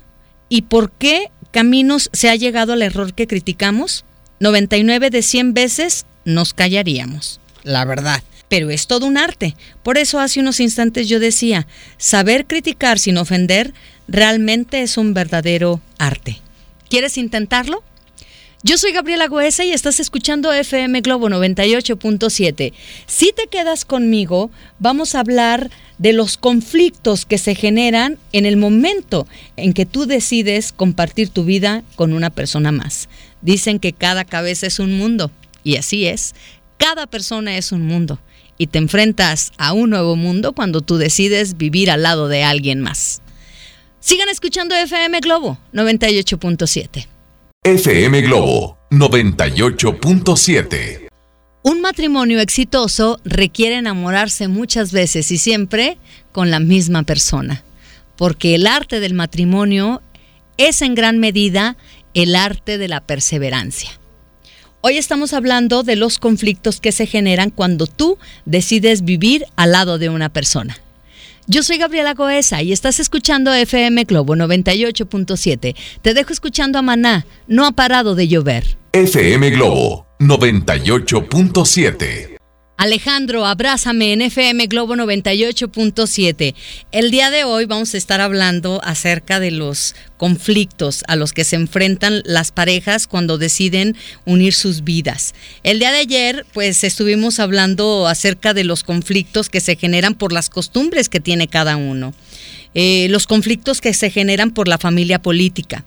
y 0.49 0.63
por 0.63 0.93
qué 0.93 1.31
caminos 1.51 2.09
se 2.15 2.31
ha 2.31 2.37
llegado 2.37 2.73
al 2.73 2.81
error 2.81 3.13
que 3.13 3.27
criticamos, 3.27 4.07
99 4.41 5.11
de 5.11 5.21
100 5.21 5.53
veces 5.53 6.07
nos 6.25 6.55
callaríamos. 6.55 7.39
La 7.65 7.85
verdad. 7.85 8.23
Pero 8.49 8.71
es 8.71 8.87
todo 8.87 9.05
un 9.05 9.19
arte. 9.19 9.57
Por 9.83 9.99
eso 9.99 10.21
hace 10.21 10.41
unos 10.41 10.61
instantes 10.61 11.07
yo 11.07 11.21
decía, 11.21 11.67
saber 11.99 12.47
criticar 12.47 12.99
sin 12.99 13.19
ofender 13.19 13.75
realmente 14.09 14.83
es 14.83 14.97
un 14.97 15.15
verdadero 15.15 15.81
arte. 15.99 16.41
¿Quieres 16.89 17.19
intentarlo? 17.19 17.83
Yo 18.67 18.79
soy 18.79 18.93
Gabriela 18.93 19.29
Goesa 19.29 19.63
y 19.65 19.73
estás 19.73 20.01
escuchando 20.01 20.51
FM 20.51 21.03
Globo 21.03 21.29
98.7. 21.29 22.73
Si 23.07 23.33
te 23.33 23.47
quedas 23.49 23.85
conmigo, 23.85 24.51
vamos 24.79 25.15
a 25.15 25.21
hablar 25.21 25.71
de 25.99 26.15
los 26.15 26.39
conflictos 26.39 27.27
que 27.27 27.37
se 27.37 27.55
generan 27.55 28.19
en 28.33 28.47
el 28.47 28.57
momento 28.57 29.27
en 29.57 29.75
que 29.75 29.85
tú 29.85 30.07
decides 30.07 30.73
compartir 30.73 31.29
tu 31.29 31.45
vida 31.45 31.83
con 31.95 32.15
una 32.15 32.31
persona 32.31 32.73
más. 32.73 33.11
Dicen 33.43 33.79
que 33.79 33.93
cada 33.93 34.25
cabeza 34.25 34.67
es 34.67 34.79
un 34.79 34.97
mundo, 34.97 35.31
y 35.63 35.77
así 35.77 36.07
es. 36.07 36.35
Cada 36.79 37.07
persona 37.07 37.59
es 37.59 37.71
un 37.71 37.87
mundo, 37.87 38.19
y 38.57 38.69
te 38.69 38.79
enfrentas 38.79 39.53
a 39.59 39.75
un 39.75 39.91
nuevo 39.91 40.17
mundo 40.17 40.55
cuando 40.55 40.81
tú 40.81 40.97
decides 40.97 41.59
vivir 41.59 41.91
al 41.91 42.03
lado 42.03 42.29
de 42.29 42.45
alguien 42.45 42.81
más. 42.81 43.21
Sigan 44.05 44.29
escuchando 44.29 44.75
FM 44.75 45.21
Globo 45.21 45.57
98.7. 45.73 47.07
FM 47.63 48.21
Globo 48.21 48.77
98.7. 48.91 51.09
Un 51.63 51.81
matrimonio 51.81 52.41
exitoso 52.41 53.19
requiere 53.25 53.77
enamorarse 53.77 54.47
muchas 54.47 54.93
veces 54.93 55.31
y 55.31 55.39
siempre 55.39 55.97
con 56.33 56.51
la 56.51 56.61
misma 56.61 57.05
persona, 57.05 57.65
porque 58.17 58.55
el 58.55 58.67
arte 58.67 59.01
del 59.01 59.15
matrimonio 59.15 60.03
es 60.59 60.83
en 60.83 60.95
gran 60.95 61.19
medida 61.19 61.79
el 62.13 62.37
arte 62.37 62.77
de 62.77 62.89
la 62.89 63.01
perseverancia. 63.01 63.99
Hoy 64.83 64.99
estamos 64.99 65.33
hablando 65.33 65.83
de 65.83 65.97
los 65.97 66.19
conflictos 66.19 66.79
que 66.79 66.93
se 66.93 67.07
generan 67.07 67.49
cuando 67.49 67.87
tú 67.87 68.19
decides 68.45 69.03
vivir 69.03 69.47
al 69.57 69.73
lado 69.73 69.97
de 69.97 70.11
una 70.11 70.29
persona. 70.29 70.77
Yo 71.47 71.63
soy 71.63 71.77
Gabriela 71.77 72.15
Goesa 72.15 72.63
y 72.63 72.73
estás 72.73 73.01
escuchando 73.01 73.53
FM 73.53 74.05
Globo 74.05 74.35
98.7. 74.35 75.77
Te 76.01 76.15
dejo 76.15 76.33
escuchando 76.33 76.79
a 76.79 76.83
Maná, 76.83 77.27
no 77.47 77.67
ha 77.67 77.73
parado 77.73 78.15
de 78.15 78.29
llover. 78.29 78.79
FM 78.93 79.51
Globo 79.51 80.07
98.7. 80.21 82.34
Alejandro, 82.77 83.47
abrázame 83.47 84.13
en 84.13 84.21
FM 84.21 84.67
Globo 84.67 84.97
98.7. 84.97 86.55
El 86.91 87.13
día 87.13 87.31
de 87.31 87.45
hoy 87.45 87.67
vamos 87.67 87.95
a 87.95 87.97
estar 87.97 88.21
hablando 88.21 88.81
acerca 88.83 89.39
de 89.39 89.53
los 89.53 89.95
conflictos 90.17 91.05
a 91.07 91.15
los 91.15 91.33
que 91.33 91.45
se 91.45 91.55
enfrentan 91.55 92.23
las 92.25 92.51
parejas 92.51 93.07
cuando 93.07 93.39
deciden 93.39 93.97
unir 94.25 94.55
sus 94.55 94.83
vidas. 94.83 95.35
El 95.63 95.79
día 95.79 95.93
de 95.93 95.99
ayer, 95.99 96.47
pues 96.53 96.83
estuvimos 96.83 97.39
hablando 97.39 98.09
acerca 98.09 98.55
de 98.55 98.65
los 98.65 98.83
conflictos 98.83 99.49
que 99.49 99.61
se 99.61 99.77
generan 99.77 100.15
por 100.15 100.33
las 100.33 100.51
costumbres 100.51 101.09
que 101.09 101.21
tiene 101.21 101.47
cada 101.47 101.77
uno. 101.77 102.13
Eh, 102.75 103.07
los 103.09 103.29
conflictos 103.29 103.81
que 103.81 103.95
se 103.95 104.11
generan 104.11 104.51
por 104.51 104.67
la 104.67 104.79
familia 104.79 105.23
política 105.23 105.85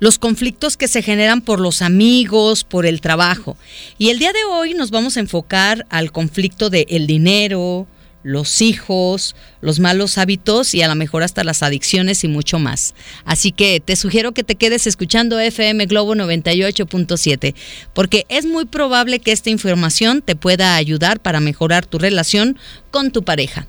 los 0.00 0.18
conflictos 0.18 0.76
que 0.76 0.88
se 0.88 1.02
generan 1.02 1.40
por 1.40 1.60
los 1.60 1.82
amigos, 1.82 2.64
por 2.64 2.86
el 2.86 3.00
trabajo. 3.00 3.56
Y 3.98 4.10
el 4.10 4.18
día 4.18 4.32
de 4.32 4.44
hoy 4.44 4.74
nos 4.74 4.90
vamos 4.90 5.16
a 5.16 5.20
enfocar 5.20 5.86
al 5.90 6.12
conflicto 6.12 6.70
de 6.70 6.86
el 6.90 7.06
dinero, 7.06 7.86
los 8.22 8.60
hijos, 8.60 9.34
los 9.60 9.80
malos 9.80 10.18
hábitos 10.18 10.74
y 10.74 10.82
a 10.82 10.88
lo 10.88 10.94
mejor 10.94 11.22
hasta 11.22 11.44
las 11.44 11.62
adicciones 11.62 12.24
y 12.24 12.28
mucho 12.28 12.58
más. 12.58 12.94
Así 13.24 13.52
que 13.52 13.80
te 13.80 13.96
sugiero 13.96 14.32
que 14.32 14.44
te 14.44 14.56
quedes 14.56 14.86
escuchando 14.86 15.38
FM 15.38 15.86
Globo 15.86 16.14
98.7 16.14 17.54
porque 17.94 18.26
es 18.28 18.44
muy 18.44 18.66
probable 18.66 19.20
que 19.20 19.32
esta 19.32 19.50
información 19.50 20.22
te 20.22 20.36
pueda 20.36 20.76
ayudar 20.76 21.20
para 21.20 21.40
mejorar 21.40 21.86
tu 21.86 21.98
relación 21.98 22.58
con 22.90 23.12
tu 23.12 23.22
pareja. 23.22 23.66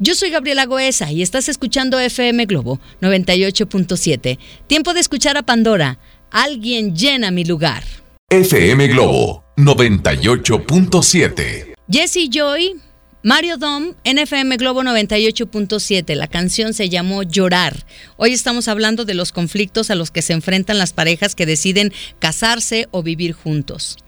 Yo 0.00 0.16
soy 0.16 0.30
Gabriela 0.30 0.66
Goesa 0.66 1.12
y 1.12 1.22
estás 1.22 1.48
escuchando 1.48 2.00
FM 2.00 2.46
Globo 2.46 2.80
98.7. 3.00 4.40
Tiempo 4.66 4.92
de 4.92 4.98
escuchar 4.98 5.36
a 5.36 5.42
Pandora. 5.42 6.00
Alguien 6.32 6.96
llena 6.96 7.30
mi 7.30 7.44
lugar. 7.44 7.84
FM 8.28 8.88
Globo 8.88 9.44
98.7. 9.56 11.74
Jesse 11.88 12.28
Joy, 12.28 12.74
Mario 13.22 13.56
Dom, 13.56 13.94
NFM 14.04 14.56
Globo 14.56 14.82
98.7. 14.82 16.16
La 16.16 16.26
canción 16.26 16.74
se 16.74 16.88
llamó 16.88 17.22
Llorar. 17.22 17.86
Hoy 18.16 18.32
estamos 18.32 18.66
hablando 18.66 19.04
de 19.04 19.14
los 19.14 19.30
conflictos 19.30 19.90
a 19.90 19.94
los 19.94 20.10
que 20.10 20.22
se 20.22 20.32
enfrentan 20.32 20.78
las 20.78 20.92
parejas 20.92 21.36
que 21.36 21.46
deciden 21.46 21.92
casarse 22.18 22.88
o 22.90 23.04
vivir 23.04 23.32
juntos. 23.32 23.98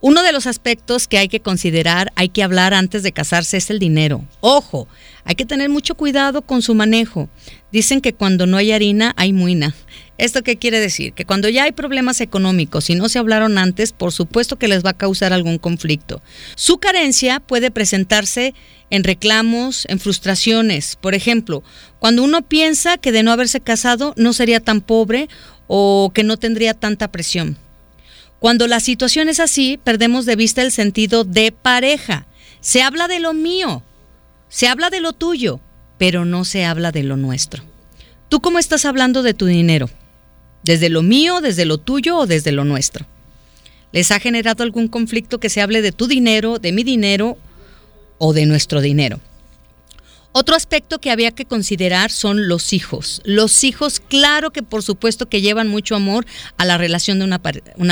Uno 0.00 0.22
de 0.22 0.32
los 0.32 0.46
aspectos 0.46 1.08
que 1.08 1.16
hay 1.16 1.28
que 1.28 1.40
considerar, 1.40 2.12
hay 2.16 2.28
que 2.28 2.42
hablar 2.42 2.74
antes 2.74 3.02
de 3.02 3.12
casarse 3.12 3.56
es 3.56 3.70
el 3.70 3.78
dinero. 3.78 4.24
Ojo, 4.40 4.88
hay 5.24 5.34
que 5.36 5.46
tener 5.46 5.70
mucho 5.70 5.94
cuidado 5.94 6.42
con 6.42 6.60
su 6.60 6.74
manejo. 6.74 7.30
Dicen 7.72 8.02
que 8.02 8.12
cuando 8.12 8.46
no 8.46 8.58
hay 8.58 8.72
harina 8.72 9.14
hay 9.16 9.32
muina. 9.32 9.74
¿Esto 10.18 10.42
qué 10.42 10.56
quiere 10.56 10.80
decir? 10.80 11.14
Que 11.14 11.24
cuando 11.24 11.48
ya 11.48 11.64
hay 11.64 11.72
problemas 11.72 12.20
económicos 12.20 12.90
y 12.90 12.94
no 12.94 13.08
se 13.08 13.18
hablaron 13.18 13.58
antes, 13.58 13.92
por 13.92 14.12
supuesto 14.12 14.56
que 14.56 14.68
les 14.68 14.84
va 14.84 14.90
a 14.90 14.96
causar 14.96 15.32
algún 15.32 15.58
conflicto. 15.58 16.22
Su 16.54 16.78
carencia 16.78 17.40
puede 17.40 17.70
presentarse 17.70 18.54
en 18.90 19.02
reclamos, 19.02 19.86
en 19.88 19.98
frustraciones. 19.98 20.96
Por 20.96 21.14
ejemplo, 21.14 21.62
cuando 21.98 22.22
uno 22.22 22.42
piensa 22.42 22.98
que 22.98 23.12
de 23.12 23.22
no 23.22 23.32
haberse 23.32 23.60
casado 23.60 24.14
no 24.16 24.34
sería 24.34 24.60
tan 24.60 24.82
pobre 24.82 25.28
o 25.66 26.12
que 26.14 26.22
no 26.22 26.36
tendría 26.36 26.74
tanta 26.74 27.10
presión. 27.10 27.58
Cuando 28.38 28.66
la 28.66 28.80
situación 28.80 29.28
es 29.28 29.40
así, 29.40 29.78
perdemos 29.82 30.26
de 30.26 30.36
vista 30.36 30.62
el 30.62 30.72
sentido 30.72 31.24
de 31.24 31.52
pareja. 31.52 32.26
Se 32.60 32.82
habla 32.82 33.08
de 33.08 33.20
lo 33.20 33.32
mío, 33.32 33.82
se 34.48 34.68
habla 34.68 34.90
de 34.90 35.00
lo 35.00 35.12
tuyo, 35.12 35.60
pero 35.98 36.24
no 36.24 36.44
se 36.44 36.64
habla 36.64 36.92
de 36.92 37.02
lo 37.02 37.16
nuestro. 37.16 37.62
¿Tú 38.28 38.40
cómo 38.40 38.58
estás 38.58 38.84
hablando 38.84 39.22
de 39.22 39.34
tu 39.34 39.46
dinero? 39.46 39.88
¿Desde 40.62 40.88
lo 40.88 41.02
mío, 41.02 41.40
desde 41.40 41.64
lo 41.64 41.78
tuyo 41.78 42.16
o 42.18 42.26
desde 42.26 42.52
lo 42.52 42.64
nuestro? 42.64 43.06
¿Les 43.92 44.10
ha 44.10 44.18
generado 44.18 44.62
algún 44.62 44.88
conflicto 44.88 45.38
que 45.38 45.48
se 45.48 45.62
hable 45.62 45.80
de 45.80 45.92
tu 45.92 46.06
dinero, 46.06 46.58
de 46.58 46.72
mi 46.72 46.82
dinero 46.82 47.38
o 48.18 48.32
de 48.32 48.46
nuestro 48.46 48.80
dinero? 48.80 49.20
Otro 50.38 50.54
aspecto 50.54 50.98
que 50.98 51.10
había 51.10 51.30
que 51.30 51.46
considerar 51.46 52.10
son 52.10 52.46
los 52.46 52.74
hijos. 52.74 53.22
Los 53.24 53.64
hijos, 53.64 54.00
claro 54.00 54.50
que 54.50 54.62
por 54.62 54.82
supuesto 54.82 55.30
que 55.30 55.40
llevan 55.40 55.66
mucho 55.66 55.96
amor 55.96 56.26
a 56.58 56.66
la 56.66 56.76
relación 56.76 57.18
de 57.18 57.24
una, 57.24 57.40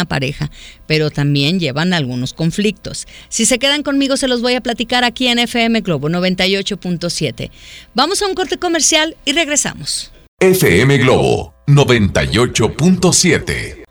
pareja, 0.04 0.50
pero 0.86 1.08
también 1.08 1.58
llevan 1.58 1.94
algunos 1.94 2.34
conflictos. 2.34 3.06
Si 3.30 3.46
se 3.46 3.58
quedan 3.58 3.82
conmigo 3.82 4.18
se 4.18 4.28
los 4.28 4.42
voy 4.42 4.56
a 4.56 4.60
platicar 4.60 5.04
aquí 5.04 5.28
en 5.28 5.38
FM 5.38 5.80
Globo 5.80 6.10
98.7. 6.10 7.50
Vamos 7.94 8.20
a 8.20 8.26
un 8.26 8.34
corte 8.34 8.58
comercial 8.58 9.16
y 9.24 9.32
regresamos. 9.32 10.12
FM 10.38 10.98
Globo 10.98 11.54
98.7 11.66 13.83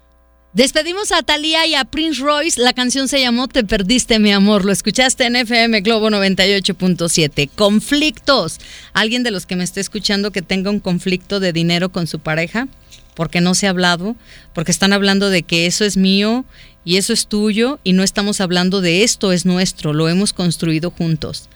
Despedimos 0.53 1.11
a 1.11 1.23
Thalía 1.23 1.65
y 1.65 1.73
a 1.73 1.83
Prince 1.83 2.21
Royce. 2.21 2.61
La 2.61 2.73
canción 2.73 3.07
se 3.07 3.19
llamó 3.19 3.47
Te 3.47 3.63
perdiste, 3.63 4.19
mi 4.19 4.31
amor. 4.31 4.65
Lo 4.65 4.71
escuchaste 4.71 5.25
en 5.25 5.35
FM 5.35 5.81
Globo 5.81 6.11
98.7. 6.11 7.49
Conflictos. 7.55 8.59
¿Alguien 8.93 9.23
de 9.23 9.31
los 9.31 9.47
que 9.47 9.55
me 9.55 9.63
esté 9.63 9.79
escuchando 9.79 10.29
que 10.29 10.43
tenga 10.43 10.69
un 10.69 10.79
conflicto 10.79 11.39
de 11.39 11.53
dinero 11.53 11.91
con 11.91 12.05
su 12.05 12.19
pareja? 12.19 12.67
Porque 13.15 13.41
no 13.41 13.55
se 13.55 13.65
ha 13.65 13.71
hablado, 13.71 14.15
porque 14.53 14.69
están 14.69 14.93
hablando 14.93 15.31
de 15.31 15.41
que 15.41 15.65
eso 15.65 15.85
es 15.85 15.97
mío 15.97 16.45
y 16.85 16.97
eso 16.97 17.13
es 17.13 17.25
tuyo 17.25 17.79
y 17.83 17.93
no 17.93 18.03
estamos 18.03 18.39
hablando 18.39 18.79
de 18.79 19.01
esto 19.03 19.31
es 19.31 19.47
nuestro, 19.47 19.91
lo 19.91 20.07
hemos 20.07 20.33
construido 20.33 20.91
juntos. 20.91 21.49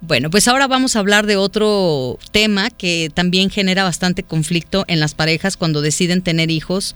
Bueno, 0.00 0.30
pues 0.30 0.46
ahora 0.46 0.68
vamos 0.68 0.94
a 0.94 1.00
hablar 1.00 1.26
de 1.26 1.36
otro 1.36 2.18
tema 2.30 2.70
que 2.70 3.10
también 3.12 3.50
genera 3.50 3.82
bastante 3.82 4.22
conflicto 4.22 4.84
en 4.86 5.00
las 5.00 5.14
parejas 5.14 5.56
cuando 5.56 5.80
deciden 5.80 6.22
tener 6.22 6.50
hijos 6.50 6.94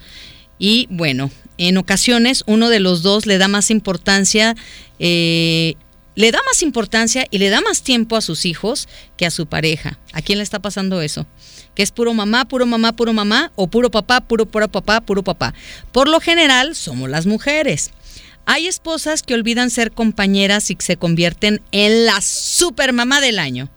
y 0.61 0.87
bueno, 0.91 1.31
en 1.57 1.79
ocasiones 1.79 2.45
uno 2.47 2.69
de 2.69 2.81
los 2.81 3.03
dos 3.03 3.25
le 3.25 3.39
da 3.39 3.49
más 3.49 3.71
importancia, 3.71 4.55
eh, 4.99 5.75
le 6.15 6.31
da 6.31 6.39
más 6.47 6.63
importancia 6.63 7.27
y 7.31 7.39
le 7.39 7.49
da 7.49 7.63
más 7.63 7.83
tiempo 7.83 8.15
a 8.15 8.21
sus 8.21 8.45
hijos 8.45 8.87
que 9.17 9.25
a 9.25 9.31
su 9.31 9.47
pareja. 9.47 9.99
¿A 10.13 10.21
quién 10.21 10.37
le 10.37 10.45
está 10.45 10.59
pasando 10.59 11.01
eso? 11.01 11.27
Que 11.75 11.83
es 11.83 11.93
puro 11.93 12.13
mamá, 12.13 12.45
puro 12.45 12.67
mamá, 12.67 12.93
puro 12.93 13.15
mamá, 13.15 13.53
o 13.57 13.69
puro 13.69 13.91
papá, 13.91 14.21
puro, 14.21 14.45
puro 14.45 14.69
papá, 14.69 15.01
puro 15.01 15.25
papá. 15.25 15.55
Por 15.93 16.09
lo 16.09 16.21
general 16.21 16.75
somos 16.75 17.09
las 17.09 17.25
mujeres. 17.25 17.91
Hay 18.45 18.67
esposas 18.67 19.23
que 19.23 19.33
olvidan 19.33 19.71
ser 19.71 19.93
compañeras 19.93 20.71
y 20.71 20.77
se 20.79 20.99
convierten 20.99 21.63
en 21.73 22.05
la 22.05 22.21
super 22.21 22.93
mamá 22.93 23.23
del 23.23 23.39
año. 23.39 23.71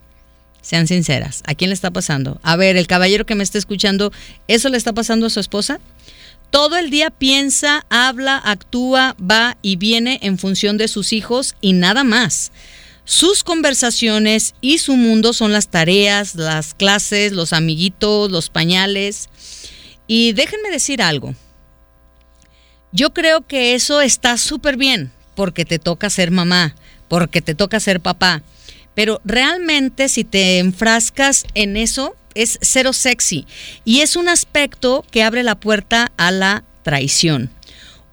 Sean 0.61 0.87
sinceras, 0.87 1.43
¿a 1.45 1.55
quién 1.55 1.69
le 1.69 1.75
está 1.75 1.91
pasando? 1.91 2.41
A 2.43 2.57
ver, 2.57 2.75
el 2.75 2.87
caballero 2.87 3.25
que 3.25 3.35
me 3.35 3.43
está 3.43 3.57
escuchando, 3.57 4.11
¿eso 4.47 4.67
le 4.69 4.77
está 4.77 4.91
pasando 4.91 5.27
a 5.27 5.29
su 5.29 5.39
esposa? 5.39 5.79
Todo 6.53 6.77
el 6.77 6.91
día 6.91 7.09
piensa, 7.09 7.83
habla, 7.89 8.37
actúa, 8.37 9.15
va 9.19 9.57
y 9.63 9.75
viene 9.75 10.19
en 10.21 10.37
función 10.37 10.77
de 10.77 10.87
sus 10.87 11.11
hijos 11.11 11.55
y 11.61 11.73
nada 11.73 12.03
más. 12.03 12.51
Sus 13.05 13.43
conversaciones 13.43 14.53
y 14.61 14.77
su 14.77 14.95
mundo 14.95 15.33
son 15.33 15.51
las 15.51 15.69
tareas, 15.69 16.35
las 16.35 16.75
clases, 16.75 17.31
los 17.31 17.53
amiguitos, 17.53 18.29
los 18.29 18.51
pañales. 18.51 19.29
Y 20.05 20.33
déjenme 20.33 20.69
decir 20.69 21.01
algo. 21.01 21.33
Yo 22.91 23.15
creo 23.15 23.47
que 23.47 23.73
eso 23.73 23.99
está 24.01 24.37
súper 24.37 24.77
bien 24.77 25.11
porque 25.33 25.65
te 25.65 25.79
toca 25.79 26.11
ser 26.11 26.29
mamá, 26.29 26.75
porque 27.07 27.41
te 27.41 27.55
toca 27.55 27.79
ser 27.79 27.99
papá. 27.99 28.43
Pero 28.93 29.21
realmente 29.25 30.07
si 30.07 30.23
te 30.23 30.59
enfrascas 30.59 31.47
en 31.55 31.77
eso, 31.77 32.15
es 32.35 32.59
cero 32.61 32.93
sexy 32.93 33.45
y 33.85 34.01
es 34.01 34.15
un 34.15 34.29
aspecto 34.29 35.05
que 35.11 35.23
abre 35.23 35.43
la 35.43 35.55
puerta 35.59 36.11
a 36.17 36.31
la 36.31 36.63
traición. 36.83 37.49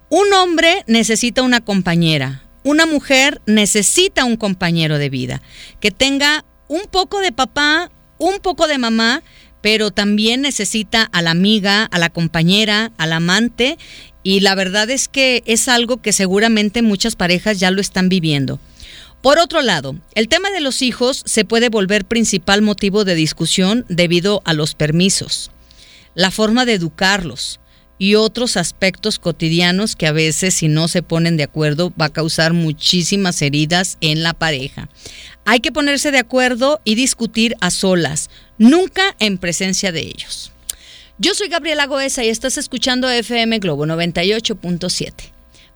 Un 0.09 0.33
hombre 0.33 0.83
necesita 0.87 1.41
una 1.41 1.61
compañera, 1.61 2.43
una 2.63 2.85
mujer 2.85 3.41
necesita 3.45 4.25
un 4.25 4.35
compañero 4.35 4.97
de 4.97 5.09
vida, 5.09 5.41
que 5.79 5.91
tenga 5.91 6.45
un 6.67 6.81
poco 6.89 7.19
de 7.19 7.31
papá, 7.31 7.91
un 8.17 8.39
poco 8.39 8.67
de 8.67 8.77
mamá, 8.77 9.23
pero 9.61 9.91
también 9.91 10.41
necesita 10.41 11.03
a 11.03 11.21
la 11.21 11.31
amiga, 11.31 11.85
a 11.85 11.99
la 11.99 12.09
compañera, 12.09 12.91
al 12.97 13.13
amante, 13.13 13.77
y 14.23 14.41
la 14.41 14.55
verdad 14.55 14.89
es 14.89 15.07
que 15.07 15.43
es 15.45 15.67
algo 15.67 16.01
que 16.01 16.13
seguramente 16.13 16.81
muchas 16.81 17.15
parejas 17.15 17.59
ya 17.59 17.71
lo 17.71 17.81
están 17.81 18.09
viviendo. 18.09 18.59
Por 19.21 19.37
otro 19.37 19.61
lado, 19.61 19.95
el 20.15 20.27
tema 20.27 20.49
de 20.49 20.61
los 20.61 20.81
hijos 20.81 21.21
se 21.27 21.45
puede 21.45 21.69
volver 21.69 22.05
principal 22.05 22.63
motivo 22.63 23.05
de 23.05 23.13
discusión 23.13 23.85
debido 23.87 24.41
a 24.45 24.53
los 24.53 24.73
permisos, 24.73 25.51
la 26.15 26.31
forma 26.31 26.65
de 26.65 26.73
educarlos 26.73 27.59
y 27.99 28.15
otros 28.15 28.57
aspectos 28.57 29.19
cotidianos 29.19 29.95
que 29.95 30.07
a 30.07 30.11
veces 30.11 30.55
si 30.55 30.67
no 30.67 30.87
se 30.87 31.03
ponen 31.03 31.37
de 31.37 31.43
acuerdo 31.43 31.93
va 32.01 32.05
a 32.05 32.13
causar 32.13 32.53
muchísimas 32.53 33.43
heridas 33.43 33.99
en 34.01 34.23
la 34.23 34.33
pareja. 34.33 34.89
Hay 35.45 35.59
que 35.59 35.71
ponerse 35.71 36.09
de 36.09 36.17
acuerdo 36.17 36.81
y 36.83 36.95
discutir 36.95 37.55
a 37.61 37.69
solas, 37.69 38.31
nunca 38.57 39.15
en 39.19 39.37
presencia 39.37 39.91
de 39.91 40.01
ellos. 40.01 40.51
Yo 41.19 41.35
soy 41.35 41.47
Gabriela 41.47 41.85
Goesa 41.85 42.23
y 42.23 42.29
estás 42.29 42.57
escuchando 42.57 43.07
FM 43.07 43.59
Globo 43.59 43.85
98.7. 43.85 45.13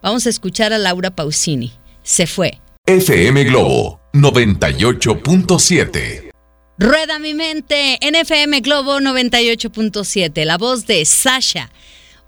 Vamos 0.02 0.26
a 0.26 0.30
escuchar 0.30 0.74
a 0.74 0.80
Laura 0.80 1.12
Pausini. 1.12 1.74
Se 2.02 2.26
fue 2.26 2.60
FM 2.88 3.46
Globo 3.46 4.00
98.7. 4.14 6.30
Rueda 6.78 7.18
mi 7.18 7.34
mente 7.34 7.98
en 8.06 8.14
FM 8.14 8.60
Globo 8.60 9.00
98.7, 9.00 10.46
la 10.46 10.60
voz 10.60 10.86
de 10.86 11.04
Sasha. 11.04 11.72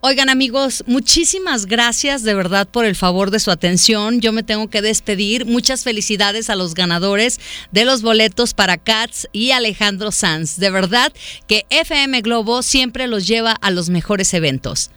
Oigan 0.01 0.29
amigos, 0.29 0.83
muchísimas 0.87 1.67
gracias 1.67 2.23
de 2.23 2.33
verdad 2.33 2.67
por 2.67 2.85
el 2.85 2.95
favor 2.95 3.29
de 3.29 3.39
su 3.39 3.51
atención. 3.51 4.19
Yo 4.19 4.31
me 4.31 4.41
tengo 4.41 4.67
que 4.67 4.81
despedir. 4.81 5.45
Muchas 5.45 5.83
felicidades 5.83 6.49
a 6.49 6.55
los 6.55 6.73
ganadores 6.73 7.39
de 7.71 7.85
los 7.85 8.01
boletos 8.01 8.55
para 8.55 8.77
Cats 8.77 9.27
y 9.31 9.51
Alejandro 9.51 10.11
Sanz. 10.11 10.57
De 10.57 10.71
verdad 10.71 11.13
que 11.45 11.67
FM 11.69 12.21
Globo 12.21 12.63
siempre 12.63 13.05
los 13.05 13.27
lleva 13.27 13.51
a 13.51 13.69
los 13.69 13.89
mejores 13.89 14.33
eventos. 14.33 14.89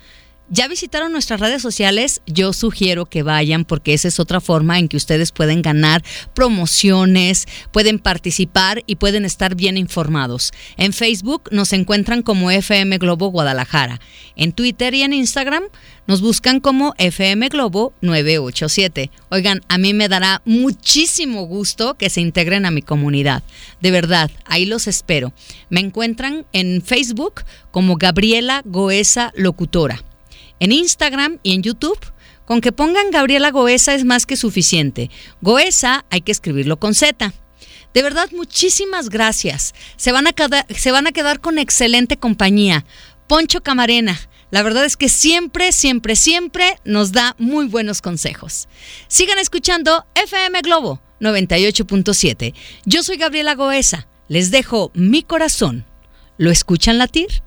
¿Ya 0.53 0.67
visitaron 0.67 1.13
nuestras 1.13 1.39
redes 1.39 1.63
sociales? 1.63 2.23
Yo 2.27 2.53
sugiero 2.53 3.07
que 3.07 3.23
vayan 3.23 3.65
porque 3.65 3.95
esa 3.95 4.09
es 4.09 4.19
otra 4.19 4.41
forma 4.41 4.81
en 4.81 4.89
que 4.89 4.97
ustedes 4.97 5.31
pueden 5.31 5.63
ganar 5.63 6.03
promociones, 6.35 7.47
pueden 7.71 8.01
participar 8.01 8.83
y 8.85 8.97
pueden 8.97 9.25
estar 9.25 9.55
bien 9.55 9.77
informados. 9.77 10.51
En 10.77 10.93
Facebook 10.93 11.45
nos 11.53 11.73
encuentran 11.73 12.23
como 12.23 12.51
FM 12.51 12.99
Globo 12.99 13.29
Guadalajara. 13.29 14.01
En 14.35 14.51
Twitter 14.51 14.93
y 14.93 15.03
en 15.03 15.13
Instagram 15.13 15.63
nos 16.09 16.21
buscan 16.21 16.59
como 16.59 16.95
FM 16.99 17.49
Globo 17.49 17.95
987. 18.01 19.13
Oigan, 19.31 19.61
a 19.69 19.79
mí 19.79 19.95
me 19.95 20.09
dará 20.09 20.43
muchísimo 20.45 21.45
gusto 21.45 21.95
que 21.95 22.11
se 22.11 22.23
integren 22.23 22.67
a 22.67 22.73
mi 22.73 22.83
comunidad. 22.83 23.45
De 23.81 23.93
verdad, 23.93 24.33
ahí 24.47 24.67
los 24.67 24.89
espero. 24.89 25.33
Me 25.69 25.79
encuentran 25.79 26.45
en 26.53 26.83
Facebook 26.83 27.45
como 27.71 27.95
Gabriela 27.95 28.63
Goesa 28.65 29.33
Locutora 29.37 30.03
en 30.61 30.73
Instagram 30.73 31.39
y 31.43 31.55
en 31.55 31.63
YouTube. 31.63 31.99
Con 32.45 32.61
que 32.61 32.73
pongan 32.73 33.11
Gabriela 33.11 33.51
Goesa 33.51 33.95
es 33.95 34.05
más 34.05 34.27
que 34.27 34.37
suficiente. 34.37 35.11
Goesa 35.41 36.05
hay 36.11 36.21
que 36.21 36.33
escribirlo 36.33 36.79
con 36.79 36.95
Z. 36.95 37.33
De 37.93 38.03
verdad, 38.03 38.29
muchísimas 38.33 39.09
gracias. 39.09 39.75
Se 39.97 40.13
van 40.13 40.27
a 40.27 40.33
quedar, 40.33 40.67
se 40.69 40.93
van 40.93 41.07
a 41.07 41.13
quedar 41.13 41.41
con 41.41 41.59
excelente 41.59 42.17
compañía. 42.17 42.85
Poncho 43.27 43.63
Camarena, 43.63 44.19
la 44.51 44.63
verdad 44.63 44.85
es 44.85 44.97
que 44.97 45.09
siempre, 45.09 45.73
siempre, 45.73 46.17
siempre 46.17 46.77
nos 46.85 47.13
da 47.13 47.37
muy 47.39 47.67
buenos 47.67 48.03
consejos. 48.03 48.69
Sigan 49.07 49.39
escuchando 49.39 50.05
FM 50.15 50.61
Globo 50.63 51.01
98.7. 51.21 52.55
Yo 52.85 53.03
soy 53.03 53.17
Gabriela 53.17 53.55
Goesa. 53.55 54.09
Les 54.29 54.51
dejo 54.51 54.91
mi 54.95 55.23
corazón. 55.23 55.87
¿Lo 56.37 56.51
escuchan 56.51 56.99
latir? 56.99 57.43